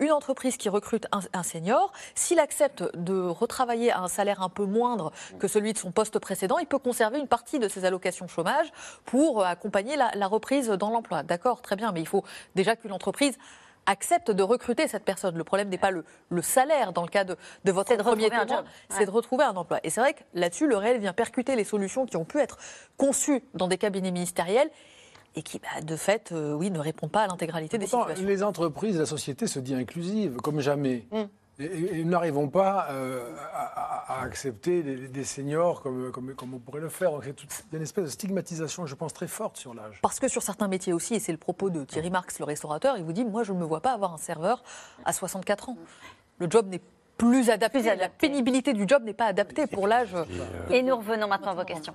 une 0.00 0.12
entreprise 0.12 0.56
qui 0.56 0.68
recrute 0.68 1.06
un, 1.12 1.42
senior, 1.42 1.92
s'il 2.14 2.38
accepte 2.38 2.84
de 2.96 3.20
retravailler 3.20 3.90
à 3.90 4.00
un 4.00 4.08
salaire 4.08 4.42
un 4.42 4.48
peu 4.48 4.64
moindre 4.64 5.12
que 5.38 5.48
celui 5.48 5.72
de 5.72 5.78
son 5.78 5.90
poste 5.90 6.18
précédent, 6.18 6.58
il 6.58 6.66
peut 6.66 6.78
conserver 6.78 7.18
une 7.18 7.28
partie 7.28 7.58
de 7.58 7.68
ses 7.68 7.84
allocations 7.84 8.24
chômage 8.28 8.72
pour 9.04 9.40
euh, 9.40 9.44
accompagner 9.44 9.96
la, 9.96 10.26
reprise 10.26 10.68
dans 10.68 10.90
l'emploi. 10.90 11.22
D'accord, 11.22 11.60
très 11.60 11.76
bien, 11.76 11.92
mais 11.92 12.00
il 12.00 12.08
faut 12.08 12.24
déjà 12.54 12.76
qu'une 12.76 12.92
entreprise 12.92 13.36
accepte 13.86 14.30
de 14.30 14.42
recruter 14.42 14.88
cette 14.88 15.04
personne. 15.04 15.36
Le 15.36 15.44
problème 15.44 15.68
n'est 15.68 15.78
pas 15.78 15.90
le, 15.90 16.04
salaire 16.42 16.92
dans 16.92 17.02
le 17.02 17.08
cas 17.08 17.24
de, 17.24 17.36
votre 17.64 17.96
premier 17.96 18.30
témoin, 18.30 18.64
c'est 18.88 19.06
de 19.06 19.10
retrouver 19.10 19.44
un 19.44 19.56
emploi. 19.56 19.80
Et 19.82 19.90
c'est 19.90 20.00
vrai 20.00 20.14
que 20.14 20.22
là-dessus, 20.34 20.66
le 20.66 20.76
réel 20.76 21.00
vient 21.00 21.12
percuter 21.12 21.56
les 21.56 21.64
solutions 21.64 22.06
qui 22.06 22.16
ont 22.16 22.24
pu 22.24 22.38
être 22.38 22.58
conçues 22.96 23.42
dans 23.54 23.68
des 23.68 23.78
cabinets 23.78 24.10
ministériels 24.10 24.70
et 25.36 25.42
qui, 25.42 25.58
bah, 25.58 25.80
de 25.82 25.96
fait, 25.96 26.30
euh, 26.32 26.52
oui, 26.52 26.70
ne 26.70 26.78
répondent 26.78 27.10
pas 27.10 27.22
à 27.22 27.26
l'intégralité 27.26 27.78
des 27.78 27.86
situations. 27.86 28.24
Les 28.24 28.42
entreprises, 28.42 28.98
la 28.98 29.06
société 29.06 29.46
se 29.46 29.58
dit 29.58 29.74
inclusive, 29.74 30.36
comme 30.36 30.60
jamais. 30.60 31.06
Mm. 31.10 31.22
Et, 31.58 32.02
nous 32.02 32.10
n'arrivons 32.10 32.48
pas 32.48 32.88
euh, 32.90 33.32
à, 33.52 34.22
accepter 34.22 34.82
des, 34.82 35.24
seniors 35.24 35.82
comme, 35.82 36.10
comme, 36.10 36.34
comme, 36.34 36.54
on 36.54 36.58
pourrait 36.58 36.80
le 36.80 36.88
faire. 36.88 37.12
il 37.22 37.28
y 37.28 37.30
a 37.30 37.76
une 37.76 37.82
espèce 37.82 38.04
de 38.04 38.10
stigmatisation, 38.10 38.86
je 38.86 38.94
pense, 38.94 39.12
très 39.12 39.28
forte 39.28 39.56
sur 39.56 39.72
l'âge. 39.74 40.00
Parce 40.02 40.18
que 40.18 40.28
sur 40.28 40.42
certains 40.42 40.68
métiers 40.68 40.92
aussi, 40.92 41.14
et 41.14 41.20
c'est 41.20 41.32
le 41.32 41.38
propos 41.38 41.70
de 41.70 41.84
Thierry 41.84 42.10
Marx, 42.10 42.38
le 42.38 42.44
restaurateur, 42.44 42.96
il 42.96 43.04
vous 43.04 43.12
dit 43.12 43.24
Moi, 43.24 43.44
je 43.44 43.52
ne 43.52 43.58
me 43.58 43.64
vois 43.64 43.80
pas 43.80 43.92
avoir 43.92 44.12
un 44.14 44.18
serveur 44.18 44.62
à 45.04 45.12
64 45.12 45.68
ans. 45.68 45.76
Le 46.38 46.50
job 46.50 46.68
n'est 46.68 46.80
plus 47.16 47.50
adapté. 47.50 47.78
plus 47.78 47.88
adapté. 47.88 48.02
La 48.02 48.08
pénibilité 48.08 48.72
du 48.72 48.84
job 48.88 49.04
n'est 49.04 49.14
pas 49.14 49.26
adaptée 49.26 49.66
pour 49.66 49.86
l'âge. 49.86 50.14
Et 50.70 50.82
nous 50.82 50.96
revenons 50.96 51.28
maintenant 51.28 51.52
à 51.52 51.54
vos 51.54 51.64
questions. 51.64 51.94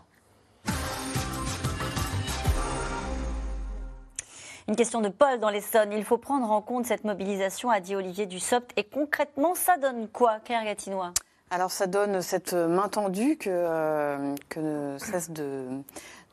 Une 4.70 4.76
question 4.76 5.02
de 5.02 5.10
Paul 5.10 5.40
dans 5.40 5.50
l'Essonne. 5.50 5.92
Il 5.94 6.04
faut 6.04 6.20
prendre 6.20 6.52
en 6.52 6.62
compte 6.62 6.86
cette 6.86 7.04
mobilisation, 7.04 7.72
a 7.72 7.80
dit 7.80 7.96
Olivier 7.96 8.28
Dussopt. 8.28 8.72
Et 8.78 8.84
concrètement, 8.84 9.56
ça 9.56 9.78
donne 9.78 10.08
quoi, 10.08 10.38
Claire 10.46 10.64
Gatinois? 10.64 11.12
Alors 11.50 11.72
ça 11.72 11.88
donne 11.88 12.22
cette 12.22 12.54
main 12.54 12.88
tendue 12.88 13.36
que, 13.36 13.50
euh, 13.50 14.36
que 14.48 14.60
ne 14.60 14.98
cesse 15.00 15.32
de, 15.32 15.66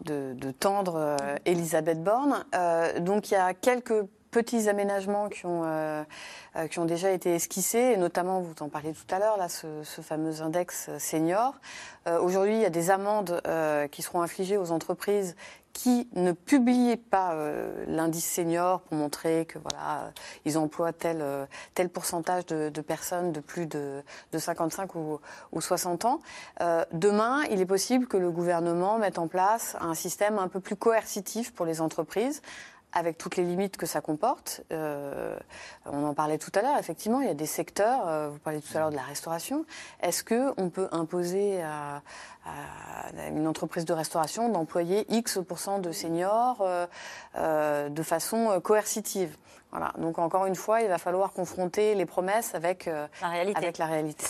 de, 0.04 0.50
tendre 0.50 0.96
euh, 0.96 1.16
Elisabeth 1.46 2.04
Borne. 2.04 2.44
Euh, 2.54 3.00
donc 3.00 3.30
il 3.30 3.34
y 3.34 3.38
a 3.38 3.54
quelques 3.54 4.04
petits 4.30 4.68
aménagements 4.68 5.28
qui 5.28 5.46
ont, 5.46 6.04
qui 6.70 6.78
ont 6.78 6.84
déjà 6.84 7.10
été 7.10 7.34
esquissés, 7.34 7.92
et 7.94 7.96
notamment, 7.96 8.40
vous 8.40 8.54
en 8.60 8.68
parliez 8.68 8.92
tout 8.92 9.14
à 9.14 9.18
l'heure, 9.18 9.36
là, 9.36 9.48
ce, 9.48 9.82
ce, 9.82 10.00
fameux 10.00 10.42
index 10.42 10.90
senior. 10.98 11.54
Aujourd'hui, 12.20 12.54
il 12.54 12.60
y 12.60 12.66
a 12.66 12.70
des 12.70 12.90
amendes 12.90 13.40
qui 13.90 14.02
seront 14.02 14.22
infligées 14.22 14.56
aux 14.56 14.70
entreprises 14.70 15.36
qui 15.76 16.08
ne 16.14 16.32
publiaient 16.32 16.96
pas 16.96 17.34
euh, 17.34 17.84
l'indice 17.86 18.24
senior 18.24 18.80
pour 18.80 18.96
montrer 18.96 19.44
que 19.44 19.58
voilà 19.58 20.10
ils 20.46 20.56
emploient 20.56 20.94
tel 20.94 21.18
euh, 21.20 21.44
tel 21.74 21.90
pourcentage 21.90 22.46
de, 22.46 22.80
personnes 22.80 23.30
de 23.30 23.40
plus 23.40 23.66
de, 23.66 24.02
de 24.32 24.38
55 24.38 24.94
ou, 24.94 25.20
ou, 25.52 25.60
60 25.60 26.06
ans. 26.06 26.20
Euh, 26.62 26.82
demain, 26.92 27.42
il 27.50 27.60
est 27.60 27.66
possible 27.66 28.06
que 28.06 28.16
le 28.16 28.30
gouvernement 28.30 28.96
mette 28.96 29.18
en 29.18 29.28
place 29.28 29.76
un 29.78 29.92
système 29.92 30.38
un 30.38 30.48
peu 30.48 30.60
plus 30.60 30.76
coercitif 30.76 31.52
pour 31.52 31.66
les 31.66 31.82
entreprises 31.82 32.40
avec 32.96 33.18
toutes 33.18 33.36
les 33.36 33.44
limites 33.44 33.76
que 33.76 33.84
ça 33.84 34.00
comporte. 34.00 34.62
Euh, 34.72 35.38
on 35.84 36.02
en 36.04 36.14
parlait 36.14 36.38
tout 36.38 36.50
à 36.54 36.62
l'heure, 36.62 36.78
effectivement, 36.78 37.20
il 37.20 37.26
y 37.26 37.30
a 37.30 37.34
des 37.34 37.46
secteurs, 37.46 38.08
euh, 38.08 38.30
vous 38.30 38.38
parlez 38.38 38.62
tout 38.62 38.74
à 38.74 38.80
l'heure 38.80 38.90
de 38.90 38.96
la 38.96 39.02
restauration. 39.02 39.66
Est-ce 40.00 40.24
qu'on 40.24 40.70
peut 40.70 40.88
imposer 40.92 41.62
à, 41.62 42.02
une 43.28 43.46
entreprise 43.46 43.84
de 43.84 43.92
restauration 43.92 44.48
d'employer 44.48 45.04
X 45.12 45.38
de 45.38 45.92
seniors 45.92 46.62
euh, 47.36 47.88
de 47.90 48.02
façon 48.02 48.60
coercitive? 48.62 49.36
Voilà. 49.72 49.92
Donc 49.98 50.18
encore 50.18 50.46
une 50.46 50.54
fois, 50.54 50.80
il 50.80 50.88
va 50.88 50.96
falloir 50.96 51.32
confronter 51.32 51.94
les 51.94 52.06
promesses 52.06 52.54
avec 52.54 52.86
la 52.86 53.28
réalité. 53.28 53.58
Avec 53.58 53.78
la 53.78 53.86
réalité. 53.86 54.24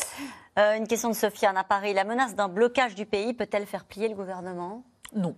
une 0.57 0.89
question 0.89 1.11
de 1.11 1.15
Sofiane 1.15 1.57
à 1.57 1.63
Paris. 1.63 1.95
La 1.95 2.05
menace 2.05 2.35
d'un 2.35 2.49
blocage 2.49 2.97
du 2.97 3.07
pays 3.07 3.33
peut-elle 3.33 3.67
faire 3.67 3.85
plier 3.85 4.09
le 4.09 4.17
gouvernement? 4.17 4.83
Non. 5.15 5.37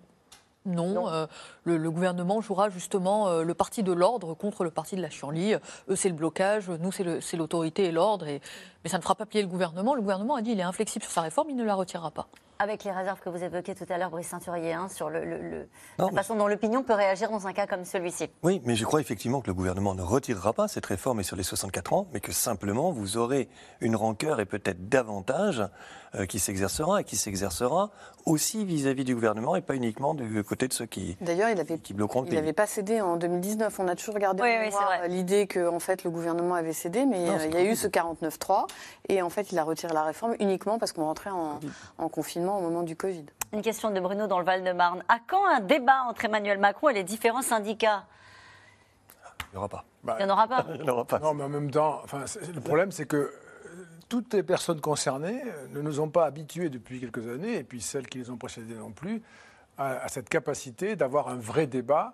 Non, 0.67 1.09
euh, 1.09 1.27
le, 1.65 1.91
gouvernement 1.91 2.41
jouera 2.41 2.69
justement 2.69 3.29
euh, 3.29 3.43
le 3.43 3.55
parti 3.55 3.83
de 3.83 3.93
l'ordre 3.93 4.35
contre 4.35 4.65
le 4.65 4.71
parti 4.71 4.97
de 4.97 5.01
la 5.03 5.09
chienlit. 5.09 5.55
Eux, 5.89 5.97
c'est 5.97 6.09
le 6.09 6.15
blocage, 6.15 6.69
nous, 6.69 6.93
c'est 6.93 7.37
l'autorité 7.37 7.85
et 7.85 7.93
l'ordre. 7.93 8.27
Mais 8.27 8.91
ça 8.91 8.99
ne 8.99 9.03
fera 9.03 9.15
pas 9.15 9.25
plier 9.25 9.43
le 9.43 9.49
gouvernement. 9.49 9.95
Le 9.95 10.03
gouvernement 10.03 10.35
a 10.35 10.43
dit 10.43 10.51
qu'il 10.51 10.61
est 10.61 10.65
inflexible 10.65 11.05
sur 11.05 11.13
sa 11.13 11.23
réforme, 11.23 11.51
il 11.51 11.57
ne 11.57 11.65
la 11.65 11.75
retirera 11.75 12.11
pas. 12.11 12.29
Avec 12.61 12.83
les 12.83 12.91
réserves 12.91 13.21
que 13.21 13.29
vous 13.29 13.45
évoquiez 13.45 13.77
tout 13.77 13.85
à 13.89 13.99
l'heure, 13.99 14.11
Brice 14.11 14.27
Ceinturier, 14.29 14.73
hein, 14.73 14.89
sur 14.89 15.09
le, 15.11 15.69
la 15.97 16.11
façon 16.11 16.35
dont 16.35 16.49
l'opinion 16.49 16.83
peut 16.83 16.95
réagir 16.95 17.31
dans 17.31 17.47
un 17.47 17.53
cas 17.53 17.69
comme 17.69 17.85
celui-ci. 17.85 18.31
Oui, 18.43 18.61
mais 18.65 18.75
je 18.75 18.85
crois 18.85 19.01
effectivement 19.01 19.41
que 19.41 19.47
le 19.47 19.55
gouvernement 19.55 19.95
ne 19.95 20.03
retirera 20.03 20.53
pas 20.53 20.67
cette 20.67 20.87
réforme 20.87 21.21
et 21.21 21.23
sur 21.23 21.37
les 21.37 21.45
64 21.45 21.93
ans, 21.93 22.09
mais 22.13 22.19
que 22.19 22.33
simplement 22.33 22.91
vous 22.91 23.17
aurez 23.17 23.49
une 23.81 23.95
rancœur 23.95 24.41
et 24.41 24.45
peut-être 24.45 24.89
davantage 24.89 25.63
euh, 26.17 26.27
qui 26.27 26.41
s'exercera 26.41 27.03
et 27.03 27.05
qui 27.05 27.17
s'exercera 27.17 27.91
aussi 28.27 28.65
vis-à-vis 28.65 29.05
du 29.05 29.15
gouvernement 29.15 29.55
et 29.55 29.61
pas 29.61 29.77
uniquement 29.77 30.15
du 30.15 30.43
côté 30.43 30.67
de 30.67 30.73
ceux 30.73 30.87
qui, 30.87 31.17
D'ailleurs, 31.21 31.51
il 31.51 31.61
avait, 31.61 31.79
qui 31.79 31.95
bloqueront 31.95 32.25
Il 32.25 32.35
n'avait 32.35 32.53
pas 32.53 32.67
cédé 32.67 33.01
en 33.01 33.17
2019. 33.17 33.79
On 33.79 33.87
a 33.89 33.95
toujours 33.95 34.15
regardé 34.15 34.43
l'idée 35.09 35.47
que 35.47 35.69
en 35.69 35.79
fait, 35.79 36.03
le 36.03 36.11
gouvernement 36.11 36.55
avait 36.55 36.73
cédé, 36.73 37.07
mais 37.07 37.29
euh, 37.29 37.47
il 37.47 37.55
y 37.55 37.57
a 37.57 37.63
eu 37.63 37.77
ce 37.77 37.87
49-3 37.87 38.67
et 39.09 39.23
en 39.23 39.31
fait, 39.31 39.53
il 39.53 39.59
a 39.59 39.65
retiré 39.65 39.95
la 39.95 40.03
réforme 40.03 40.35
uniquement 40.41 40.79
parce 40.79 40.93
qu'on 40.93 41.05
rentrait 41.05 41.31
en, 41.31 41.61
en 41.99 42.09
confinement 42.09 42.48
au 42.57 42.61
moment 42.63 42.83
du 42.83 42.97
Covid. 42.97 43.27
Une 43.53 43.63
question 43.63 43.91
de 43.91 44.01
Bruno 44.01 44.27
dans 44.27 44.39
le 44.39 44.45
Val-de-Marne. 44.45 45.03
À 45.09 45.19
quand 45.27 45.47
un 45.47 45.61
débat 45.61 46.03
entre 46.09 46.25
Emmanuel 46.25 46.59
Macron 46.59 46.89
et 46.89 46.95
les 46.95 47.05
différents 47.05 47.43
syndicats? 47.43 48.05
Il 49.51 49.53
n'y 49.53 49.59
aura 49.59 49.69
pas. 49.69 49.85
il 50.07 50.25
n'y 50.25 50.31
en 50.31 50.35
aura 50.35 50.49
pas. 50.49 50.67
il 50.75 50.83
n'y 50.83 50.91
aura 50.91 51.05
pas. 51.05 51.19
Non, 51.19 51.35
mais 51.35 51.45
en 51.45 51.49
même 51.49 51.71
temps, 51.71 52.01
enfin, 52.05 52.25
le 52.55 52.61
problème, 52.61 52.93
c'est 52.93 53.07
que 53.07 53.17
euh, 53.17 53.33
toutes 54.09 54.35
les 54.35 54.43
personnes 54.43 54.81
concernées 54.81 55.43
euh, 55.45 55.69
ne 55.75 55.81
nous 55.81 56.01
ont 56.01 56.11
pas 56.11 56.27
habitués 56.27 56.69
depuis 56.69 57.01
quelques 57.01 57.27
années, 57.29 57.57
et 57.57 57.65
puis 57.65 57.81
celles 57.81 58.07
qui 58.07 58.19
les 58.19 58.31
ont 58.31 58.37
précédées 58.37 58.75
non 58.75 58.93
plus, 58.93 59.23
à 59.81 60.09
cette 60.09 60.29
capacité 60.29 60.97
d'avoir 60.97 61.29
un 61.29 61.37
vrai 61.37 61.69
débat 61.69 62.13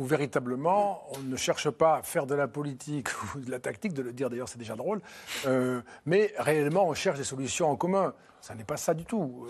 où 0.00 0.04
véritablement 0.04 1.04
on 1.14 1.20
ne 1.20 1.36
cherche 1.36 1.68
pas 1.68 1.96
à 1.96 2.02
faire 2.02 2.26
de 2.26 2.34
la 2.34 2.48
politique 2.48 3.08
ou 3.34 3.40
de 3.40 3.50
la 3.50 3.60
tactique, 3.60 3.92
de 3.92 4.02
le 4.02 4.12
dire 4.12 4.30
d'ailleurs 4.30 4.48
c'est 4.48 4.58
déjà 4.58 4.74
drôle, 4.74 5.00
euh, 5.46 5.82
mais 6.06 6.32
réellement 6.38 6.88
on 6.88 6.94
cherche 6.94 7.18
des 7.18 7.24
solutions 7.24 7.70
en 7.70 7.76
commun. 7.76 8.14
Ça 8.40 8.54
n'est 8.54 8.64
pas 8.64 8.78
ça 8.78 8.94
du 8.94 9.04
tout. 9.04 9.46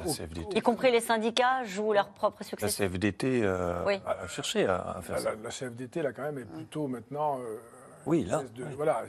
Y 0.53 0.61
compris 0.63 0.91
les 0.91 0.99
syndicats 0.99 1.63
jouent 1.63 1.93
leur 1.93 2.09
propre 2.09 2.43
succès. 2.43 2.67
La 2.67 2.73
CFDT 2.73 3.43
euh, 3.45 3.87
a 4.05 4.27
cherché 4.27 4.67
à, 4.67 4.99
faire 5.01 5.15
la, 5.15 5.23
ça. 5.23 5.31
La, 5.41 5.51
CFDT, 5.51 6.03
là, 6.03 6.13
quand 6.13 6.23
même, 6.23 6.39
est 6.39 6.45
plutôt 6.45 6.89
maintenant. 6.89 7.39
Euh, 7.39 7.57
oui, 8.07 8.25
là. 8.25 8.43
Voilà, 8.77 9.03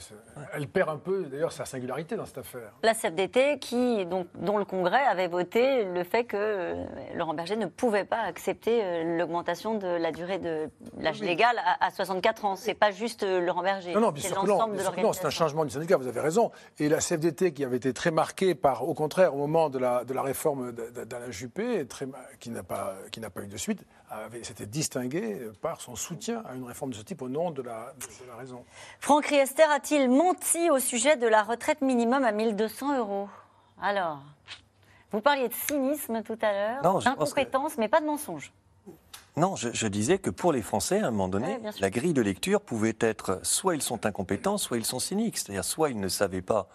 elle 0.53 0.67
perd 0.67 0.89
un 0.89 0.97
peu, 0.97 1.23
d'ailleurs, 1.23 1.51
sa 1.51 1.65
singularité 1.65 2.15
dans 2.15 2.25
cette 2.25 2.39
affaire. 2.39 2.73
La 2.83 2.93
CFDT, 2.93 3.59
qui, 3.59 4.05
donc, 4.05 4.27
dont 4.35 4.57
le 4.57 4.65
Congrès 4.65 5.03
avait 5.05 5.27
voté 5.27 5.85
le 5.85 6.03
fait 6.03 6.25
que 6.25 6.37
euh, 6.37 6.85
Laurent 7.15 7.33
Berger 7.33 7.55
ne 7.55 7.67
pouvait 7.67 8.03
pas 8.03 8.21
accepter 8.21 8.81
euh, 8.83 9.17
l'augmentation 9.17 9.75
de 9.77 9.87
la 9.87 10.11
durée 10.11 10.39
de 10.39 10.69
l'âge 10.97 11.21
légal 11.21 11.55
à, 11.79 11.89
64 11.91 12.45
ans. 12.45 12.55
C'est 12.55 12.73
pas 12.73 12.91
juste 12.91 13.23
euh, 13.23 13.39
Laurent 13.39 13.63
Berger. 13.63 13.93
Non, 13.93 14.01
non, 14.01 14.11
bien 14.11 14.23
sûr 14.23 14.43
non. 14.45 15.13
C'est 15.13 15.25
un 15.25 15.29
changement 15.29 15.65
du 15.65 15.71
syndicat, 15.71 15.97
vous 15.97 16.07
avez 16.07 16.19
raison. 16.19 16.51
Et 16.79 16.89
la 16.89 16.99
CFDT, 16.99 17.53
qui 17.53 17.63
avait 17.63 17.77
été 17.77 17.93
très 17.93 18.11
marquée 18.11 18.55
par, 18.55 18.87
au 18.87 18.93
contraire, 18.93 19.33
au 19.33 19.37
moment 19.37 19.69
de 19.69 19.79
la, 19.79 20.03
de 20.03 20.13
la 20.13 20.21
réforme 20.21 20.71
d'Alain 20.71 21.31
Juppé, 21.31 21.85
très, 21.87 22.07
qui 22.39 22.49
n'a 22.49 22.63
pas, 22.63 22.95
qui 23.11 23.21
pas 23.21 23.43
eu 23.43 23.47
de 23.47 23.57
suite, 23.57 23.85
s'était 24.43 24.65
distinguée 24.65 25.49
par 25.61 25.81
son 25.81 25.95
soutien 25.95 26.43
à 26.45 26.55
une 26.55 26.65
réforme 26.65 26.91
de 26.91 26.95
ce 26.95 27.01
type 27.03 27.21
au 27.21 27.29
nom 27.29 27.51
de 27.51 27.61
la, 27.61 27.93
de 27.97 28.27
la 28.27 28.35
raison. 28.35 28.65
Franck 28.99 29.27
Riester 29.27 29.63
a-t-il 29.63 30.09
menti 30.09 30.69
au 30.69 30.79
sujet 30.79 31.17
de 31.17 31.27
la 31.27 31.43
retraite 31.43 31.81
minimum 31.81 32.23
à 32.23 32.31
1200 32.31 32.97
euros? 32.97 33.29
Alors, 33.81 34.19
vous 35.11 35.21
parliez 35.21 35.47
de 35.47 35.53
cynisme 35.53 36.23
tout 36.23 36.37
à 36.41 36.51
l'heure, 36.51 37.01
d'incompétence, 37.01 37.77
mais 37.77 37.87
pas 37.87 37.99
de 37.99 38.05
mensonge. 38.05 38.51
Non, 39.37 39.55
je, 39.55 39.87
disais 39.87 40.17
que 40.17 40.29
pour 40.29 40.51
les 40.51 40.61
Français, 40.61 40.99
à 40.99 41.07
un 41.07 41.11
moment 41.11 41.29
donné, 41.29 41.57
la 41.79 41.89
grille 41.89 42.13
de 42.13 42.21
lecture 42.21 42.59
pouvait 42.59 42.97
être 42.99 43.39
soit 43.43 43.75
ils 43.75 43.81
sont 43.81 44.05
incompétents, 44.05 44.57
soit 44.57 44.77
ils 44.77 44.85
sont 44.85 44.99
cyniques. 44.99 45.37
C'est-à-dire 45.37 45.63
soit 45.63 45.89
ils 45.89 45.99
ne 45.99 46.09
savaient 46.09 46.41
pas, 46.41 46.67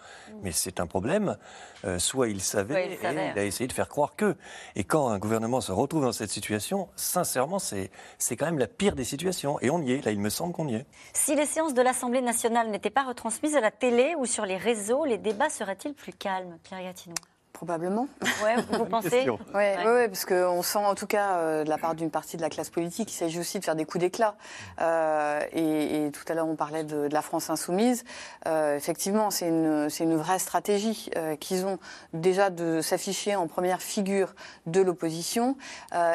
mais 0.42 0.52
c'est 0.52 0.80
un 0.80 0.86
problème, 0.86 1.36
euh, 1.84 1.98
soit 1.98 2.28
ils 2.28 2.40
savaient 2.40 2.92
et 2.92 2.98
il 3.02 3.38
a 3.38 3.44
essayé 3.44 3.68
de 3.68 3.74
faire 3.74 3.90
croire 3.90 4.16
que. 4.16 4.36
Et 4.74 4.84
quand 4.84 5.08
un 5.08 5.18
gouvernement 5.18 5.60
se 5.60 5.70
retrouve 5.70 6.02
dans 6.02 6.12
cette 6.12 6.30
situation, 6.30 6.88
sincèrement, 6.96 7.58
c'est 7.58 7.90
quand 8.30 8.46
même 8.46 8.58
la 8.58 8.68
pire 8.68 8.94
des 8.94 9.04
situations. 9.04 9.60
Et 9.60 9.68
on 9.68 9.82
y 9.82 9.92
est, 9.92 10.04
là, 10.06 10.12
il 10.12 10.20
me 10.20 10.30
semble 10.30 10.54
qu'on 10.54 10.68
y 10.68 10.76
est. 10.76 10.86
Si 11.12 11.34
les 11.34 11.46
séances 11.46 11.74
de 11.74 11.82
l'Assemblée 11.82 12.22
nationale 12.22 12.70
n'étaient 12.70 12.88
pas 12.88 13.04
retransmises 13.04 13.54
à 13.54 13.60
la 13.60 13.70
télé 13.70 14.14
ou 14.16 14.24
sur 14.24 14.46
les 14.46 14.56
réseaux, 14.56 15.04
les 15.04 15.18
débats 15.18 15.50
seraient-ils 15.50 15.92
plus 15.92 16.14
calmes, 16.14 16.56
Pierre 16.62 16.82
Gatineau 16.82 17.16
Probablement. 17.56 18.06
Ouais, 18.44 18.56
vous 18.70 18.84
pensez 18.90 19.30
Oui, 19.30 19.38
ouais. 19.54 19.78
ouais, 19.82 20.08
parce 20.08 20.26
qu'on 20.26 20.62
sent 20.62 20.76
en 20.76 20.94
tout 20.94 21.06
cas 21.06 21.36
euh, 21.36 21.64
de 21.64 21.70
la 21.70 21.78
part 21.78 21.94
d'une 21.94 22.10
partie 22.10 22.36
de 22.36 22.42
la 22.42 22.50
classe 22.50 22.68
politique 22.68 23.08
qu'il 23.08 23.16
s'agit 23.16 23.40
aussi 23.40 23.58
de 23.58 23.64
faire 23.64 23.74
des 23.74 23.86
coups 23.86 24.02
d'éclat. 24.02 24.36
Euh, 24.82 25.40
et, 25.52 26.04
et, 26.04 26.10
tout 26.10 26.24
à 26.28 26.34
l'heure, 26.34 26.46
on 26.46 26.54
parlait 26.54 26.84
de, 26.84 27.08
de 27.08 27.14
la 27.14 27.22
France 27.22 27.48
insoumise. 27.48 28.04
Euh, 28.46 28.76
effectivement, 28.76 29.30
c'est 29.30 29.48
une, 29.48 29.88
une 30.00 30.16
vraie 30.16 30.38
stratégie 30.38 31.10
qu'ils 31.40 31.64
ont 31.64 31.78
déjà 32.12 32.50
de 32.50 32.82
s'afficher 32.82 33.36
en 33.36 33.46
première 33.46 33.80
figure 33.80 34.34
de 34.66 34.82
l'opposition 34.82 35.56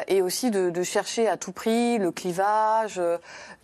et 0.06 0.22
aussi 0.22 0.52
de, 0.52 0.70
de, 0.70 0.82
chercher 0.84 1.28
à 1.28 1.36
tout 1.36 1.50
prix 1.50 1.98
le 1.98 2.12
clivage, 2.12 2.96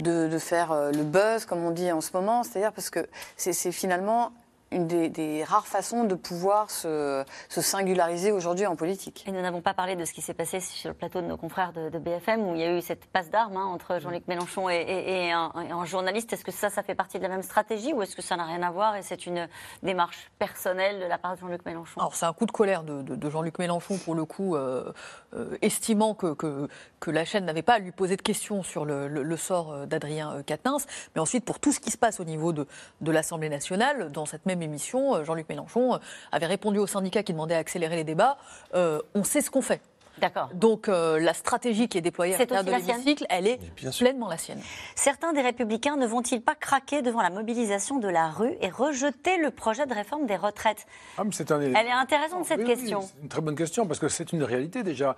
de, 0.00 0.26
de 0.26 0.38
faire 0.38 0.74
le 0.74 1.04
buzz, 1.04 1.44
comme 1.44 1.64
on 1.64 1.70
dit 1.70 1.92
en 1.92 2.00
ce 2.00 2.10
moment. 2.12 2.42
C'est-à-dire 2.42 2.72
parce 2.72 2.90
que 2.90 3.06
c'est 3.36 3.70
finalement 3.70 4.32
une 4.70 4.86
des, 4.86 5.08
des, 5.08 5.44
rares 5.44 5.66
façons 5.66 6.04
de 6.04 6.14
pouvoir 6.14 6.70
se, 6.70 7.24
se 7.48 7.60
singulariser 7.60 8.32
aujourd'hui 8.32 8.66
en 8.66 8.76
politique. 8.76 9.24
Et 9.26 9.32
nous 9.32 9.40
n'avons 9.40 9.62
pas 9.62 9.72
parlé 9.72 9.96
de 9.96 10.04
ce 10.04 10.12
qui 10.12 10.20
s'est 10.20 10.34
passé 10.34 10.60
sur 10.60 10.90
le 10.90 10.94
plateau 10.94 11.22
de 11.22 11.26
nos 11.26 11.36
confrères 11.36 11.72
de, 11.72 11.88
de 11.88 11.98
BFM, 11.98 12.46
où 12.46 12.54
il 12.54 12.60
y 12.60 12.64
a 12.64 12.76
eu 12.76 12.82
cette 12.82 13.06
passe 13.06 13.30
d'armes 13.30 13.56
hein, 13.56 13.64
entre 13.64 13.98
Jean-Luc 13.98 14.28
Mélenchon 14.28 14.68
et, 14.68 14.76
et, 14.76 15.26
et, 15.26 15.32
un, 15.32 15.52
et, 15.66 15.70
un, 15.70 15.84
journaliste. 15.84 16.32
Est-ce 16.32 16.44
que 16.44 16.52
ça, 16.52 16.68
ça 16.68 16.82
fait 16.82 16.94
partie 16.94 17.18
de 17.18 17.22
la 17.22 17.28
même 17.28 17.42
stratégie 17.42 17.94
ou 17.94 18.02
est-ce 18.02 18.14
que 18.14 18.22
ça 18.22 18.36
n'a 18.36 18.44
rien 18.44 18.62
à 18.62 18.70
voir 18.70 18.96
et 18.96 19.02
c'est 19.02 19.26
une 19.26 19.48
démarche 19.82 20.30
personnelle 20.38 21.00
de 21.00 21.06
la 21.06 21.16
part 21.16 21.34
de 21.34 21.40
Jean-Luc 21.40 21.64
Mélenchon? 21.64 22.00
Alors 22.00 22.14
c'est 22.14 22.26
un 22.26 22.32
coup 22.34 22.46
de 22.46 22.52
colère 22.52 22.82
de, 22.82 23.02
de, 23.02 23.16
de 23.16 23.30
Jean-Luc 23.30 23.58
Mélenchon, 23.58 23.96
pour 23.96 24.14
le 24.14 24.26
coup, 24.26 24.54
euh, 24.54 24.92
euh, 25.34 25.56
estimant 25.62 26.14
que, 26.14 26.34
que, 26.34 26.68
que, 27.00 27.10
la 27.10 27.24
chaîne 27.24 27.46
n'avait 27.46 27.62
pas 27.62 27.74
à 27.74 27.78
lui 27.78 27.92
poser 27.92 28.16
de 28.16 28.22
questions 28.22 28.62
sur 28.62 28.84
le, 28.84 29.08
le, 29.08 29.22
le 29.22 29.36
sort 29.36 29.86
d'Adrien 29.86 30.42
Quatennens. 30.42 30.86
Mais 31.14 31.22
ensuite, 31.22 31.44
pour 31.44 31.58
tout 31.58 31.72
ce 31.72 31.80
qui 31.80 31.90
se 31.90 31.98
passe 31.98 32.20
au 32.20 32.24
niveau 32.24 32.52
de, 32.52 32.66
de 33.00 33.10
l'Assemblée 33.10 33.48
nationale, 33.48 34.12
dans 34.12 34.26
cette 34.26 34.44
même 34.44 34.57
émission, 34.62 35.14
Jean 35.16 35.24
Jean-Luc 35.24 35.48
Mélenchon 35.48 35.98
avait 36.32 36.46
répondu 36.46 36.78
aux 36.78 36.86
syndicats 36.86 37.22
qui 37.22 37.32
demandaient 37.32 37.54
à 37.54 37.59
accélérer 37.59 37.96
les 37.96 38.04
débats. 38.04 38.38
Euh, 38.74 39.00
on 39.14 39.24
sait 39.24 39.40
ce 39.40 39.50
qu'on 39.50 39.62
fait. 39.62 39.80
D'accord. 40.20 40.50
Donc 40.54 40.88
euh, 40.88 41.18
la 41.20 41.34
stratégie 41.34 41.88
qui 41.88 41.98
est 41.98 42.00
déployée 42.00 42.34
à 42.34 42.38
l'intérieur 42.38 42.64
de 42.64 42.70
l'hémicycle, 42.70 43.26
elle 43.28 43.46
est 43.46 43.61
pleinement 43.98 44.28
la 44.28 44.36
sienne. 44.36 44.61
Certains 44.94 45.32
des 45.32 45.40
républicains 45.40 45.96
ne 45.96 46.06
vont-ils 46.06 46.42
pas 46.42 46.54
craquer 46.54 47.02
devant 47.02 47.22
la 47.22 47.30
mobilisation 47.30 47.98
de 47.98 48.09
la 48.09 48.28
rue 48.28 48.56
et 48.61 48.68
rejeter 48.68 49.38
le 49.38 49.50
projet 49.50 49.86
de 49.86 49.94
réforme 49.94 50.26
des 50.26 50.36
retraites? 50.36 50.86
Ah, 51.16 51.22
un... 51.22 51.61
Elle 51.61 51.86
est 51.86 51.90
intéressante 51.90 52.46
cette 52.46 52.61
oui, 52.61 52.66
question. 52.66 53.00
Oui, 53.00 53.06
c'est 53.14 53.22
une 53.22 53.28
très 53.28 53.40
bonne 53.40 53.54
question 53.54 53.86
parce 53.86 54.00
que 54.00 54.09
c'est 54.09 54.32
une 54.32 54.42
réalité 54.42 54.82
déjà. 54.82 55.16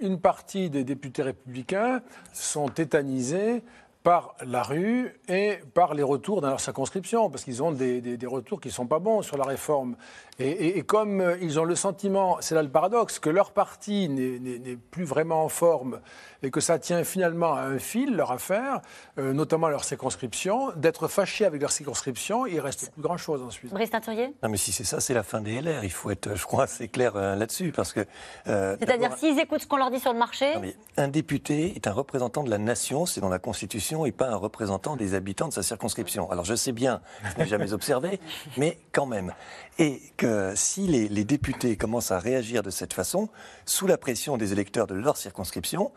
Une 0.00 0.20
partie 0.20 0.70
des 0.70 0.84
députés 0.84 1.22
républicains 1.22 2.02
sont 2.32 2.68
tétanisés 2.68 3.62
par 4.02 4.34
la 4.44 4.62
rue 4.62 5.12
et 5.28 5.58
par 5.74 5.94
les 5.94 6.02
retours 6.02 6.40
dans 6.40 6.48
leur 6.48 6.60
circonscription, 6.60 7.30
parce 7.30 7.44
qu'ils 7.44 7.62
ont 7.62 7.72
des, 7.72 8.18
retours 8.26 8.60
qui 8.60 8.68
ne 8.68 8.72
sont 8.72 8.86
pas 8.86 8.98
bons 8.98 9.22
sur 9.22 9.36
la 9.36 9.44
réforme. 9.44 9.96
Et, 10.42 10.50
et, 10.50 10.78
et, 10.78 10.82
comme 10.82 11.36
ils 11.40 11.60
ont 11.60 11.64
le 11.64 11.76
sentiment, 11.76 12.38
c'est 12.40 12.54
là 12.54 12.62
le 12.62 12.68
paradoxe, 12.68 13.18
que 13.18 13.30
leur 13.30 13.52
parti 13.52 14.08
n'est 14.08 14.76
plus 14.90 15.04
vraiment 15.04 15.44
en 15.44 15.48
forme 15.48 16.00
et 16.42 16.50
que 16.50 16.60
ça 16.60 16.78
tient 16.78 17.04
finalement 17.04 17.54
à 17.54 17.62
un 17.62 17.78
fil, 17.78 18.16
leur 18.16 18.32
affaire, 18.32 18.80
euh, 19.18 19.32
notamment 19.32 19.68
leur 19.68 19.84
circonscription, 19.84 20.72
d'être 20.76 21.08
fâchés 21.08 21.44
avec 21.44 21.60
leur 21.60 21.70
circonscription, 21.70 22.46
il 22.46 22.58
reste 22.60 22.90
plus 22.92 23.02
grand-chose 23.02 23.42
ensuite. 23.42 23.72
Brice 23.72 23.90
Teinturier 23.90 24.34
Non 24.42 24.48
mais 24.48 24.56
si 24.56 24.72
c'est 24.72 24.84
ça, 24.84 25.00
c'est 25.00 25.14
la 25.14 25.22
fin 25.22 25.40
des 25.40 25.60
LR. 25.60 25.84
Il 25.84 25.92
faut 25.92 26.10
être, 26.10 26.34
je 26.34 26.44
crois, 26.44 26.64
assez 26.64 26.88
clair 26.88 27.12
euh, 27.14 27.36
là-dessus, 27.36 27.72
parce 27.72 27.92
que... 27.92 28.00
Euh, 28.48 28.76
C'est-à-dire 28.80 29.16
s'ils 29.16 29.38
écoutent 29.38 29.62
ce 29.62 29.66
qu'on 29.66 29.76
leur 29.76 29.90
dit 29.90 30.00
sur 30.00 30.12
le 30.12 30.18
marché 30.18 30.54
non, 30.56 30.62
Un 30.96 31.08
député 31.08 31.74
est 31.76 31.86
un 31.86 31.92
représentant 31.92 32.42
de 32.42 32.50
la 32.50 32.58
nation, 32.58 33.06
c'est 33.06 33.20
dans 33.20 33.28
la 33.28 33.38
Constitution, 33.38 34.04
et 34.04 34.12
pas 34.12 34.28
un 34.28 34.36
représentant 34.36 34.96
des 34.96 35.14
habitants 35.14 35.48
de 35.48 35.52
sa 35.52 35.62
circonscription. 35.62 36.30
Alors 36.30 36.44
je 36.44 36.54
sais 36.54 36.72
bien, 36.72 37.00
je 37.24 37.42
n'ai 37.42 37.48
jamais 37.48 37.72
observé, 37.72 38.20
mais 38.56 38.78
quand 38.90 39.06
même. 39.06 39.32
Et 39.78 40.02
que 40.16 40.52
si 40.54 40.86
les, 40.86 41.24
députés 41.24 41.76
commencent 41.76 42.10
à 42.10 42.18
réagir 42.18 42.62
de 42.62 42.70
cette 42.70 42.92
façon, 42.92 43.28
sous 43.64 43.86
la 43.86 43.96
pression 43.96 44.36
des 44.36 44.52
électeurs 44.52 44.86
de 44.86 44.94
leur 44.94 45.16
circonscription, 45.16 45.92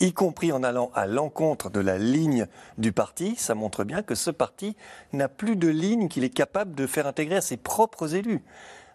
y 0.00 0.12
compris 0.12 0.52
en 0.52 0.62
allant 0.62 0.90
à 0.94 1.06
l'encontre 1.06 1.68
de 1.68 1.80
la 1.80 1.98
ligne 1.98 2.46
du 2.78 2.92
parti, 2.92 3.36
ça 3.36 3.54
montre 3.54 3.84
bien 3.84 4.02
que 4.02 4.14
ce 4.14 4.30
parti 4.30 4.74
n'a 5.12 5.28
plus 5.28 5.56
de 5.56 5.68
ligne 5.68 6.08
qu'il 6.08 6.24
est 6.24 6.34
capable 6.34 6.74
de 6.74 6.86
faire 6.86 7.06
intégrer 7.06 7.36
à 7.36 7.40
ses 7.42 7.58
propres 7.58 8.14
élus. 8.14 8.42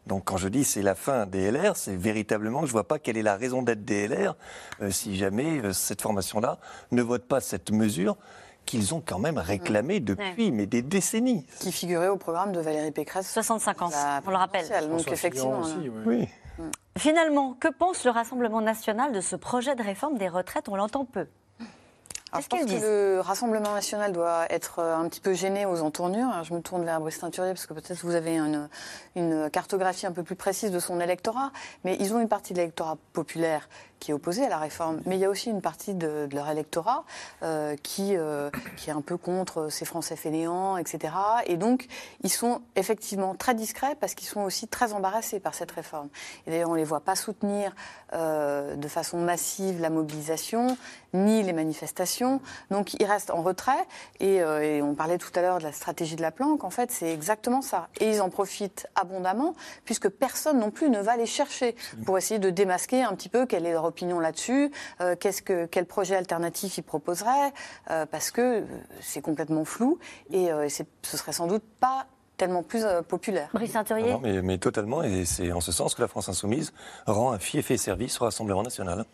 Donc 0.07 0.25
quand 0.25 0.37
je 0.37 0.47
dis 0.47 0.63
c'est 0.63 0.83
la 0.83 0.95
fin 0.95 1.25
des 1.25 1.51
LR, 1.51 1.75
c'est 1.75 1.95
véritablement 1.95 2.61
que 2.61 2.67
je 2.67 2.71
ne 2.71 2.73
vois 2.73 2.87
pas 2.87 2.99
quelle 2.99 3.17
est 3.17 3.23
la 3.23 3.37
raison 3.37 3.63
d'être 3.63 3.85
des 3.85 4.07
LR 4.07 4.35
euh, 4.81 4.91
si 4.91 5.15
jamais 5.15 5.59
euh, 5.63 5.73
cette 5.73 6.01
formation-là 6.01 6.59
ne 6.91 7.01
vote 7.01 7.25
pas 7.25 7.41
cette 7.41 7.71
mesure 7.71 8.17
qu'ils 8.65 8.93
ont 8.93 9.01
quand 9.05 9.19
même 9.19 9.37
réclamé 9.37 9.99
depuis 9.99 10.45
ouais. 10.45 10.51
mais 10.51 10.65
des 10.65 10.81
décennies. 10.81 11.45
Qui 11.59 11.71
figurait 11.71 12.07
au 12.09 12.17
programme 12.17 12.51
de 12.51 12.59
Valérie 12.59 12.91
Pécresse. 12.91 13.31
65 13.31 13.81
ans, 13.81 13.89
on 14.25 14.29
le 14.29 14.37
rappelle. 14.37 14.67
Donc 14.89 15.07
effectivement. 15.11 15.59
Aussi, 15.59 15.89
oui. 16.05 16.27
oui. 16.59 16.67
Finalement, 16.97 17.53
que 17.53 17.67
pense 17.67 18.05
le 18.05 18.11
Rassemblement 18.11 18.61
national 18.61 19.11
de 19.11 19.19
ce 19.19 19.35
projet 19.35 19.75
de 19.75 19.83
réforme 19.83 20.17
des 20.17 20.29
retraites? 20.29 20.69
On 20.69 20.75
l'entend 20.75 21.03
peu. 21.05 21.27
Alors, 22.31 22.43
je 22.43 22.47
pense 22.49 22.65
que 22.65 22.81
le 22.81 23.21
Rassemblement 23.21 23.73
national 23.73 24.11
doit 24.11 24.45
être 24.49 24.79
un 24.79 25.07
petit 25.07 25.21
peu 25.21 25.33
gêné 25.33 25.65
aux 25.65 25.81
entournures. 25.81 26.27
Alors, 26.27 26.43
je 26.43 26.53
me 26.53 26.59
tourne 26.59 26.83
vers 26.83 26.99
Brice 26.99 27.19
Teinturier 27.19 27.53
parce 27.53 27.65
que 27.65 27.73
peut-être 27.73 28.03
vous 28.03 28.15
avez 28.15 28.37
une, 28.37 28.67
une, 29.15 29.49
cartographie 29.49 30.05
un 30.05 30.11
peu 30.11 30.23
plus 30.23 30.35
précise 30.35 30.71
de 30.71 30.79
son 30.79 30.99
électorat. 30.99 31.51
Mais 31.85 31.95
ils 31.99 32.13
ont 32.13 32.19
une 32.19 32.27
partie 32.27 32.53
de 32.53 32.57
l'électorat 32.57 32.97
populaire 33.13 33.69
qui 33.99 34.11
est 34.11 34.13
opposée 34.13 34.45
à 34.45 34.49
la 34.49 34.57
réforme. 34.57 35.01
Mais 35.05 35.15
il 35.15 35.19
y 35.19 35.25
a 35.25 35.29
aussi 35.29 35.49
une 35.49 35.61
partie 35.61 35.93
de, 35.93 36.27
de 36.27 36.35
leur 36.35 36.49
électorat 36.49 37.05
euh, 37.43 37.75
qui, 37.81 38.15
euh, 38.15 38.49
qui 38.77 38.89
est 38.89 38.93
un 38.93 39.01
peu 39.01 39.17
contre 39.17 39.69
ces 39.69 39.85
Français 39.85 40.15
fainéants, 40.15 40.77
etc. 40.77 41.13
Et 41.47 41.57
donc, 41.57 41.87
ils 42.23 42.31
sont 42.31 42.61
effectivement 42.75 43.35
très 43.35 43.55
discrets 43.55 43.95
parce 43.95 44.13
qu'ils 44.13 44.27
sont 44.27 44.41
aussi 44.41 44.67
très 44.67 44.93
embarrassés 44.93 45.39
par 45.39 45.55
cette 45.55 45.71
réforme. 45.71 46.09
Et 46.45 46.51
d'ailleurs, 46.51 46.69
on 46.69 46.73
ne 46.73 46.77
les 46.77 46.83
voit 46.83 46.99
pas 46.99 47.15
soutenir 47.15 47.73
euh, 48.13 48.75
de 48.75 48.87
façon 48.87 49.17
massive 49.17 49.81
la 49.81 49.89
mobilisation, 49.89 50.77
ni 51.13 51.41
les 51.43 51.53
manifestations. 51.53 52.24
Donc, 52.71 52.93
ils 52.99 53.05
restent 53.05 53.31
en 53.31 53.41
retrait. 53.41 53.85
Et, 54.19 54.41
euh, 54.41 54.61
et 54.61 54.81
on 54.81 54.95
parlait 54.95 55.17
tout 55.17 55.31
à 55.35 55.41
l'heure 55.41 55.59
de 55.59 55.63
la 55.63 55.71
stratégie 55.71 56.15
de 56.15 56.21
la 56.21 56.31
planque. 56.31 56.63
En 56.63 56.69
fait, 56.69 56.91
c'est 56.91 57.11
exactement 57.11 57.61
ça. 57.61 57.87
Et 57.99 58.09
ils 58.09 58.21
en 58.21 58.29
profitent 58.29 58.87
abondamment, 58.95 59.53
puisque 59.85 60.09
personne 60.09 60.59
non 60.59 60.71
plus 60.71 60.89
ne 60.89 60.99
va 60.99 61.17
les 61.17 61.25
chercher 61.25 61.75
pour 62.05 62.17
essayer 62.17 62.39
de 62.39 62.49
démasquer 62.49 63.03
un 63.03 63.13
petit 63.13 63.29
peu 63.29 63.45
quelle 63.45 63.65
est 63.65 63.73
leur 63.73 63.85
opinion 63.85 64.19
là-dessus, 64.19 64.71
euh, 65.01 65.15
qu'est-ce 65.19 65.41
que, 65.41 65.65
quel 65.65 65.85
projet 65.85 66.15
alternatif 66.15 66.77
ils 66.77 66.83
proposeraient, 66.83 67.53
euh, 67.91 68.05
parce 68.05 68.31
que 68.31 68.63
c'est 69.01 69.21
complètement 69.21 69.65
flou 69.65 69.99
et 70.31 70.51
euh, 70.51 70.67
ce 70.69 71.17
serait 71.17 71.33
sans 71.33 71.47
doute 71.47 71.63
pas 71.79 72.07
tellement 72.37 72.63
plus 72.63 72.83
euh, 72.83 73.01
populaire. 73.01 73.49
Brice 73.53 73.73
non, 73.73 74.19
mais, 74.21 74.41
mais, 74.41 74.57
totalement, 74.57 75.03
et 75.03 75.25
c'est 75.25 75.51
en 75.51 75.61
ce 75.61 75.71
sens 75.71 75.95
que 75.95 76.01
la 76.01 76.07
France 76.07 76.29
Insoumise 76.29 76.73
rend 77.07 77.31
un 77.31 77.39
fief 77.39 77.71
et 77.71 77.77
service 77.77 78.19
au 78.21 78.25
Rassemblement 78.25 78.63
National. 78.63 79.05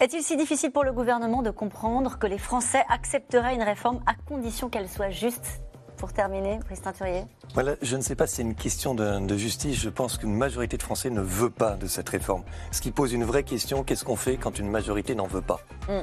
Est-il 0.00 0.22
si 0.22 0.36
difficile 0.36 0.72
pour 0.72 0.84
le 0.84 0.92
gouvernement 0.92 1.42
de 1.42 1.50
comprendre 1.50 2.18
que 2.18 2.26
les 2.26 2.38
Français 2.38 2.84
accepteraient 2.88 3.54
une 3.54 3.62
réforme 3.62 4.00
à 4.06 4.14
condition 4.14 4.68
qu'elle 4.68 4.88
soit 4.88 5.10
juste 5.10 5.60
pour 5.96 6.12
terminer, 6.12 6.58
Brice 6.58 6.82
Teinturier 6.82 7.24
voilà, 7.54 7.76
Je 7.80 7.96
ne 7.96 8.02
sais 8.02 8.16
pas 8.16 8.26
si 8.26 8.36
c'est 8.36 8.42
une 8.42 8.56
question 8.56 8.94
de, 8.94 9.24
de, 9.24 9.36
justice. 9.36 9.80
Je 9.80 9.88
pense 9.88 10.18
qu'une 10.18 10.34
majorité 10.34 10.76
de 10.76 10.82
Français 10.82 11.10
ne 11.10 11.20
veut 11.20 11.50
pas 11.50 11.76
de 11.76 11.86
cette 11.86 12.08
réforme. 12.08 12.42
Ce 12.72 12.80
qui 12.80 12.90
pose 12.90 13.12
une 13.12 13.24
vraie 13.24 13.44
question, 13.44 13.84
qu'est-ce 13.84 14.04
qu'on 14.04 14.16
fait 14.16 14.36
quand 14.36 14.58
une 14.58 14.68
majorité 14.68 15.14
n'en 15.14 15.28
veut 15.28 15.40
pas? 15.40 15.60
Mmh. 15.88 16.02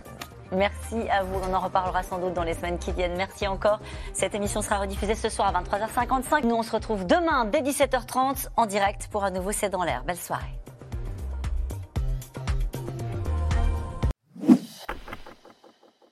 Merci 0.54 1.10
à 1.10 1.24
vous. 1.24 1.40
On 1.50 1.54
en 1.54 1.60
reparlera 1.60 2.04
sans 2.04 2.20
doute 2.20 2.34
dans 2.34 2.44
les 2.44 2.54
semaines 2.54 2.78
qui 2.78 2.92
viennent. 2.92 3.16
Merci 3.16 3.48
encore. 3.48 3.80
Cette 4.14 4.36
émission 4.36 4.62
sera 4.62 4.80
rediffusée 4.80 5.16
ce 5.16 5.30
soir 5.30 5.54
à 5.54 5.62
23h55. 5.62 6.46
Nous, 6.46 6.56
on 6.56 6.64
se 6.64 6.72
retrouve 6.72 7.06
demain 7.06 7.46
dès 7.46 7.62
17h30 7.62 8.48
en 8.58 8.66
direct 8.66 9.08
pour 9.12 9.24
un 9.24 9.32
nouveau 9.32 9.52
C'est 9.52 9.70
dans 9.70 9.84
l'air. 9.84 10.04
Belle 10.04 10.18
soirée. 10.18 10.61